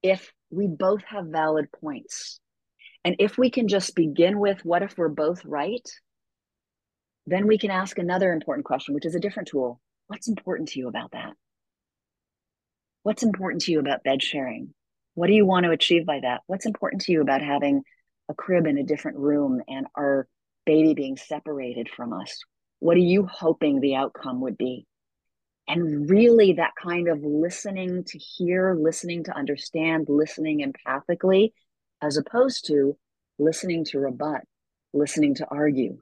if 0.03 0.31
we 0.51 0.67
both 0.67 1.01
have 1.05 1.25
valid 1.25 1.71
points? 1.71 2.39
And 3.03 3.15
if 3.17 3.35
we 3.35 3.49
can 3.49 3.67
just 3.67 3.95
begin 3.95 4.37
with 4.37 4.63
what 4.63 4.83
if 4.83 4.95
we're 4.95 5.09
both 5.09 5.43
right? 5.43 5.81
Then 7.25 7.47
we 7.47 7.57
can 7.57 7.71
ask 7.71 7.97
another 7.97 8.31
important 8.31 8.65
question, 8.65 8.93
which 8.93 9.07
is 9.07 9.15
a 9.15 9.19
different 9.19 9.49
tool. 9.49 9.81
What's 10.05 10.27
important 10.27 10.69
to 10.69 10.79
you 10.79 10.87
about 10.87 11.13
that? 11.13 11.33
What's 13.01 13.23
important 13.23 13.63
to 13.63 13.71
you 13.71 13.79
about 13.79 14.03
bed 14.03 14.21
sharing? 14.21 14.71
What 15.15 15.25
do 15.25 15.33
you 15.33 15.47
want 15.47 15.63
to 15.63 15.71
achieve 15.71 16.05
by 16.05 16.19
that? 16.19 16.41
What's 16.45 16.67
important 16.67 17.01
to 17.05 17.11
you 17.11 17.21
about 17.21 17.41
having 17.41 17.81
a 18.29 18.35
crib 18.35 18.67
in 18.67 18.77
a 18.77 18.83
different 18.83 19.17
room 19.17 19.63
and 19.67 19.87
our 19.97 20.27
baby 20.67 20.93
being 20.93 21.17
separated 21.17 21.89
from 21.89 22.13
us? 22.13 22.37
What 22.83 22.97
are 22.97 22.99
you 22.99 23.25
hoping 23.31 23.79
the 23.79 23.95
outcome 23.95 24.41
would 24.41 24.57
be? 24.57 24.85
And 25.69 26.09
really, 26.09 26.51
that 26.53 26.71
kind 26.75 27.07
of 27.07 27.23
listening 27.23 28.03
to 28.03 28.17
hear, 28.17 28.75
listening 28.77 29.23
to 29.23 29.33
understand, 29.33 30.07
listening 30.09 30.69
empathically, 30.69 31.53
as 32.01 32.17
opposed 32.17 32.67
to 32.67 32.97
listening 33.39 33.85
to 33.85 33.99
rebut, 33.99 34.41
listening 34.91 35.35
to 35.35 35.47
argue. 35.49 35.97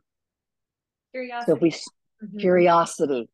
Curiosity. 1.11 1.45
So 1.45 1.55
if 1.55 1.61
we 1.61 1.69
mm-hmm. 1.69 2.39
curiosity, 2.39 3.29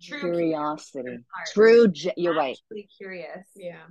True 0.00 0.20
curiosity, 0.20 1.18
true. 1.52 1.88
Ge- 1.88 2.16
you're 2.16 2.36
right. 2.36 2.56
Curious. 2.98 3.48
Yeah. 3.56 3.82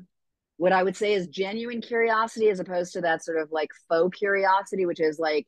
What 0.55 0.71
I 0.71 0.83
would 0.83 0.95
say 0.95 1.11
is 1.11 1.27
genuine 1.27 1.81
curiosity, 1.81 2.47
as 2.47 2.61
opposed 2.61 2.93
to 2.93 3.01
that 3.01 3.25
sort 3.25 3.39
of 3.41 3.51
like 3.51 3.71
faux 3.89 4.17
curiosity, 4.17 4.85
which 4.85 5.01
is 5.01 5.19
like, 5.19 5.47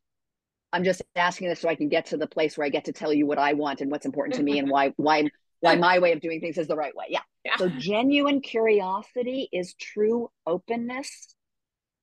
I'm 0.73 0.83
just 0.83 1.03
asking 1.15 1.49
this 1.49 1.61
so 1.61 1.69
I 1.69 1.75
can 1.75 1.87
get 1.87 2.07
to 2.07 2.17
the 2.17 2.27
place 2.27 2.57
where 2.57 2.65
I 2.65 2.69
get 2.69 2.85
to 2.85 2.91
tell 2.91 3.13
you 3.13 3.27
what 3.27 3.37
I 3.37 3.53
want 3.53 3.79
and 3.79 3.91
what's 3.91 4.07
important 4.07 4.35
to 4.35 4.43
me 4.43 4.57
and 4.59 4.69
why 4.71 4.91
why 4.97 5.29
why 5.59 5.75
my 5.75 5.99
way 5.99 6.11
of 6.11 6.19
doing 6.19 6.41
things 6.41 6.57
is 6.57 6.67
the 6.67 6.75
right 6.75 6.93
way. 6.93 7.05
Yeah. 7.07 7.21
yeah. 7.45 7.55
So 7.55 7.69
genuine 7.69 8.41
curiosity 8.41 9.47
is 9.53 9.75
true 9.75 10.29
openness 10.45 11.35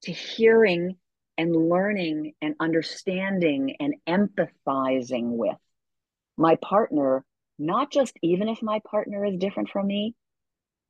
to 0.04 0.12
hearing 0.12 0.96
and 1.36 1.54
learning 1.54 2.32
and 2.40 2.54
understanding 2.58 3.76
and 3.80 3.94
empathizing 4.08 5.36
with 5.36 5.58
my 6.38 6.56
partner, 6.56 7.24
not 7.58 7.90
just 7.90 8.14
even 8.22 8.48
if 8.48 8.62
my 8.62 8.80
partner 8.90 9.26
is 9.26 9.36
different 9.36 9.68
from 9.68 9.86
me, 9.86 10.14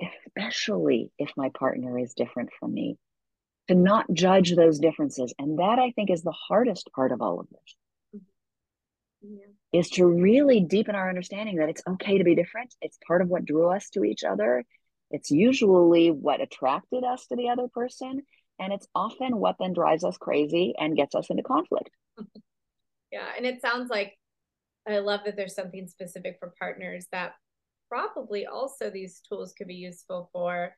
especially 0.01 1.11
if 1.19 1.31
my 1.37 1.51
partner 1.59 1.99
is 1.99 2.15
different 2.15 2.51
from 2.59 2.73
me, 2.73 2.99
to 3.71 3.77
not 3.77 4.13
judge 4.13 4.57
those 4.57 4.81
differences. 4.81 5.33
And 5.39 5.61
that 5.61 5.79
I 5.79 5.93
think 5.93 6.11
is 6.11 6.23
the 6.23 6.33
hardest 6.33 6.91
part 6.93 7.13
of 7.13 7.23
all 7.23 7.39
of 7.39 7.47
this 7.51 7.77
yeah. 9.23 9.47
is 9.73 9.91
to 9.91 10.07
really 10.07 10.59
deepen 10.59 10.97
our 10.97 11.09
understanding 11.09 11.57
that 11.57 11.69
it's 11.69 11.83
okay 11.89 12.19
to 12.19 12.25
be 12.25 12.35
different. 12.35 12.75
It's 12.83 12.99
part 13.07 13.23
of 13.23 13.29
what 13.29 13.45
drew 13.45 13.69
us 13.69 13.89
to 13.91 14.03
each 14.03 14.25
other. 14.25 14.65
It's 15.13 15.31
usually 15.31 16.11
what 16.11 16.41
attracted 16.41 17.05
us 17.05 17.29
to 17.29 17.37
the 17.37 17.51
other 17.51 17.69
person. 17.69 18.23
And 18.59 18.73
it's 18.73 18.89
often 18.93 19.37
what 19.37 19.55
then 19.61 19.73
drives 19.73 20.03
us 20.03 20.19
crazy 20.19 20.75
and 20.77 20.97
gets 20.97 21.15
us 21.15 21.31
into 21.31 21.45
conflict. 21.45 21.91
yeah. 23.13 23.29
And 23.37 23.47
it 23.47 23.63
sounds 23.63 23.89
like 23.89 24.19
I 24.89 24.99
love 24.99 25.21
that 25.27 25.37
there's 25.37 25.55
something 25.55 25.87
specific 25.87 26.39
for 26.41 26.53
partners 26.59 27.07
that 27.13 27.35
probably 27.89 28.47
also 28.47 28.91
these 28.91 29.21
tools 29.29 29.55
could 29.57 29.69
be 29.69 29.75
useful 29.75 30.29
for 30.33 30.75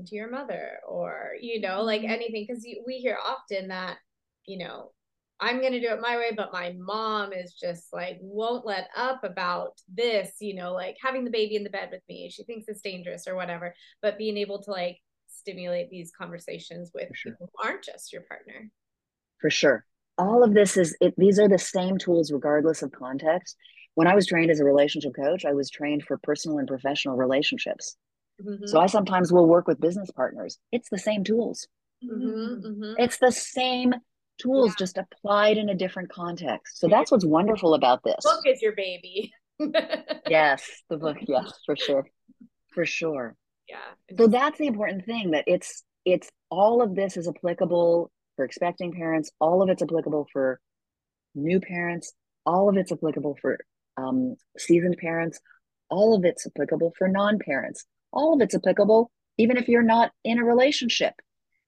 talking 0.00 0.06
to 0.06 0.16
your 0.16 0.30
mother 0.30 0.78
or, 0.88 1.32
you 1.40 1.60
know, 1.60 1.82
like 1.82 2.02
mm-hmm. 2.02 2.12
anything. 2.12 2.46
Because 2.48 2.66
we 2.86 2.94
hear 2.94 3.16
often 3.24 3.68
that, 3.68 3.96
you 4.46 4.58
know, 4.58 4.92
I'm 5.40 5.60
going 5.60 5.72
to 5.72 5.80
do 5.80 5.88
it 5.88 6.00
my 6.02 6.16
way, 6.16 6.32
but 6.36 6.52
my 6.52 6.74
mom 6.78 7.32
is 7.32 7.54
just 7.54 7.92
like, 7.92 8.18
won't 8.20 8.66
let 8.66 8.88
up 8.94 9.24
about 9.24 9.72
this, 9.92 10.32
you 10.38 10.54
know, 10.54 10.72
like 10.74 10.96
having 11.02 11.24
the 11.24 11.30
baby 11.30 11.56
in 11.56 11.64
the 11.64 11.70
bed 11.70 11.88
with 11.90 12.02
me. 12.08 12.30
She 12.30 12.44
thinks 12.44 12.68
it's 12.68 12.82
dangerous 12.82 13.26
or 13.26 13.36
whatever. 13.36 13.74
But 14.02 14.18
being 14.18 14.36
able 14.36 14.62
to 14.62 14.70
like 14.70 14.98
stimulate 15.28 15.88
these 15.90 16.12
conversations 16.16 16.90
with 16.94 17.08
sure. 17.14 17.32
people 17.32 17.50
who 17.54 17.68
aren't 17.68 17.84
just 17.84 18.12
your 18.12 18.22
partner. 18.22 18.70
For 19.40 19.48
sure. 19.48 19.86
All 20.18 20.44
of 20.44 20.52
this 20.52 20.76
is, 20.76 20.94
it, 21.00 21.14
these 21.16 21.38
are 21.38 21.48
the 21.48 21.58
same 21.58 21.96
tools 21.96 22.30
regardless 22.30 22.82
of 22.82 22.92
context. 22.92 23.56
When 23.94 24.06
I 24.06 24.14
was 24.14 24.26
trained 24.26 24.50
as 24.50 24.60
a 24.60 24.64
relationship 24.64 25.12
coach, 25.16 25.46
I 25.46 25.54
was 25.54 25.70
trained 25.70 26.02
for 26.02 26.18
personal 26.22 26.58
and 26.58 26.68
professional 26.68 27.16
relationships. 27.16 27.96
Mm-hmm. 28.40 28.66
So 28.66 28.80
I 28.80 28.86
sometimes 28.86 29.32
will 29.32 29.46
work 29.46 29.66
with 29.66 29.80
business 29.80 30.10
partners. 30.10 30.58
It's 30.72 30.88
the 30.88 30.98
same 30.98 31.24
tools. 31.24 31.66
Mm-hmm, 32.04 32.66
mm-hmm. 32.66 32.92
It's 32.98 33.18
the 33.18 33.32
same 33.32 33.94
tools 34.40 34.70
yeah. 34.70 34.74
just 34.78 34.98
applied 34.98 35.58
in 35.58 35.68
a 35.68 35.74
different 35.74 36.10
context. 36.10 36.78
So 36.78 36.88
that's 36.88 37.10
what's 37.10 37.24
wonderful 37.24 37.74
about 37.74 38.02
this. 38.02 38.16
book 38.22 38.42
is 38.46 38.62
your 38.62 38.74
baby. 38.74 39.32
yes, 40.28 40.66
the 40.88 40.96
book, 40.96 41.18
yes, 41.20 41.52
for 41.66 41.76
sure. 41.76 42.06
For 42.72 42.86
sure. 42.86 43.36
Yeah. 43.68 44.16
So 44.16 44.26
that's 44.26 44.58
the 44.58 44.66
important 44.66 45.04
thing 45.04 45.32
that 45.32 45.44
it's 45.46 45.84
it's 46.04 46.28
all 46.50 46.82
of 46.82 46.94
this 46.94 47.16
is 47.16 47.28
applicable 47.28 48.10
for 48.36 48.44
expecting 48.44 48.92
parents, 48.92 49.30
all 49.38 49.62
of 49.62 49.68
it's 49.68 49.82
applicable 49.82 50.26
for 50.32 50.60
new 51.34 51.60
parents, 51.60 52.12
all 52.46 52.68
of 52.68 52.76
it's 52.76 52.90
applicable 52.90 53.36
for 53.40 53.58
um, 53.96 54.36
seasoned 54.56 54.96
parents, 54.96 55.40
all 55.90 56.16
of 56.16 56.24
it's 56.24 56.46
applicable 56.46 56.92
for 56.96 57.08
non-parents, 57.08 57.84
all 58.12 58.34
of 58.34 58.40
it's 58.40 58.54
applicable 58.54 59.10
even 59.38 59.56
if 59.56 59.68
you're 59.68 59.82
not 59.82 60.12
in 60.22 60.38
a 60.38 60.44
relationship, 60.44 61.14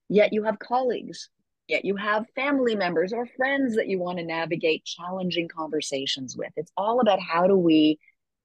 yet 0.08 0.32
you 0.32 0.42
have 0.42 0.58
colleagues 0.58 1.30
Yet 1.68 1.84
you 1.84 1.96
have 1.96 2.28
family 2.34 2.74
members 2.74 3.12
or 3.12 3.24
friends 3.24 3.76
that 3.76 3.88
you 3.88 3.98
want 3.98 4.18
to 4.18 4.24
navigate 4.24 4.84
challenging 4.84 5.48
conversations 5.48 6.36
with. 6.36 6.52
It's 6.56 6.72
all 6.76 7.00
about 7.00 7.20
how 7.20 7.46
do 7.46 7.56
we 7.56 7.98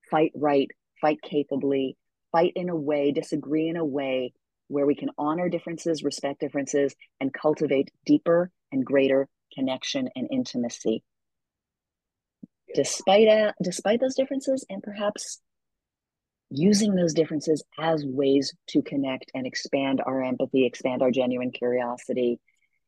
fight 0.09 0.31
right, 0.35 0.69
fight 1.01 1.21
capably, 1.21 1.97
fight 2.31 2.53
in 2.55 2.69
a 2.69 2.75
way, 2.75 3.11
disagree 3.11 3.67
in 3.67 3.75
a 3.75 3.83
way 3.83 4.33
where 4.67 4.85
we 4.85 4.95
can 4.95 5.09
honor 5.17 5.49
differences, 5.49 6.03
respect 6.03 6.39
differences, 6.39 6.95
and 7.19 7.33
cultivate 7.33 7.89
deeper 8.05 8.51
and 8.71 8.85
greater 8.85 9.27
connection 9.53 10.09
and 10.15 10.27
intimacy. 10.31 11.03
Despite 12.75 13.27
uh, 13.27 13.53
despite 13.61 13.99
those 13.99 14.15
differences, 14.15 14.65
and 14.69 14.83
perhaps 14.83 15.41
using 16.49 16.95
those 16.95 17.13
differences 17.13 17.63
as 17.79 18.05
ways 18.05 18.53
to 18.69 18.81
connect 18.81 19.31
and 19.33 19.45
expand 19.45 20.01
our 20.05 20.23
empathy, 20.23 20.65
expand 20.65 21.01
our 21.01 21.11
genuine 21.11 21.51
curiosity, 21.51 22.39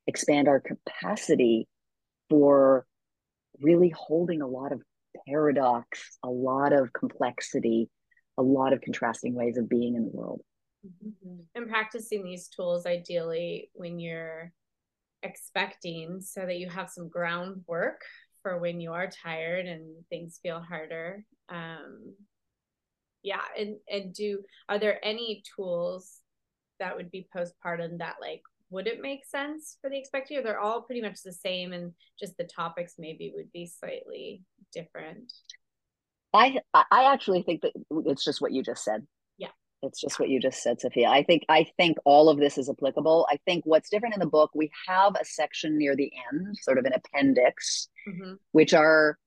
expand 0.08 0.48
our 0.48 0.60
capacity 0.60 1.68
for 2.30 2.86
really 3.60 3.90
holding 3.90 4.42
a 4.42 4.48
lot 4.48 4.72
of 4.72 4.82
paradox, 5.28 6.18
a 6.24 6.30
lot 6.30 6.72
of 6.72 6.94
complexity, 6.94 7.90
a 8.38 8.42
lot 8.42 8.74
of 8.74 8.82
contrasting 8.82 9.36
ways 9.36 9.58
of 9.58 9.68
being 9.68 9.96
in 9.96 10.04
the 10.04 10.12
world. 10.12 10.42
Mm-hmm. 10.86 11.42
And 11.56 11.68
practicing 11.68 12.24
these 12.24 12.48
tools 12.48 12.86
ideally 12.86 13.70
when 13.74 14.00
you're 14.00 14.54
expecting 15.24 16.22
so 16.22 16.46
that 16.46 16.58
you 16.58 16.70
have 16.70 16.90
some 16.90 17.10
groundwork 17.10 18.02
for 18.42 18.58
when 18.60 18.80
you 18.80 18.94
are 18.94 19.10
tired 19.10 19.66
and 19.66 20.06
things 20.10 20.40
feel 20.42 20.62
harder. 20.62 21.26
Um, 21.50 22.14
yeah, 23.24 23.42
and 23.58 23.78
and 23.90 24.14
do 24.14 24.44
are 24.68 24.80
there 24.80 25.04
any 25.04 25.44
tools 25.56 26.20
that 26.80 26.96
would 26.96 27.12
be 27.12 27.28
postpartum 27.36 27.98
that 28.00 28.16
like 28.22 28.42
would 28.70 28.88
it 28.88 29.02
make 29.02 29.26
sense 29.26 29.78
for 29.82 29.90
the 29.90 29.98
expectee 29.98 30.38
or 30.38 30.44
they're 30.44 30.60
all 30.60 30.82
pretty 30.82 31.02
much 31.02 31.24
the 31.24 31.34
same 31.34 31.74
and 31.74 31.92
just 32.20 32.38
the 32.38 32.44
topics 32.44 32.96
maybe 33.00 33.32
would 33.36 33.52
be 33.52 33.66
slightly 33.66 34.44
different. 34.74 35.32
I 36.34 36.60
i 36.74 37.12
actually 37.12 37.42
think 37.42 37.62
that 37.62 37.72
it's 38.06 38.24
just 38.24 38.42
what 38.42 38.52
you 38.52 38.62
just 38.64 38.84
said. 38.84 39.06
Yeah. 39.38 39.50
It's 39.82 40.00
just 40.00 40.20
what 40.20 40.30
you 40.30 40.40
just 40.40 40.62
said 40.62 40.80
sophia. 40.80 41.10
I 41.10 41.24
think 41.24 41.44
i 41.50 41.66
think 41.78 41.98
all 42.06 42.30
of 42.30 42.38
this 42.38 42.58
is 42.58 42.70
applicable. 42.70 43.28
I 43.30 43.40
think 43.46 43.66
what's 43.66 43.90
different 43.90 44.14
in 44.14 44.20
the 44.20 44.28
book 44.28 44.52
we 44.54 44.70
have 44.88 45.16
a 45.20 45.26
section 45.26 45.78
near 45.78 45.96
the 45.96 46.12
end 46.32 46.56
sort 46.62 46.78
of 46.78 46.86
an 46.86 46.94
appendix 46.94 47.90
mm-hmm. 48.08 48.34
which 48.52 48.74
are 48.74 49.18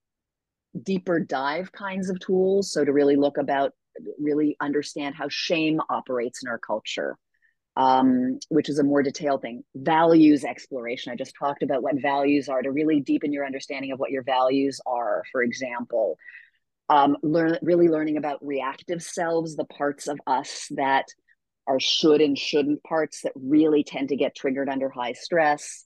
deeper 0.84 1.18
dive 1.20 1.70
kinds 1.72 2.08
of 2.08 2.18
tools 2.20 2.72
so 2.72 2.84
to 2.84 2.92
really 2.92 3.16
look 3.16 3.36
about 3.36 3.72
really 4.20 4.56
understand 4.60 5.14
how 5.14 5.28
shame 5.28 5.80
operates 5.90 6.42
in 6.42 6.48
our 6.48 6.58
culture 6.58 7.16
um, 7.76 8.38
which 8.48 8.68
is 8.68 8.78
a 8.78 8.84
more 8.84 9.02
detailed 9.02 9.42
thing. 9.42 9.64
Values 9.74 10.44
exploration. 10.44 11.12
I 11.12 11.16
just 11.16 11.34
talked 11.38 11.62
about 11.62 11.82
what 11.82 12.00
values 12.00 12.48
are 12.48 12.62
to 12.62 12.70
really 12.70 13.00
deepen 13.00 13.32
your 13.32 13.46
understanding 13.46 13.92
of 13.92 13.98
what 13.98 14.10
your 14.10 14.22
values 14.22 14.80
are, 14.86 15.22
for 15.32 15.42
example. 15.42 16.18
Um, 16.88 17.16
learn 17.22 17.58
really 17.62 17.88
learning 17.88 18.18
about 18.18 18.44
reactive 18.44 19.02
selves, 19.02 19.56
the 19.56 19.64
parts 19.64 20.08
of 20.08 20.18
us 20.26 20.66
that 20.72 21.06
are 21.66 21.80
should 21.80 22.20
and 22.20 22.36
shouldn't 22.36 22.82
parts 22.82 23.22
that 23.22 23.32
really 23.36 23.84
tend 23.84 24.10
to 24.10 24.16
get 24.16 24.34
triggered 24.34 24.68
under 24.68 24.90
high 24.90 25.12
stress. 25.12 25.84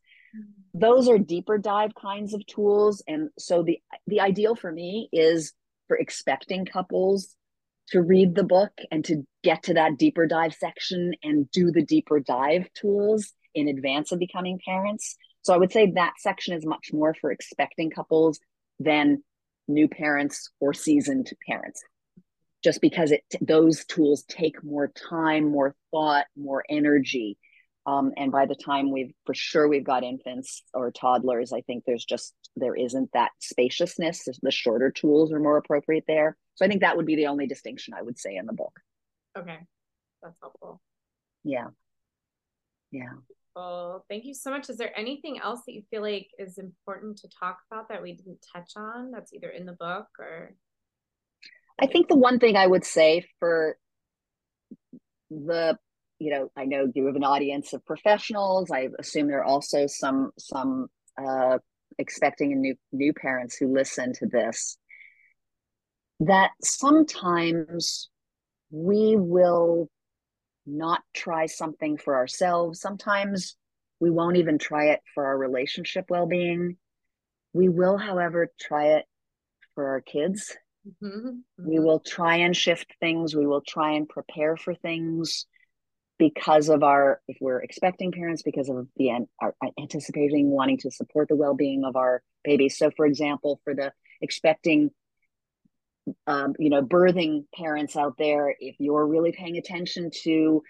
Those 0.75 1.09
are 1.09 1.19
deeper 1.19 1.59
dive 1.59 1.95
kinds 1.95 2.35
of 2.35 2.45
tools. 2.47 3.03
And 3.07 3.31
so 3.39 3.63
the 3.63 3.79
the 4.07 4.21
ideal 4.21 4.57
for 4.57 4.73
me 4.73 5.09
is 5.13 5.53
for 5.87 5.97
expecting 5.97 6.67
couples 6.67 7.37
to 7.89 8.03
read 8.03 8.35
the 8.35 8.45
book 8.45 8.73
and 8.91 9.05
to 9.05 9.27
get 9.45 9.63
to 9.65 9.75
that 9.75 9.97
deeper 9.97 10.27
dive 10.27 10.55
section 10.55 11.13
and 11.23 11.51
do 11.51 11.71
the 11.71 11.85
deeper 11.85 12.21
dive 12.21 12.69
tools 12.75 13.33
in 13.55 13.69
advance 13.69 14.13
of 14.13 14.19
becoming 14.19 14.61
parents. 14.65 15.17
So 15.43 15.55
I 15.55 15.59
would 15.59 15.73
say 15.73 15.93
that 15.93 16.15
section 16.19 16.55
is 16.55 16.67
much 16.67 16.93
more 16.93 17.15
for 17.15 17.31
expecting 17.31 17.91
couples 17.91 18.41
than 18.81 19.23
new 19.69 19.89
parents 19.89 20.51
or 20.61 20.75
seasoned 20.75 21.31
parents. 21.47 21.83
Just 22.65 22.81
because 22.81 23.13
it 23.13 23.23
those 23.41 23.85
tools 23.85 24.25
take 24.29 24.65
more 24.65 24.89
time, 24.89 25.51
more 25.51 25.77
thought, 25.93 26.27
more 26.37 26.65
energy. 26.69 27.39
Um, 27.87 28.13
and 28.17 28.33
by 28.33 28.47
the 28.47 28.57
time 28.57 28.91
we've 28.91 29.13
for 29.25 29.35
sure 29.35 29.69
we've 29.69 29.85
got 29.85 30.03
infants 30.03 30.63
or 30.75 30.91
toddlers, 30.91 31.53
I 31.53 31.61
think 31.61 31.85
there's 31.85 32.05
just 32.05 32.35
there 32.57 32.75
isn't 32.75 33.11
that 33.13 33.31
spaciousness. 33.39 34.29
The 34.43 34.51
shorter 34.51 34.91
tools 34.91 35.33
are 35.33 35.39
more 35.39 35.59
appropriate 35.59 36.05
there. 36.09 36.37
So 36.57 36.65
I 36.65 36.69
think 36.69 36.81
that 36.81 36.97
would 36.97 37.07
be 37.07 37.17
the 37.17 37.27
only 37.27 37.47
distinction 37.47 37.95
I 37.95 38.03
would 38.03 38.19
say 38.19 38.37
in 38.37 38.47
the 38.47 38.53
book. 38.53 38.81
Okay, 39.39 39.59
that's 40.23 40.39
helpful. 40.41 40.81
Yeah, 41.45 41.69
yeah. 42.91 43.13
Well, 43.55 44.05
thank 44.11 44.25
you 44.25 44.35
so 44.35 44.51
much. 44.51 44.69
Is 44.69 44.77
there 44.77 44.99
anything 44.99 45.39
else 45.43 45.61
that 45.67 45.73
you 45.73 45.83
feel 45.91 46.03
like 46.03 46.29
is 46.39 46.59
important 46.59 47.19
to 47.19 47.29
talk 47.29 47.59
about 47.71 47.89
that 47.89 48.03
we 48.03 48.13
didn't 48.13 48.45
touch 48.53 48.73
on? 48.77 49.11
That's 49.11 49.33
either 49.33 49.49
in 49.49 49.65
the 49.65 49.73
book 49.73 50.09
or. 50.19 50.55
I 51.79 51.87
think 51.87 52.09
the 52.09 52.17
one 52.17 52.39
thing 52.39 52.57
I 52.57 52.67
would 52.67 52.85
say 52.85 53.27
for 53.39 53.77
the 55.31 55.79
you 56.19 56.31
know 56.31 56.51
i 56.57 56.65
know 56.65 56.91
you 56.95 57.07
have 57.07 57.17
an 57.17 57.25
audience 57.25 57.73
of 57.73 57.85
professionals 57.85 58.71
i 58.71 58.89
assume 58.99 59.27
there 59.27 59.41
are 59.41 59.45
also 59.45 59.87
some 59.87 60.31
some 60.39 60.87
uh, 61.21 61.59
expecting 61.99 62.61
new 62.61 62.75
new 62.93 63.13
parents 63.13 63.57
who 63.57 63.73
listen 63.73 64.13
to 64.13 64.27
this 64.27 64.79
that 66.21 66.51
sometimes 66.63 68.09
we 68.71 69.17
will 69.17 69.89
not 70.67 71.03
try 71.15 71.47
something 71.47 71.97
for 71.97 72.17
ourselves 72.17 72.81
sometimes 72.81 73.57
we 74.01 74.11
won't 74.11 74.37
even 74.37 74.59
try 74.59 74.87
it 74.87 75.01
for 75.15 75.25
our 75.27 75.39
relationship 75.39 76.07
well-being 76.09 76.77
we 77.53 77.69
will 77.69 77.97
however 77.97 78.53
try 78.61 78.89
it 78.97 79.05
for 79.75 79.89
our 79.89 80.01
kids 80.01 80.57
mm-hmm. 80.87 81.29
Mm-hmm. 81.29 81.69
we 81.69 81.79
will 81.79 82.01
try 82.01 82.37
and 82.37 82.57
shift 82.57 82.93
things 82.99 83.37
we 83.37 83.47
will 83.47 83.63
try 83.63 83.93
and 83.93 84.09
prepare 84.09 84.57
for 84.57 84.75
things 84.75 85.47
because 86.19 86.69
of 86.69 86.83
our 86.83 87.21
if 87.29 87.37
we're 87.41 87.61
expecting 87.61 88.11
parents 88.11 88.43
because 88.43 88.69
of 88.69 88.89
the 88.97 89.11
our 89.41 89.55
anticipating 89.79 90.51
wanting 90.51 90.79
to 90.79 90.91
support 90.91 91.29
the 91.29 91.37
well-being 91.37 91.85
of 91.85 91.95
our 91.95 92.23
babies 92.43 92.77
so 92.77 92.91
for 92.97 93.07
example 93.07 93.61
for 93.63 93.75
the 93.75 93.93
expecting 94.21 94.91
um, 96.27 96.55
you 96.59 96.71
know 96.71 96.83
birthing 96.83 97.45
parents 97.55 97.97
out 97.97 98.17
there 98.19 98.55
if 98.59 98.77
you're 98.79 99.07
really 99.07 99.33
paying 99.33 99.57
attention 99.57 100.11
to 100.23 100.63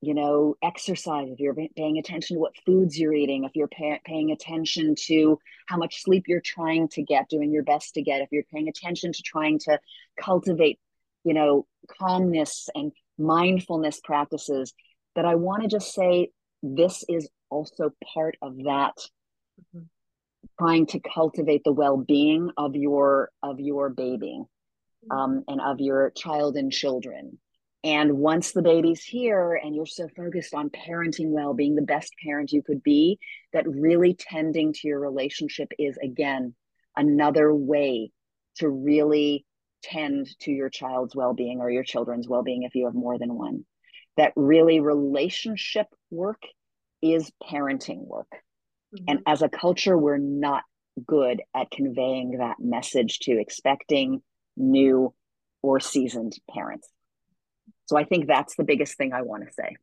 you 0.00 0.14
know 0.14 0.54
exercise 0.62 1.28
if 1.30 1.40
you're 1.40 1.56
paying 1.76 1.98
attention 1.98 2.36
to 2.36 2.40
what 2.40 2.52
foods 2.64 2.98
you're 2.98 3.14
eating 3.14 3.44
if 3.44 3.52
you're 3.54 3.68
pay- 3.68 4.00
paying 4.04 4.30
attention 4.30 4.94
to 5.06 5.38
how 5.66 5.76
much 5.76 6.02
sleep 6.02 6.24
you're 6.26 6.42
trying 6.44 6.88
to 6.88 7.02
get 7.02 7.28
doing 7.28 7.52
your 7.52 7.62
best 7.62 7.94
to 7.94 8.02
get 8.02 8.20
if 8.20 8.28
you're 8.30 8.44
paying 8.52 8.68
attention 8.68 9.12
to 9.12 9.22
trying 9.22 9.58
to 9.58 9.78
cultivate 10.20 10.78
you 11.24 11.34
know 11.34 11.66
calmness 11.98 12.68
and 12.74 12.92
mindfulness 13.18 14.00
practices 14.02 14.74
that 15.14 15.24
I 15.24 15.34
want 15.36 15.62
to 15.62 15.68
just 15.68 15.94
say 15.94 16.30
this 16.62 17.04
is 17.08 17.28
also 17.50 17.90
part 18.14 18.36
of 18.42 18.56
that 18.64 18.96
mm-hmm. 19.76 19.84
trying 20.58 20.86
to 20.86 21.00
cultivate 21.00 21.62
the 21.64 21.72
well-being 21.72 22.50
of 22.56 22.74
your 22.74 23.30
of 23.42 23.60
your 23.60 23.90
baby. 23.90 24.42
Um, 25.10 25.44
and 25.48 25.60
of 25.60 25.80
your 25.80 26.10
child 26.16 26.56
and 26.56 26.72
children 26.72 27.38
and 27.82 28.16
once 28.16 28.52
the 28.52 28.62
baby's 28.62 29.02
here 29.02 29.60
and 29.62 29.74
you're 29.74 29.86
so 29.86 30.08
focused 30.16 30.54
on 30.54 30.70
parenting 30.70 31.28
well 31.28 31.54
being 31.54 31.74
the 31.74 31.82
best 31.82 32.12
parent 32.22 32.52
you 32.52 32.62
could 32.62 32.82
be 32.82 33.18
that 33.52 33.68
really 33.68 34.14
tending 34.14 34.72
to 34.72 34.88
your 34.88 35.00
relationship 35.00 35.68
is 35.78 35.96
again 36.02 36.54
another 36.96 37.54
way 37.54 38.10
to 38.56 38.68
really 38.68 39.44
tend 39.82 40.26
to 40.40 40.50
your 40.50 40.70
child's 40.70 41.14
well-being 41.14 41.60
or 41.60 41.70
your 41.70 41.82
children's 41.82 42.28
well-being 42.28 42.62
if 42.62 42.74
you 42.74 42.86
have 42.86 42.94
more 42.94 43.18
than 43.18 43.34
one 43.34 43.64
that 44.16 44.32
really 44.36 44.80
relationship 44.80 45.86
work 46.10 46.42
is 47.02 47.30
parenting 47.42 48.06
work. 48.06 48.30
Mm-hmm. 48.94 49.04
And 49.08 49.20
as 49.26 49.42
a 49.42 49.48
culture, 49.48 49.96
we're 49.96 50.18
not 50.18 50.62
good 51.06 51.42
at 51.54 51.70
conveying 51.70 52.38
that 52.38 52.56
message 52.60 53.18
to 53.20 53.32
expecting 53.32 54.22
new 54.56 55.14
or 55.62 55.80
seasoned 55.80 56.36
parents. 56.50 56.88
So 57.86 57.96
I 57.96 58.04
think 58.04 58.26
that's 58.26 58.56
the 58.56 58.64
biggest 58.64 58.96
thing 58.96 59.12
I 59.12 59.22
want 59.22 59.46
to 59.46 59.52
say. 59.52 59.76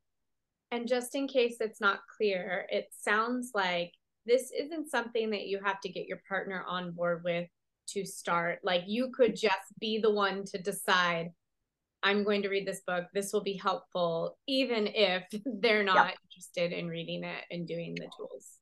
And 0.72 0.88
just 0.88 1.16
in 1.16 1.28
case 1.28 1.58
it's 1.60 1.82
not 1.82 2.00
clear, 2.18 2.66
it 2.70 2.88
sounds 2.98 3.52
like 3.54 3.92
this 4.26 4.52
isn't 4.58 4.90
something 4.90 5.32
that 5.32 5.48
you 5.48 5.60
have 5.64 5.82
to 5.82 5.90
get 5.90 6.08
your 6.08 6.22
partner 6.28 6.64
on 6.68 6.92
board 6.92 7.24
with 7.24 7.48
to 7.90 8.06
start. 8.06 8.60
Like 8.64 8.84
you 8.88 9.12
could 9.14 9.36
just 9.36 9.80
be 9.80 10.00
the 10.00 10.12
one 10.12 10.46
to 10.46 10.58
decide 10.62 11.32
I'm 12.04 12.24
going 12.24 12.42
to 12.44 12.50
read 12.50 12.68
this 12.68 12.82
book. 12.88 13.06
This 13.14 13.32
will 13.32 13.44
be 13.44 13.58
helpful, 13.58 14.38
even 14.48 14.88
if 14.88 15.24
they're 15.46 15.84
not 15.84 16.08
yeah. 16.08 16.16
interested 16.26 16.72
in 16.72 16.88
reading 16.88 17.24
it 17.24 17.44
and 17.52 17.68
doing 17.68 17.96
the 17.96 18.08
tools. 18.18 18.58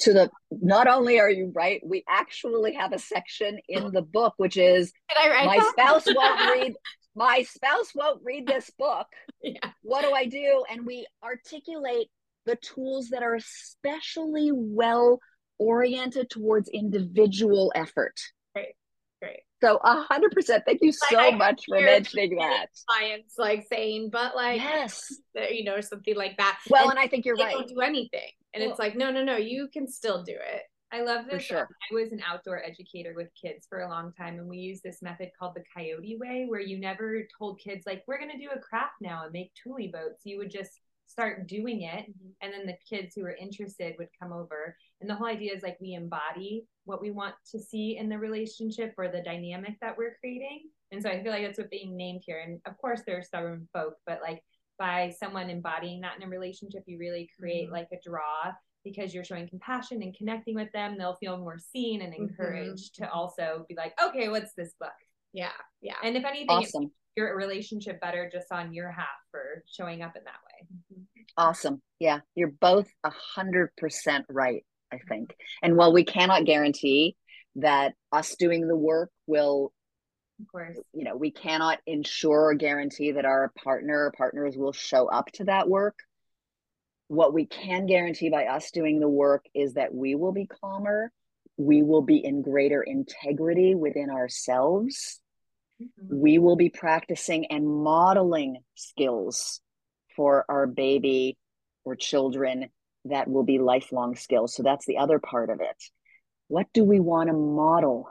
To 0.00 0.12
the 0.12 0.30
not 0.50 0.86
only 0.86 1.20
are 1.20 1.30
you 1.30 1.52
right, 1.54 1.80
we 1.84 2.04
actually 2.08 2.74
have 2.74 2.92
a 2.92 2.98
section 2.98 3.58
in 3.68 3.92
the 3.92 4.02
book 4.02 4.34
which 4.38 4.56
is 4.56 4.92
my 5.14 5.58
that? 5.58 5.72
spouse 5.72 6.06
won't 6.06 6.50
read 6.50 6.74
my 7.14 7.42
spouse 7.42 7.92
won't 7.94 8.20
read 8.24 8.46
this 8.46 8.70
book. 8.78 9.06
Yeah. 9.42 9.70
What 9.82 10.02
do 10.02 10.12
I 10.12 10.26
do? 10.26 10.64
And 10.70 10.86
we 10.86 11.06
articulate 11.22 12.08
the 12.44 12.56
tools 12.56 13.08
that 13.08 13.22
are 13.22 13.34
especially 13.34 14.50
well 14.52 15.20
oriented 15.58 16.30
towards 16.30 16.68
individual 16.68 17.72
effort. 17.74 18.14
Right. 18.54 18.74
Right. 19.22 19.40
So 19.62 19.78
a 19.82 20.02
hundred 20.02 20.32
percent. 20.32 20.64
Thank 20.66 20.80
you 20.82 20.92
so 20.92 21.16
like, 21.16 21.38
much 21.38 21.64
for 21.66 21.80
mentioning 21.80 22.36
that. 22.36 22.66
Clients 22.86 23.34
like 23.38 23.66
saying, 23.72 24.10
but 24.12 24.36
like 24.36 24.60
yes, 24.60 25.10
you 25.50 25.64
know, 25.64 25.80
something 25.80 26.14
like 26.14 26.36
that. 26.36 26.58
Well, 26.68 26.82
and, 26.82 26.92
and 26.92 26.98
I 26.98 27.08
think 27.08 27.24
you're 27.24 27.36
right. 27.36 27.54
Don't 27.54 27.68
do 27.68 27.80
anything, 27.80 28.30
and 28.56 28.64
well, 28.64 28.70
it's 28.70 28.78
like, 28.78 28.96
no, 28.96 29.10
no, 29.10 29.22
no, 29.22 29.36
you 29.36 29.68
can 29.72 29.86
still 29.86 30.22
do 30.22 30.32
it. 30.32 30.62
I 30.92 31.02
love 31.02 31.26
this. 31.30 31.42
Sure. 31.42 31.68
I 31.90 31.94
was 31.94 32.12
an 32.12 32.22
outdoor 32.26 32.64
educator 32.64 33.12
with 33.14 33.28
kids 33.40 33.66
for 33.68 33.80
a 33.80 33.88
long 33.88 34.12
time, 34.12 34.38
and 34.38 34.48
we 34.48 34.58
use 34.58 34.80
this 34.82 35.02
method 35.02 35.30
called 35.38 35.54
the 35.54 35.64
coyote 35.74 36.16
way, 36.18 36.46
where 36.48 36.60
you 36.60 36.78
never 36.78 37.26
told 37.38 37.60
kids 37.60 37.86
like, 37.86 38.04
"We're 38.06 38.18
going 38.18 38.30
to 38.30 38.38
do 38.38 38.50
a 38.54 38.60
craft 38.60 38.94
now 39.00 39.24
and 39.24 39.32
make 39.32 39.52
tule 39.54 39.76
boats." 39.92 40.22
You 40.24 40.38
would 40.38 40.50
just 40.50 40.70
start 41.06 41.46
doing 41.46 41.82
it, 41.82 42.04
mm-hmm. 42.08 42.30
and 42.40 42.52
then 42.52 42.66
the 42.66 42.76
kids 42.88 43.14
who 43.14 43.22
were 43.22 43.34
interested 43.34 43.94
would 43.98 44.08
come 44.20 44.32
over 44.32 44.76
and 45.00 45.10
the 45.10 45.14
whole 45.14 45.26
idea 45.26 45.54
is 45.54 45.62
like 45.62 45.78
we 45.80 45.94
embody 45.94 46.64
what 46.84 47.02
we 47.02 47.10
want 47.10 47.34
to 47.52 47.58
see 47.58 47.98
in 47.98 48.08
the 48.08 48.18
relationship 48.18 48.94
or 48.96 49.08
the 49.08 49.22
dynamic 49.22 49.74
that 49.80 49.96
we're 49.96 50.16
creating. 50.20 50.70
And 50.92 51.02
so 51.02 51.10
I 51.10 51.22
feel 51.22 51.32
like 51.32 51.44
that's 51.44 51.58
what 51.58 51.70
being 51.70 51.96
named 51.96 52.22
here. 52.24 52.42
And 52.46 52.60
of 52.64 52.78
course, 52.78 53.02
there 53.06 53.18
are 53.18 53.22
stubborn 53.22 53.68
folk, 53.72 53.94
but 54.06 54.20
like 54.22 54.42
by 54.78 55.14
someone 55.18 55.50
embodying 55.50 56.00
that 56.02 56.16
in 56.16 56.22
a 56.22 56.28
relationship, 56.28 56.82
you 56.86 56.98
really 56.98 57.28
create 57.38 57.64
mm-hmm. 57.64 57.74
like 57.74 57.88
a 57.92 58.08
draw 58.08 58.52
because 58.84 59.12
you're 59.14 59.24
showing 59.24 59.48
compassion 59.48 60.02
and 60.02 60.16
connecting 60.16 60.54
with 60.54 60.70
them. 60.72 60.96
They'll 60.96 61.16
feel 61.16 61.38
more 61.38 61.58
seen 61.58 62.02
and 62.02 62.12
mm-hmm. 62.12 62.24
encouraged 62.24 62.94
mm-hmm. 62.94 63.04
to 63.04 63.10
also 63.10 63.66
be 63.68 63.74
like, 63.74 63.94
okay, 64.02 64.28
what's 64.28 64.54
this 64.54 64.74
book? 64.80 64.92
Yeah. 65.32 65.50
Yeah. 65.80 65.96
And 66.02 66.16
if 66.16 66.24
anything, 66.24 66.48
awesome. 66.48 66.92
your 67.16 67.36
relationship 67.36 68.00
better 68.00 68.30
just 68.32 68.52
on 68.52 68.72
your 68.72 68.90
half 68.90 69.06
for 69.30 69.64
showing 69.66 70.02
up 70.02 70.16
in 70.16 70.24
that 70.24 70.32
way. 70.32 70.68
Mm-hmm. 70.72 71.02
Awesome. 71.36 71.82
Yeah. 71.98 72.20
You're 72.34 72.52
both 72.60 72.88
a 73.04 73.10
hundred 73.10 73.70
percent 73.76 74.24
right. 74.28 74.64
I 74.92 74.98
think. 75.08 75.34
And 75.62 75.76
while 75.76 75.92
we 75.92 76.04
cannot 76.04 76.44
guarantee 76.44 77.16
that 77.56 77.94
us 78.12 78.36
doing 78.36 78.68
the 78.68 78.76
work 78.76 79.10
will 79.26 79.72
of 80.40 80.48
course 80.48 80.76
you 80.92 81.04
know 81.04 81.16
we 81.16 81.30
cannot 81.30 81.78
ensure 81.86 82.46
or 82.46 82.54
guarantee 82.54 83.12
that 83.12 83.24
our 83.24 83.52
partner 83.62 84.06
or 84.06 84.12
partners 84.16 84.56
will 84.56 84.72
show 84.72 85.06
up 85.06 85.30
to 85.32 85.44
that 85.44 85.68
work 85.68 85.98
what 87.08 87.32
we 87.32 87.46
can 87.46 87.86
guarantee 87.86 88.30
by 88.30 88.46
us 88.46 88.70
doing 88.72 88.98
the 88.98 89.08
work 89.08 89.44
is 89.54 89.74
that 89.74 89.94
we 89.94 90.14
will 90.14 90.32
be 90.32 90.46
calmer 90.46 91.10
we 91.56 91.82
will 91.82 92.02
be 92.02 92.16
in 92.16 92.42
greater 92.42 92.82
integrity 92.82 93.74
within 93.74 94.10
ourselves 94.10 95.20
mm-hmm. 95.82 96.20
we 96.20 96.38
will 96.38 96.56
be 96.56 96.68
practicing 96.68 97.46
and 97.46 97.66
modeling 97.66 98.58
skills 98.74 99.60
for 100.16 100.44
our 100.48 100.66
baby 100.66 101.36
or 101.84 101.94
children 101.94 102.68
that 103.10 103.28
will 103.28 103.44
be 103.44 103.58
lifelong 103.58 104.16
skills. 104.16 104.54
So 104.54 104.62
that's 104.62 104.86
the 104.86 104.98
other 104.98 105.18
part 105.18 105.50
of 105.50 105.60
it. 105.60 105.76
What 106.48 106.66
do 106.72 106.84
we 106.84 107.00
want 107.00 107.28
to 107.28 107.34
model 107.34 108.08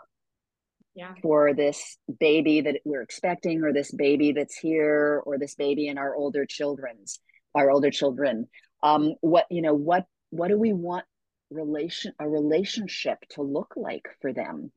yeah. 0.95 1.13
for 1.21 1.53
this 1.53 1.97
baby 2.19 2.61
that 2.61 2.79
we're 2.85 3.01
expecting, 3.01 3.63
or 3.63 3.73
this 3.73 3.91
baby 3.91 4.31
that's 4.31 4.57
here, 4.57 5.21
or 5.25 5.37
this 5.37 5.55
baby 5.55 5.87
in 5.87 5.97
our 5.97 6.15
older 6.15 6.45
children's, 6.45 7.19
our 7.53 7.69
older 7.69 7.91
children? 7.91 8.47
Um, 8.81 9.13
what 9.21 9.45
you 9.49 9.61
know, 9.61 9.73
what 9.73 10.05
what 10.29 10.47
do 10.47 10.57
we 10.57 10.73
want 10.73 11.05
relation 11.49 12.13
a 12.19 12.27
relationship 12.27 13.19
to 13.31 13.41
look 13.41 13.73
like 13.75 14.07
for 14.21 14.33
them? 14.33 14.71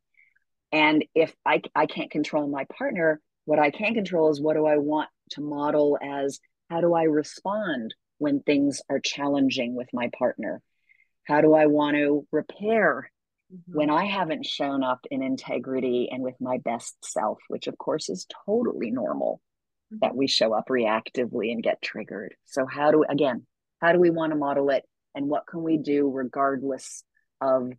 And 0.73 1.05
if 1.15 1.35
I 1.47 1.63
I 1.75 1.87
can't 1.87 2.11
control 2.11 2.49
my 2.49 2.67
partner, 2.77 3.21
what 3.45 3.59
I 3.59 3.71
can 3.71 3.95
control 3.95 4.31
is 4.31 4.41
what 4.41 4.57
do 4.57 4.67
I 4.67 4.77
want 4.77 5.09
to 5.31 5.41
model 5.41 5.99
as 6.03 6.39
how 6.69 6.81
do 6.81 6.93
I 6.95 7.05
respond 7.05 7.95
when 8.19 8.41
things 8.41 8.83
are 8.91 9.01
challenging 9.01 9.75
with 9.75 9.89
my 9.93 10.11
partner? 10.19 10.61
How 11.25 11.41
do 11.41 11.55
I 11.55 11.67
want 11.67 11.97
to 11.97 12.27
repair 12.31 13.11
mm-hmm. 13.53 13.77
when 13.77 13.91
I 13.91 14.05
haven't 14.05 14.47
shown 14.47 14.83
up 14.83 15.07
in 15.11 15.23
integrity 15.23 16.09
and 16.11 16.23
with 16.23 16.35
my 16.41 16.59
best 16.59 16.97
self, 17.05 17.39
which 17.49 17.67
of 17.67 17.77
course 17.79 18.09
is 18.09 18.27
totally 18.47 18.91
normal 18.91 19.41
mm-hmm. 19.93 19.99
that 20.03 20.17
we 20.17 20.27
show 20.27 20.53
up 20.53 20.69
reactively 20.69 21.53
and 21.53 21.63
get 21.63 21.83
triggered. 21.83 22.35
So, 22.47 22.67
how 22.67 22.91
do, 22.91 23.05
again, 23.09 23.47
How 23.81 23.93
do 23.93 24.01
we 24.01 24.11
want 24.11 24.33
to 24.33 24.39
model 24.39 24.71
it? 24.71 24.85
And 25.15 25.29
what 25.29 25.47
can 25.47 25.63
we 25.63 25.79
do 25.79 26.11
regardless 26.11 27.05
of 27.41 27.73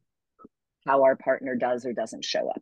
how 0.85 1.03
our 1.03 1.15
partner 1.15 1.55
does 1.55 1.85
or 1.85 1.93
doesn't 1.93 2.25
show 2.25 2.49
up? 2.49 2.61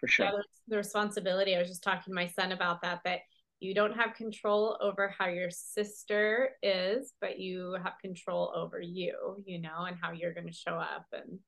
For 0.00 0.06
sure. 0.06 0.30
The 0.68 0.76
responsibility. 0.76 1.56
I 1.56 1.58
was 1.58 1.68
just 1.68 1.82
talking 1.82 2.12
to 2.12 2.14
my 2.14 2.28
son 2.28 2.52
about 2.52 2.82
that, 2.82 3.00
that 3.04 3.20
you 3.60 3.74
don't 3.74 3.96
have 3.96 4.14
control 4.14 4.78
over 4.80 5.12
how 5.18 5.26
your 5.26 5.50
sister 5.50 6.50
is, 6.62 7.12
but 7.20 7.38
you 7.38 7.76
have 7.82 7.94
control 8.00 8.52
over 8.54 8.80
you, 8.80 9.42
you 9.44 9.60
know, 9.60 9.84
and 9.86 9.96
how 10.00 10.12
you're 10.12 10.34
going 10.34 10.46
to 10.46 10.52
show 10.52 10.74
up 10.74 11.06
and 11.12 11.40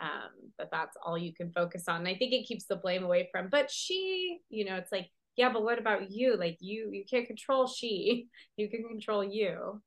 um 0.00 0.30
that 0.58 0.68
that's 0.70 0.96
all 1.04 1.16
you 1.16 1.32
can 1.34 1.52
focus 1.52 1.84
on. 1.88 1.98
And 1.98 2.08
I 2.08 2.14
think 2.14 2.32
it 2.32 2.46
keeps 2.46 2.66
the 2.66 2.76
blame 2.76 3.04
away 3.04 3.28
from, 3.32 3.48
but 3.50 3.70
she, 3.70 4.38
you 4.48 4.64
know, 4.64 4.76
it's 4.76 4.92
like, 4.92 5.08
yeah, 5.36 5.52
but 5.52 5.62
what 5.62 5.78
about 5.78 6.10
you? 6.10 6.36
Like 6.36 6.58
you 6.60 6.90
you 6.92 7.04
can't 7.08 7.26
control 7.26 7.66
she, 7.66 8.26
you 8.56 8.68
can 8.68 8.84
control 8.84 9.24
you 9.24 9.80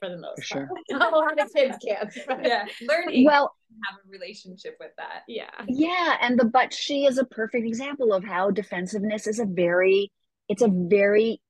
for 0.00 0.08
the 0.08 0.18
most 0.18 0.46
for 0.46 0.66
part. 0.66 0.80
A 1.12 1.16
lot 1.16 1.40
of 1.40 1.52
kids 1.52 1.76
can't. 1.86 2.12
yeah. 2.44 2.66
Learning 2.82 3.24
well 3.24 3.54
have 3.88 3.98
a 4.04 4.08
relationship 4.10 4.76
with 4.78 4.90
that. 4.98 5.22
Yeah. 5.26 5.50
Yeah. 5.66 6.16
And 6.20 6.38
the 6.38 6.44
but 6.44 6.74
she 6.74 7.06
is 7.06 7.18
a 7.18 7.24
perfect 7.24 7.66
example 7.66 8.12
of 8.12 8.24
how 8.24 8.50
defensiveness 8.50 9.26
is 9.26 9.38
a 9.38 9.46
very 9.46 10.12
it's 10.48 10.62
a 10.62 10.68
very 10.70 11.40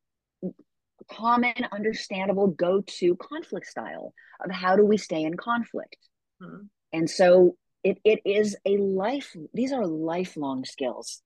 common, 1.11 1.55
understandable 1.73 2.49
go-to 2.49 3.17
conflict 3.17 3.67
style 3.67 4.15
of 4.45 4.51
how 4.51 4.77
do 4.77 4.85
we 4.85 4.97
stay 4.97 5.23
in 5.23 5.37
conflict. 5.37 5.97
Hmm. 6.41 6.67
And 6.93 7.09
so 7.09 7.57
it 7.85 7.99
it 8.05 8.21
is 8.25 8.57
a 8.65 8.77
life, 8.77 9.35
these 9.53 9.73
are 9.73 9.87
lifelong 9.87 10.65
skills, 10.65 11.23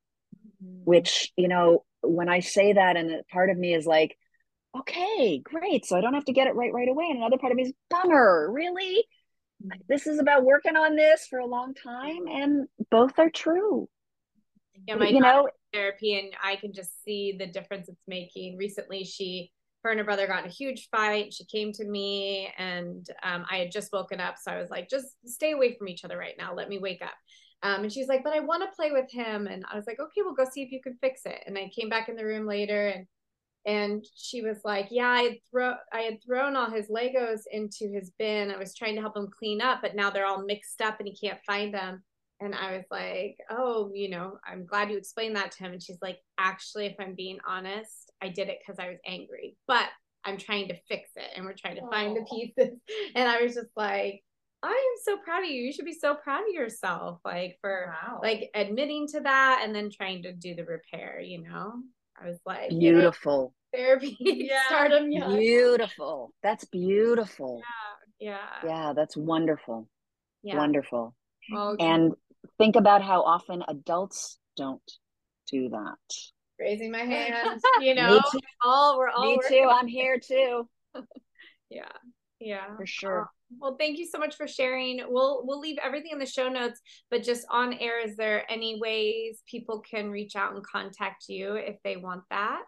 hmm. 0.63 0.83
which, 0.85 1.33
you 1.37 1.49
know, 1.49 1.85
when 2.03 2.29
I 2.29 2.41
say 2.41 2.73
that, 2.73 2.97
and 2.97 3.23
part 3.29 3.51
of 3.51 3.59
me 3.59 3.75
is 3.75 3.87
like, 3.87 4.17
okay, 4.79 5.41
great. 5.43 5.87
So 5.87 5.97
I 5.97 6.01
don't 6.01 6.15
have 6.15 6.27
to 6.27 6.33
get 6.33 6.47
it 6.47 6.55
right 6.55 6.73
right 6.73 6.89
away. 6.89 7.07
And 7.11 7.19
another 7.19 7.39
part 7.39 7.53
of 7.53 7.57
me 7.57 7.65
is 7.65 7.73
bummer, 7.91 8.51
really? 8.51 9.05
Hmm. 9.63 9.71
This 9.89 10.07
is 10.07 10.19
about 10.19 10.45
working 10.45 10.77
on 10.77 10.97
this 10.97 11.27
for 11.29 11.39
a 11.39 11.47
long 11.47 11.75
time, 11.75 12.27
and 12.29 12.67
both 12.91 13.19
are 13.19 13.31
true. 13.31 13.89
Yeah, 14.87 14.97
my 14.97 15.09
you 15.09 15.21
know, 15.21 15.49
therapy 15.73 16.19
and 16.19 16.33
I 16.43 16.57
can 16.57 16.73
just 16.73 16.91
see 17.05 17.37
the 17.39 17.47
difference 17.47 17.89
it's 17.89 18.01
making. 18.07 18.57
Recently, 18.57 19.05
she, 19.05 19.51
her 19.87 19.93
and 19.93 20.01
her 20.01 20.05
brother 20.05 20.27
got 20.27 20.45
in 20.45 20.51
a 20.51 20.53
huge 20.53 20.89
fight. 20.91 21.33
She 21.33 21.45
came 21.45 21.73
to 21.73 21.85
me 21.85 22.53
and 22.59 23.09
um, 23.23 23.47
I 23.51 23.59
had 23.59 23.71
just 23.71 23.93
woken 23.93 24.21
up. 24.21 24.35
So 24.41 24.51
I 24.51 24.59
was 24.59 24.69
like, 24.69 24.89
just 24.89 25.07
stay 25.25 25.53
away 25.53 25.77
from 25.77 25.89
each 25.89 26.05
other 26.05 26.19
right 26.19 26.35
now. 26.37 26.55
Let 26.55 26.69
me 26.69 26.79
wake 26.79 27.03
up. 27.03 27.15
Um, 27.63 27.85
and 27.85 27.93
she's 27.93 28.09
like, 28.09 28.25
but 28.25 28.33
I 28.33 28.41
want 28.41 28.63
to 28.65 28.77
play 28.77 28.91
with 28.91 29.11
him. 29.11 29.47
And 29.47 29.65
I 29.71 29.77
was 29.77 29.87
like, 29.87 30.01
okay, 30.01 30.23
we'll 30.23 30.35
go 30.35 30.45
see 30.45 30.63
if 30.63 30.73
you 30.73 30.83
can 30.83 30.99
fix 31.01 31.23
it. 31.25 31.43
And 31.47 31.57
I 31.57 31.71
came 31.75 31.89
back 31.89 32.09
in 32.09 32.17
the 32.17 32.25
room 32.25 32.47
later 32.47 32.89
and 32.89 33.07
and 33.67 34.05
she 34.15 34.43
was 34.43 34.59
like, 34.65 34.87
"Yeah, 34.93 35.09
I 35.09 35.23
had 35.23 35.73
I 35.93 36.03
had 36.03 36.23
thrown 36.25 36.55
all 36.55 36.71
his 36.71 36.89
Legos 36.89 37.41
into 37.51 37.89
his 37.93 38.13
bin. 38.17 38.53
I 38.53 38.57
was 38.59 38.77
trying 38.77 38.95
to 38.95 39.01
help 39.01 39.17
him 39.17 39.29
clean 39.37 39.61
up, 39.61 39.81
but 39.83 39.97
now 39.97 40.09
they're 40.09 40.25
all 40.25 40.45
mixed 40.45 40.81
up 40.81 41.01
and 41.01 41.09
he 41.09 41.17
can't 41.17 41.41
find 41.45 41.75
them." 41.75 42.05
And 42.41 42.55
I 42.55 42.77
was 42.77 42.85
like, 42.91 43.39
oh, 43.51 43.91
you 43.95 44.11
know, 44.11 44.39
I'm 44.47 44.67
glad 44.67 44.91
you 44.91 44.99
explained 44.99 45.37
that 45.37 45.53
to 45.53 45.59
him. 45.65 45.73
And 45.73 45.83
she's 45.83 45.99
like, 46.03 46.19
actually, 46.39 46.87
if 46.87 46.97
I'm 46.99 47.15
being 47.15 47.39
honest, 47.47 48.13
I 48.23 48.29
did 48.29 48.49
it 48.49 48.59
because 48.61 48.79
I 48.79 48.89
was 48.89 48.99
angry, 49.07 49.57
but 49.67 49.89
I'm 50.25 50.37
trying 50.37 50.69
to 50.69 50.77
fix 50.89 51.11
it 51.17 51.31
and 51.35 51.47
we're 51.47 51.55
trying 51.55 51.77
to 51.77 51.83
Aww. 51.83 51.91
find 51.91 52.17
the 52.17 52.25
pieces. 52.25 52.79
And 53.15 53.29
I 53.29 53.43
was 53.43 53.55
just 53.55 53.71
like, 53.77 54.23
I 54.63 54.71
am 54.71 55.03
so 55.05 55.17
proud 55.23 55.45
of 55.45 55.51
you. 55.51 55.63
You 55.63 55.73
should 55.73 55.85
be 55.85 55.95
so 55.95 56.15
proud 56.15 56.43
of 56.43 56.55
yourself, 56.55 57.21
like 57.25 57.57
for 57.61 57.95
wow. 57.95 58.21
like 58.23 58.51
admitting 58.55 59.07
to 59.09 59.21
that 59.21 59.63
and 59.63 59.75
then 59.75 59.91
trying 59.91 60.25
to 60.25 60.33
do 60.33 60.55
the 60.55 60.65
repair, 60.65 61.21
you 61.21 61.43
know? 61.43 61.75
I 62.21 62.29
was 62.29 62.39
like, 62.45 62.71
beautiful. 62.71 63.55
You 63.73 63.79
know, 63.79 63.85
therapy, 63.85 64.17
yeah. 64.21 64.67
stardom 64.67 65.11
young. 65.11 65.37
Beautiful. 65.39 66.33
That's 66.43 66.65
beautiful. 66.65 67.63
Yeah. 68.19 68.33
Yeah. 68.33 68.69
Yeah. 68.69 68.93
That's 68.95 69.17
wonderful. 69.17 69.89
Yeah. 70.43 70.57
Wonderful. 70.57 71.15
Okay. 71.55 71.85
And 71.85 72.13
think 72.59 72.77
about 72.77 73.03
how 73.03 73.23
often 73.23 73.63
adults 73.69 74.39
don't 74.57 74.81
do 75.51 75.69
that. 75.71 76.15
Raising 76.59 76.91
my 76.91 76.99
hand, 77.05 77.61
you 77.81 77.95
know, 77.95 78.15
Me 78.15 78.21
too. 78.33 78.41
all 78.65 78.99
we're 78.99 79.11
all 79.11 79.25
Me 79.37 79.39
too. 79.49 79.69
I'm 79.71 79.87
here 79.87 80.19
too. 80.19 80.69
yeah, 81.71 81.85
yeah, 82.41 82.77
for 82.77 82.87
sure. 82.87 83.23
Uh, 83.23 83.27
well, 83.61 83.77
thank 83.79 83.99
you 83.99 84.07
so 84.07 84.19
much 84.19 84.37
for 84.37 84.49
sharing. 84.49 85.01
We'll 85.09 85.43
we'll 85.47 85.61
leave 85.61 85.79
everything 85.83 86.13
in 86.13 86.19
the 86.19 86.27
show 86.27 86.49
notes, 86.49 86.81
but 87.11 87.23
just 87.23 87.47
on 87.51 87.75
air, 87.75 88.05
is 88.05 88.17
there 88.17 88.51
any 88.51 88.81
ways 88.81 89.43
people 89.49 89.81
can 89.81 90.11
reach 90.11 90.35
out 90.35 90.55
and 90.55 90.65
contact 90.67 91.27
you 91.29 91.55
if 91.55 91.77
they 91.85 91.97
want 91.97 92.23
that? 92.31 92.63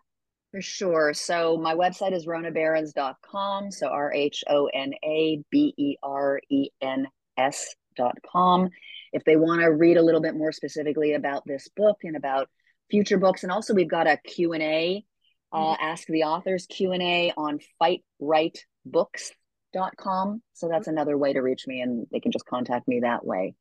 For 0.50 0.62
sure. 0.62 1.12
So 1.12 1.58
my 1.58 1.74
website 1.74 2.12
is 2.12 2.26
rhonaberens.com. 2.26 3.70
So 3.70 3.88
R 3.88 4.12
H 4.12 4.44
O 4.48 4.66
N 4.72 4.92
A 5.04 5.42
B 5.50 5.74
E 5.76 5.96
R 6.02 6.40
E 6.48 6.68
N 6.80 7.06
S.com 7.36 8.70
if 9.12 9.24
they 9.24 9.36
want 9.36 9.60
to 9.60 9.66
read 9.66 9.96
a 9.96 10.02
little 10.02 10.20
bit 10.20 10.36
more 10.36 10.52
specifically 10.52 11.14
about 11.14 11.44
this 11.46 11.68
book 11.76 11.98
and 12.02 12.16
about 12.16 12.48
future 12.90 13.18
books. 13.18 13.42
And 13.42 13.52
also 13.52 13.74
we've 13.74 13.90
got 13.90 14.06
a 14.06 14.18
q&a 14.24 15.04
uh, 15.50 15.58
mm-hmm. 15.58 15.82
ask 15.82 16.06
the 16.08 16.24
authors 16.24 16.66
q&a 16.66 17.32
on 17.36 17.58
fightrightbooks.com 17.82 20.42
so 20.52 20.68
that's 20.68 20.88
another 20.88 21.16
way 21.16 21.32
to 21.32 21.40
reach 21.40 21.66
me 21.66 21.80
and 21.80 22.06
they 22.12 22.20
can 22.20 22.32
just 22.32 22.44
contact 22.46 22.86
me 22.88 23.00
that 23.00 23.24
way. 23.24 23.54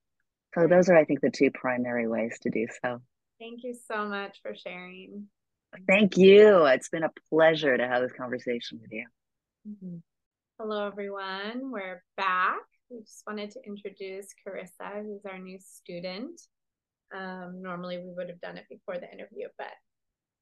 So 0.55 0.67
those 0.67 0.89
are 0.89 0.97
i 0.97 1.05
think 1.05 1.21
the 1.21 1.29
two 1.29 1.51
primary 1.51 2.07
ways 2.07 2.37
to 2.41 2.49
do 2.49 2.65
so. 2.83 2.99
Thank 3.39 3.63
you 3.63 3.75
so 3.87 4.07
much 4.07 4.39
for 4.41 4.55
sharing. 4.55 5.27
Thank 5.87 6.17
you. 6.17 6.65
It's 6.65 6.89
been 6.89 7.03
a 7.03 7.11
pleasure 7.29 7.77
to 7.77 7.87
have 7.87 8.01
this 8.01 8.13
conversation 8.13 8.79
with 8.81 8.91
you. 8.91 9.05
Mm-hmm. 9.67 9.97
hello 10.57 10.87
everyone. 10.87 11.69
We're 11.71 12.01
back 12.15 12.63
we 12.89 13.01
just 13.01 13.23
wanted 13.27 13.51
to 13.51 13.59
introduce 13.65 14.27
Carissa, 14.45 15.03
who's 15.03 15.25
our 15.25 15.39
new 15.39 15.59
student. 15.59 16.39
Um, 17.15 17.61
normally 17.61 17.97
we 17.97 18.13
would 18.15 18.29
have 18.29 18.41
done 18.41 18.57
it 18.57 18.65
before 18.69 18.95
the 18.95 19.11
interview, 19.11 19.47
but 19.57 19.71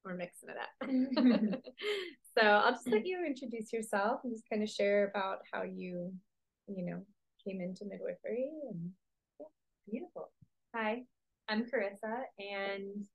we're 0.04 0.14
mixing 0.14 0.50
it 0.50 0.56
up. 0.56 1.62
so 2.38 2.46
I'll 2.46 2.72
just 2.72 2.88
let 2.88 3.06
you 3.06 3.24
introduce 3.26 3.72
yourself 3.72 4.20
and 4.24 4.32
just 4.32 4.48
kind 4.50 4.62
of 4.62 4.68
share 4.68 5.08
about 5.08 5.38
how 5.52 5.62
you, 5.62 6.12
you 6.68 6.84
know, 6.84 7.02
came 7.46 7.60
into 7.60 7.84
midwifery 7.84 8.50
and 8.70 8.90
yeah, 9.40 9.46
beautiful. 9.88 10.30
Hi, 10.74 11.02
I'm 11.48 11.64
Carissa 11.64 12.22
and 12.38 13.06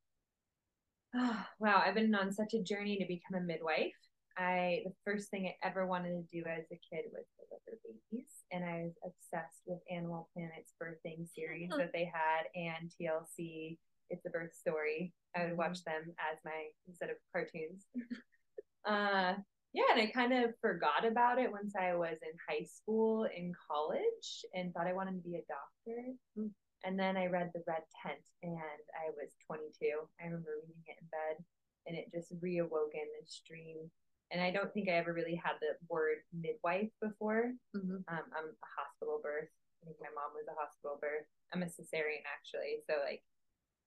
oh, 1.16 1.46
wow, 1.60 1.82
I've 1.86 1.96
been 1.96 2.14
on 2.16 2.32
such 2.32 2.54
a 2.54 2.64
journey 2.64 2.98
to 2.98 3.06
become 3.06 3.42
a 3.42 3.46
midwife. 3.46 3.94
I 4.38 4.84
the 4.86 4.94
first 5.06 5.30
thing 5.30 5.48
I 5.48 5.68
ever 5.68 5.86
wanted 5.86 6.12
to 6.12 6.24
do 6.32 6.44
as 6.48 6.66
a 6.72 6.80
kid 6.90 7.06
was 7.12 7.26
deliver 7.38 7.80
babies, 7.84 8.32
and 8.52 8.64
I 8.64 8.84
was 8.84 8.94
obsessed 9.04 9.62
with 9.66 9.80
Animal 9.92 10.30
Planet's 10.34 10.74
birthing 10.82 11.28
series 11.34 11.70
that 11.78 11.92
they 11.94 12.10
had 12.12 12.48
and 12.56 12.92
TLC. 12.92 13.78
It's 14.10 14.26
a 14.26 14.30
birth 14.30 14.54
story. 14.54 15.14
I 15.36 15.46
would 15.46 15.58
watch 15.58 15.80
mm-hmm. 15.80 16.08
them 16.08 16.16
as 16.32 16.38
my 16.44 16.68
instead 16.88 17.10
of 17.10 17.18
cartoons. 17.32 17.86
uh, 18.86 19.36
yeah, 19.74 19.88
and 19.94 20.02
I 20.02 20.08
kind 20.08 20.34
of 20.34 20.52
forgot 20.60 21.06
about 21.08 21.40
it 21.40 21.52
once 21.52 21.74
I 21.80 21.96
was 21.96 22.18
in 22.22 22.36
high 22.48 22.66
school, 22.66 23.24
in 23.24 23.54
college, 23.72 24.44
and 24.54 24.74
thought 24.74 24.88
I 24.88 24.94
wanted 24.94 25.16
to 25.24 25.30
be 25.30 25.36
a 25.36 25.48
doctor. 25.48 26.12
Mm-hmm. 26.38 26.48
And 26.84 27.00
then 27.00 27.16
I 27.16 27.28
read 27.28 27.52
The 27.54 27.64
Red 27.68 27.84
Tent, 28.02 28.26
and 28.44 28.58
I 28.58 29.14
was 29.16 29.32
22. 29.48 29.72
I 30.20 30.26
remember 30.26 30.60
reading 30.60 30.84
it 30.88 30.98
in 31.00 31.08
bed, 31.08 31.38
and 31.88 31.96
it 31.96 32.12
just 32.12 32.34
reawoke 32.44 32.92
in 32.92 33.08
this 33.20 33.42
dream 33.48 33.90
and 34.32 34.42
I 34.42 34.50
don't 34.52 34.72
think 34.74 34.88
I 34.88 34.96
ever 34.96 35.14
really 35.14 35.36
had 35.36 35.60
the 35.60 35.76
word 35.92 36.24
midwife 36.32 36.90
before. 37.02 37.52
Mm-hmm. 37.76 38.08
Um, 38.08 38.26
I'm 38.32 38.50
a 38.50 38.72
hospital 38.80 39.20
birth. 39.22 39.52
I 39.84 39.86
think 39.86 39.98
my 40.00 40.14
mom 40.16 40.32
was 40.34 40.48
a 40.48 40.56
hospital 40.56 40.98
birth. 41.02 41.28
I'm 41.54 41.64
a 41.64 41.70
cesarean 41.70 42.24
actually, 42.24 42.80
so 42.88 42.96
like 43.04 43.22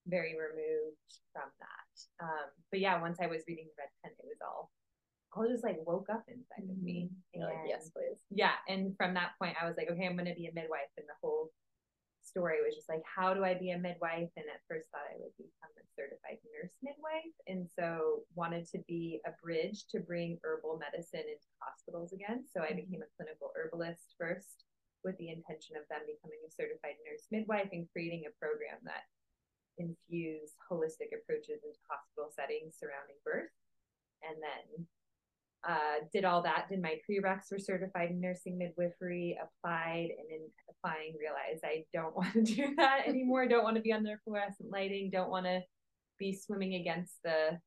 very 0.07 0.37
removed 0.37 1.01
from 1.33 1.49
that. 1.59 1.93
Um, 2.21 2.49
but 2.71 2.81
yeah, 2.81 3.01
once 3.01 3.19
I 3.21 3.27
was 3.27 3.43
reading 3.49 3.67
the 3.73 3.81
Red 3.81 3.93
Tent, 4.05 4.21
it 4.21 4.29
was 4.29 4.43
all 4.45 4.71
all 5.35 5.49
just 5.49 5.65
like 5.65 5.79
woke 5.83 6.07
up 6.13 6.23
inside 6.29 6.63
mm-hmm. 6.63 6.79
of 6.79 6.83
me. 6.83 7.11
Mm-hmm. 7.11 7.41
And, 7.41 7.51
like, 7.51 7.67
yes, 7.67 7.91
please. 7.91 8.21
Yeah, 8.31 8.55
and 8.69 8.95
from 8.97 9.15
that 9.15 9.35
point, 9.41 9.57
I 9.61 9.67
was 9.67 9.75
like, 9.77 9.91
okay, 9.91 10.07
I'm 10.07 10.17
gonna 10.17 10.35
be 10.35 10.47
a 10.47 10.55
midwife, 10.55 10.93
and 10.97 11.07
the 11.09 11.19
whole 11.23 11.51
story 12.35 12.59
was 12.67 12.75
just 12.75 12.91
like, 12.91 13.07
how 13.07 13.31
do 13.31 13.47
I 13.47 13.55
be 13.55 13.71
a 13.71 13.79
midwife? 13.79 14.35
And 14.35 14.51
at 14.51 14.67
first 14.67 14.91
thought 14.91 15.07
I 15.07 15.15
would 15.23 15.31
become 15.39 15.71
a 15.79 15.87
certified 15.95 16.43
nurse 16.51 16.75
midwife. 16.83 17.31
And 17.47 17.71
so 17.71 18.27
wanted 18.35 18.67
to 18.75 18.83
be 18.91 19.23
a 19.23 19.31
bridge 19.39 19.87
to 19.95 20.03
bring 20.03 20.43
herbal 20.43 20.83
medicine 20.83 21.23
into 21.31 21.47
hospitals 21.63 22.11
again. 22.11 22.43
So 22.51 22.67
I 22.67 22.75
mm-hmm. 22.75 22.83
became 22.83 23.07
a 23.07 23.15
clinical 23.15 23.55
herbalist 23.55 24.19
first 24.19 24.67
with 25.07 25.15
the 25.23 25.31
intention 25.31 25.79
of 25.79 25.87
them 25.87 26.03
becoming 26.11 26.43
a 26.43 26.51
certified 26.51 26.99
nurse 27.07 27.31
midwife 27.31 27.71
and 27.71 27.87
creating 27.95 28.27
a 28.27 28.35
program 28.35 28.83
that 28.83 29.07
infused 29.79 30.59
holistic 30.67 31.15
approaches 31.15 31.63
into 31.63 31.79
hospital 31.87 32.35
settings 32.35 32.75
surrounding 32.75 33.21
birth. 33.23 33.55
And 34.27 34.43
then 34.43 34.89
uh, 35.69 36.05
did 36.13 36.25
all 36.25 36.43
that, 36.43 36.67
did 36.69 36.83
my 36.83 36.99
prereqs 37.09 37.49
for 37.49 37.59
certified 37.59 38.15
nursing 38.15 38.59
midwifery, 38.59 39.39
applied, 39.43 40.09
and 40.19 40.31
in 40.31 40.49
applying 40.71 41.15
realized 41.19 41.65
I 41.65 41.85
don't 41.93 42.15
want 42.17 42.33
to 42.33 42.43
do 42.43 42.75
that 42.77 43.07
anymore. 43.07 43.49
don't 43.49 43.65
want 43.65 43.77
to 43.77 43.83
be 43.83 43.93
under 43.93 44.21
fluorescent 44.25 44.71
lighting. 44.71 45.11
Don't 45.11 45.31
want 45.31 45.47
to 45.47 45.61
be 46.19 46.33
swimming 46.33 46.75
against 46.75 47.15
the 47.25 47.59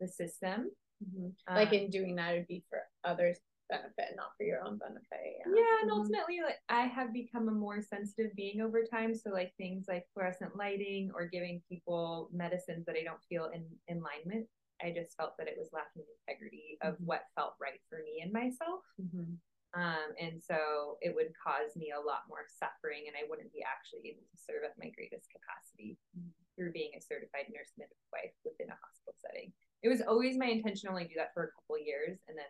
the 0.00 0.08
system. 0.08 0.70
Mm-hmm. 1.04 1.54
like 1.54 1.68
um, 1.68 1.74
in 1.74 1.90
doing 1.90 2.16
that, 2.16 2.32
it'd 2.32 2.46
be 2.46 2.64
for 2.70 2.80
others 3.04 3.38
benefit, 3.68 4.16
not 4.16 4.30
for 4.36 4.44
your 4.44 4.64
own 4.64 4.78
benefit. 4.78 5.04
Yeah, 5.12 5.52
yeah 5.54 5.62
and 5.82 5.90
mm-hmm. 5.90 6.00
ultimately, 6.00 6.40
like 6.44 6.58
I 6.68 6.86
have 6.86 7.12
become 7.12 7.48
a 7.48 7.52
more 7.52 7.82
sensitive 7.82 8.34
being 8.36 8.60
over 8.60 8.82
time. 8.84 9.14
So 9.14 9.30
like 9.30 9.52
things 9.56 9.86
like 9.88 10.04
fluorescent 10.14 10.56
lighting 10.56 11.10
or 11.14 11.26
giving 11.26 11.62
people 11.68 12.30
medicines 12.32 12.86
that 12.86 12.96
I 12.96 13.04
don't 13.04 13.22
feel 13.28 13.50
in 13.52 13.64
alignment. 13.90 14.46
I 14.82 14.92
just 14.92 15.16
felt 15.16 15.36
that 15.38 15.48
it 15.48 15.56
was 15.56 15.72
lacking 15.72 16.04
integrity 16.04 16.76
of 16.84 17.00
mm-hmm. 17.00 17.08
what 17.08 17.32
felt 17.34 17.56
right 17.60 17.80
for 17.88 18.04
me 18.04 18.20
and 18.20 18.32
myself. 18.32 18.84
Mm-hmm. 19.00 19.40
Um, 19.76 20.08
and 20.16 20.40
so 20.40 20.96
it 21.04 21.12
would 21.12 21.36
cause 21.36 21.76
me 21.76 21.92
a 21.92 22.00
lot 22.00 22.24
more 22.32 22.48
suffering, 22.48 23.12
and 23.12 23.16
I 23.18 23.28
wouldn't 23.28 23.52
be 23.52 23.60
actually 23.60 24.08
able 24.08 24.24
to 24.24 24.38
serve 24.40 24.64
at 24.64 24.78
my 24.80 24.88
greatest 24.96 25.28
capacity 25.28 26.00
mm-hmm. 26.16 26.32
through 26.56 26.72
being 26.72 26.96
a 26.96 27.04
certified 27.04 27.52
nurse 27.52 27.76
midwife 27.76 28.32
within 28.40 28.72
a 28.72 28.80
hospital 28.80 29.16
setting. 29.20 29.52
It 29.84 29.92
was 29.92 30.00
always 30.00 30.40
my 30.40 30.48
intention 30.48 30.88
to 30.88 30.96
only 30.96 31.08
do 31.08 31.20
that 31.20 31.36
for 31.36 31.44
a 31.44 31.52
couple 31.52 31.76
years 31.76 32.16
and 32.24 32.36
then 32.36 32.48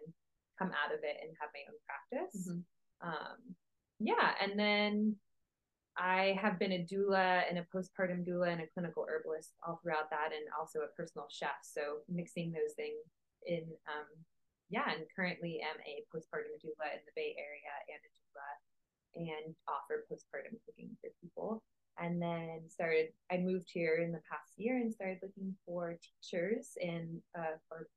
come 0.55 0.71
out 0.71 0.95
of 0.95 1.03
it 1.03 1.19
and 1.19 1.35
have 1.43 1.51
my 1.51 1.67
own 1.67 1.79
practice. 1.83 2.47
Mm-hmm. 2.47 2.63
Um, 3.03 3.39
yeah, 3.99 4.39
and 4.39 4.55
then 4.55 5.17
I 5.99 6.39
have 6.41 6.59
been 6.59 6.73
a 6.73 6.85
doula 6.85 7.43
and 7.49 7.59
a 7.59 7.67
postpartum 7.75 8.27
doula 8.27 8.53
and 8.53 8.61
a 8.61 8.67
clinical 8.67 9.07
herbalist 9.09 9.55
all 9.67 9.81
throughout 9.83 10.11
that, 10.11 10.31
and 10.37 10.45
also 10.59 10.81
a 10.81 10.95
personal 10.97 11.27
chef. 11.31 11.63
So 11.63 12.05
mixing 12.09 12.53
those 12.53 12.75
things 12.77 13.01
in 13.47 13.65
um, 13.89 14.07
yeah, 14.69 14.91
and 14.91 15.07
currently 15.15 15.61
am 15.63 15.79
a 15.87 16.03
postpartum 16.11 16.59
doula 16.59 16.91
in 16.93 17.03
the 17.07 17.15
Bay 17.15 17.37
Area 17.39 17.75
and 17.89 18.03
a 18.03 18.11
doula 18.19 18.51
and 19.17 19.55
offer 19.69 20.05
postpartum 20.11 20.59
cooking 20.67 20.91
for 21.01 21.11
people. 21.23 21.63
And 21.99 22.21
then 22.21 22.69
started, 22.69 23.09
I 23.33 23.39
moved 23.39 23.71
here 23.73 24.03
in 24.05 24.13
the 24.13 24.21
past 24.31 24.53
year 24.59 24.77
and 24.77 24.93
started 24.93 25.19
looking 25.23 25.55
for 25.65 25.97
teachers 26.21 26.77
and 26.83 27.23
uh, 27.39 27.57
for 27.69 27.89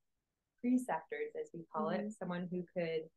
preceptors, 0.62 1.36
as 1.40 1.50
we 1.54 1.66
call 1.74 1.88
mm-hmm. 1.88 2.08
it, 2.08 2.14
someone 2.18 2.48
who 2.50 2.64
could 2.74 3.10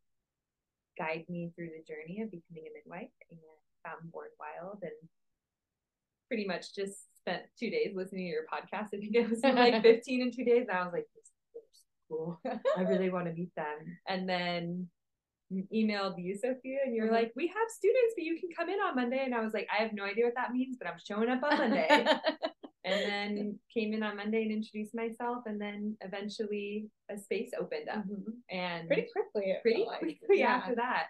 guide 0.99 1.25
me 1.29 1.53
through 1.55 1.71
the 1.71 1.85
journey 1.87 2.21
of 2.21 2.31
becoming 2.31 2.67
a 2.67 2.75
midwife 2.75 3.15
and 3.31 3.39
found 3.85 4.11
Born 4.13 4.29
Wild 4.39 4.79
and 4.83 4.93
pretty 6.29 6.47
much 6.47 6.75
just 6.75 6.95
spent 7.19 7.43
two 7.59 7.71
days 7.71 7.93
listening 7.95 8.27
to 8.27 8.33
your 8.33 8.47
podcast. 8.53 8.89
I 8.95 8.99
think 8.99 9.15
it 9.15 9.31
was 9.31 9.43
like 9.43 9.83
15 9.83 10.23
in 10.23 10.33
two 10.33 10.45
days. 10.45 10.67
And 10.69 10.77
I 10.77 10.85
was 10.85 10.93
like, 10.93 11.07
this 11.15 11.25
is 11.25 11.63
cool. 12.11 12.41
I 12.77 12.83
really 12.83 13.11
want 13.11 13.27
to 13.27 13.33
meet 13.33 13.55
them. 13.55 13.99
And 14.09 14.29
then 14.29 14.89
emailed 15.75 16.15
you, 16.19 16.35
Sophia, 16.35 16.79
and 16.85 16.95
you're 16.95 17.07
mm-hmm. 17.07 17.15
like, 17.15 17.33
we 17.37 17.47
have 17.49 17.69
students, 17.69 18.15
but 18.17 18.25
you 18.25 18.39
can 18.39 18.49
come 18.57 18.69
in 18.69 18.81
on 18.81 18.97
Monday. 18.97 19.23
And 19.25 19.35
I 19.35 19.41
was 19.41 19.53
like, 19.53 19.69
I 19.71 19.83
have 19.83 19.93
no 19.93 20.05
idea 20.05 20.25
what 20.25 20.35
that 20.37 20.53
means, 20.53 20.77
but 20.79 20.89
I'm 20.89 20.99
showing 21.05 21.29
up 21.29 21.43
on 21.43 21.59
Monday. 21.59 21.89
and 22.85 23.01
then 23.01 23.59
came 23.73 23.93
in 23.93 24.03
on 24.03 24.17
Monday 24.17 24.43
and 24.43 24.53
introduced 24.53 24.95
myself, 24.95 25.45
and 25.47 25.61
then 25.61 25.97
eventually 26.01 26.89
a 27.11 27.19
space 27.19 27.51
opened 27.59 27.89
up, 27.89 28.05
mm-hmm. 28.05 28.31
and 28.51 28.89
pretty 28.89 29.09
quickly, 29.13 29.55
pretty 29.63 29.85
quickly 29.85 30.41
yeah. 30.41 30.57
after 30.57 30.75
that. 30.77 31.07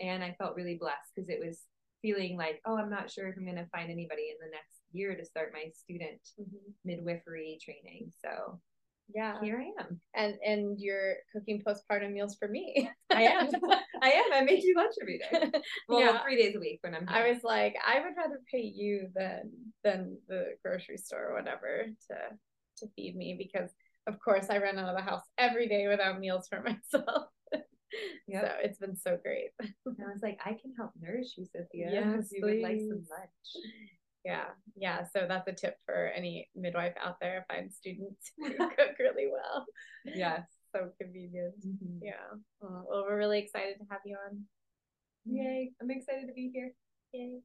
And 0.00 0.24
I 0.24 0.34
felt 0.38 0.56
really 0.56 0.78
blessed 0.80 1.12
because 1.14 1.28
it 1.28 1.38
was 1.38 1.60
feeling 2.02 2.36
like, 2.36 2.60
oh, 2.66 2.76
I'm 2.76 2.90
not 2.90 3.10
sure 3.10 3.28
if 3.28 3.36
I'm 3.36 3.44
going 3.44 3.56
to 3.56 3.66
find 3.66 3.90
anybody 3.90 4.28
in 4.30 4.36
the 4.40 4.50
next 4.50 4.82
year 4.92 5.16
to 5.16 5.24
start 5.24 5.52
my 5.52 5.70
student 5.72 6.20
mm-hmm. 6.38 6.70
midwifery 6.84 7.58
training. 7.62 8.12
So 8.24 8.60
yeah 9.14 9.40
here 9.42 9.58
i 9.60 9.82
am 9.82 10.00
and 10.14 10.34
and 10.44 10.78
you're 10.80 11.14
cooking 11.32 11.62
postpartum 11.66 12.12
meals 12.12 12.36
for 12.38 12.48
me 12.48 12.88
i 13.10 13.22
am 13.22 13.48
i 14.02 14.10
am 14.10 14.32
i 14.32 14.40
make 14.40 14.62
you 14.62 14.74
lunch 14.76 14.94
every 15.00 15.18
day 15.18 15.50
well 15.88 16.00
yeah. 16.00 16.22
three 16.22 16.36
days 16.36 16.56
a 16.56 16.60
week 16.60 16.78
when 16.82 16.94
i'm 16.94 17.06
here. 17.06 17.16
i 17.16 17.28
was 17.28 17.42
like 17.42 17.74
i 17.86 18.00
would 18.00 18.16
rather 18.16 18.40
pay 18.50 18.60
you 18.60 19.08
than 19.14 19.50
than 19.84 20.16
the 20.28 20.46
grocery 20.64 20.96
store 20.96 21.30
or 21.30 21.34
whatever 21.34 21.86
to 22.08 22.16
to 22.78 22.86
feed 22.94 23.16
me 23.16 23.36
because 23.36 23.70
of 24.06 24.18
course 24.20 24.46
i 24.50 24.58
run 24.58 24.78
out 24.78 24.88
of 24.88 24.96
the 24.96 25.02
house 25.02 25.22
every 25.38 25.68
day 25.68 25.88
without 25.88 26.20
meals 26.20 26.48
for 26.48 26.62
myself 26.94 27.26
yep. 28.28 28.44
so 28.44 28.52
it's 28.62 28.78
been 28.78 28.96
so 28.96 29.18
great. 29.22 29.50
I 29.60 30.12
was 30.12 30.22
like 30.22 30.38
i 30.44 30.50
can 30.50 30.74
help 30.76 30.92
nourish 31.00 31.36
you 31.36 31.46
sophia. 31.46 31.88
Yes 31.92 32.28
you 32.32 32.42
please. 32.42 32.54
would 32.54 32.62
like 32.62 32.78
some 32.80 33.04
lunch. 33.10 33.66
Yeah. 34.24 34.44
Yeah. 34.76 35.04
So 35.12 35.26
that's 35.28 35.48
a 35.48 35.52
tip 35.52 35.76
for 35.84 36.12
any 36.14 36.48
midwife 36.54 36.94
out 37.02 37.18
there 37.20 37.44
find 37.48 37.72
students 37.72 38.32
who 38.38 38.50
cook 38.50 38.98
really 38.98 39.30
well. 39.32 39.66
Yes. 40.04 40.42
So 40.74 40.88
convenient. 41.00 41.54
Mm-hmm. 41.66 42.04
yeah. 42.04 42.38
Well 42.60 43.04
we're 43.08 43.18
really 43.18 43.40
excited 43.40 43.76
to 43.78 43.84
have 43.90 44.00
you 44.04 44.16
on. 44.28 44.42
Yay. 45.24 45.72
I'm 45.80 45.90
excited 45.90 46.26
to 46.28 46.32
be 46.32 46.50
here. 46.52 46.72
Yay 47.12 47.40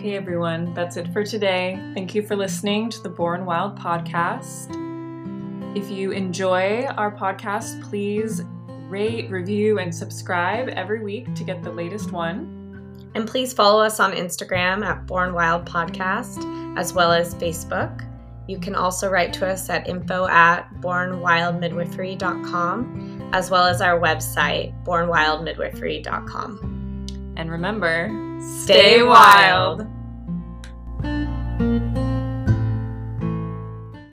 Okay, 0.00 0.16
everyone, 0.16 0.72
that's 0.72 0.96
it 0.96 1.12
for 1.12 1.24
today. 1.24 1.78
Thank 1.92 2.14
you 2.14 2.22
for 2.22 2.34
listening 2.34 2.88
to 2.88 3.02
the 3.02 3.10
Born 3.10 3.44
Wild 3.44 3.78
podcast. 3.78 4.74
If 5.76 5.90
you 5.90 6.12
enjoy 6.12 6.86
our 6.86 7.14
podcast, 7.14 7.82
please 7.82 8.40
rate, 8.88 9.30
review, 9.30 9.78
and 9.78 9.94
subscribe 9.94 10.70
every 10.70 11.04
week 11.04 11.34
to 11.34 11.44
get 11.44 11.62
the 11.62 11.70
latest 11.70 12.12
one. 12.12 13.10
And 13.14 13.28
please 13.28 13.52
follow 13.52 13.82
us 13.82 14.00
on 14.00 14.12
Instagram 14.12 14.82
at 14.86 15.06
Born 15.06 15.34
Wild 15.34 15.66
Podcast, 15.66 16.78
as 16.78 16.94
well 16.94 17.12
as 17.12 17.34
Facebook. 17.34 18.10
You 18.48 18.58
can 18.58 18.74
also 18.74 19.10
write 19.10 19.34
to 19.34 19.46
us 19.46 19.68
at 19.68 19.86
info 19.86 20.26
at 20.28 20.66
bornwildmidwifery.com, 20.76 23.30
as 23.34 23.50
well 23.50 23.66
as 23.66 23.82
our 23.82 24.00
website, 24.00 24.72
bornwildmidwifery.com. 24.82 27.34
And 27.36 27.50
remember, 27.50 28.29
stay 28.40 29.02
wild. 29.02 29.86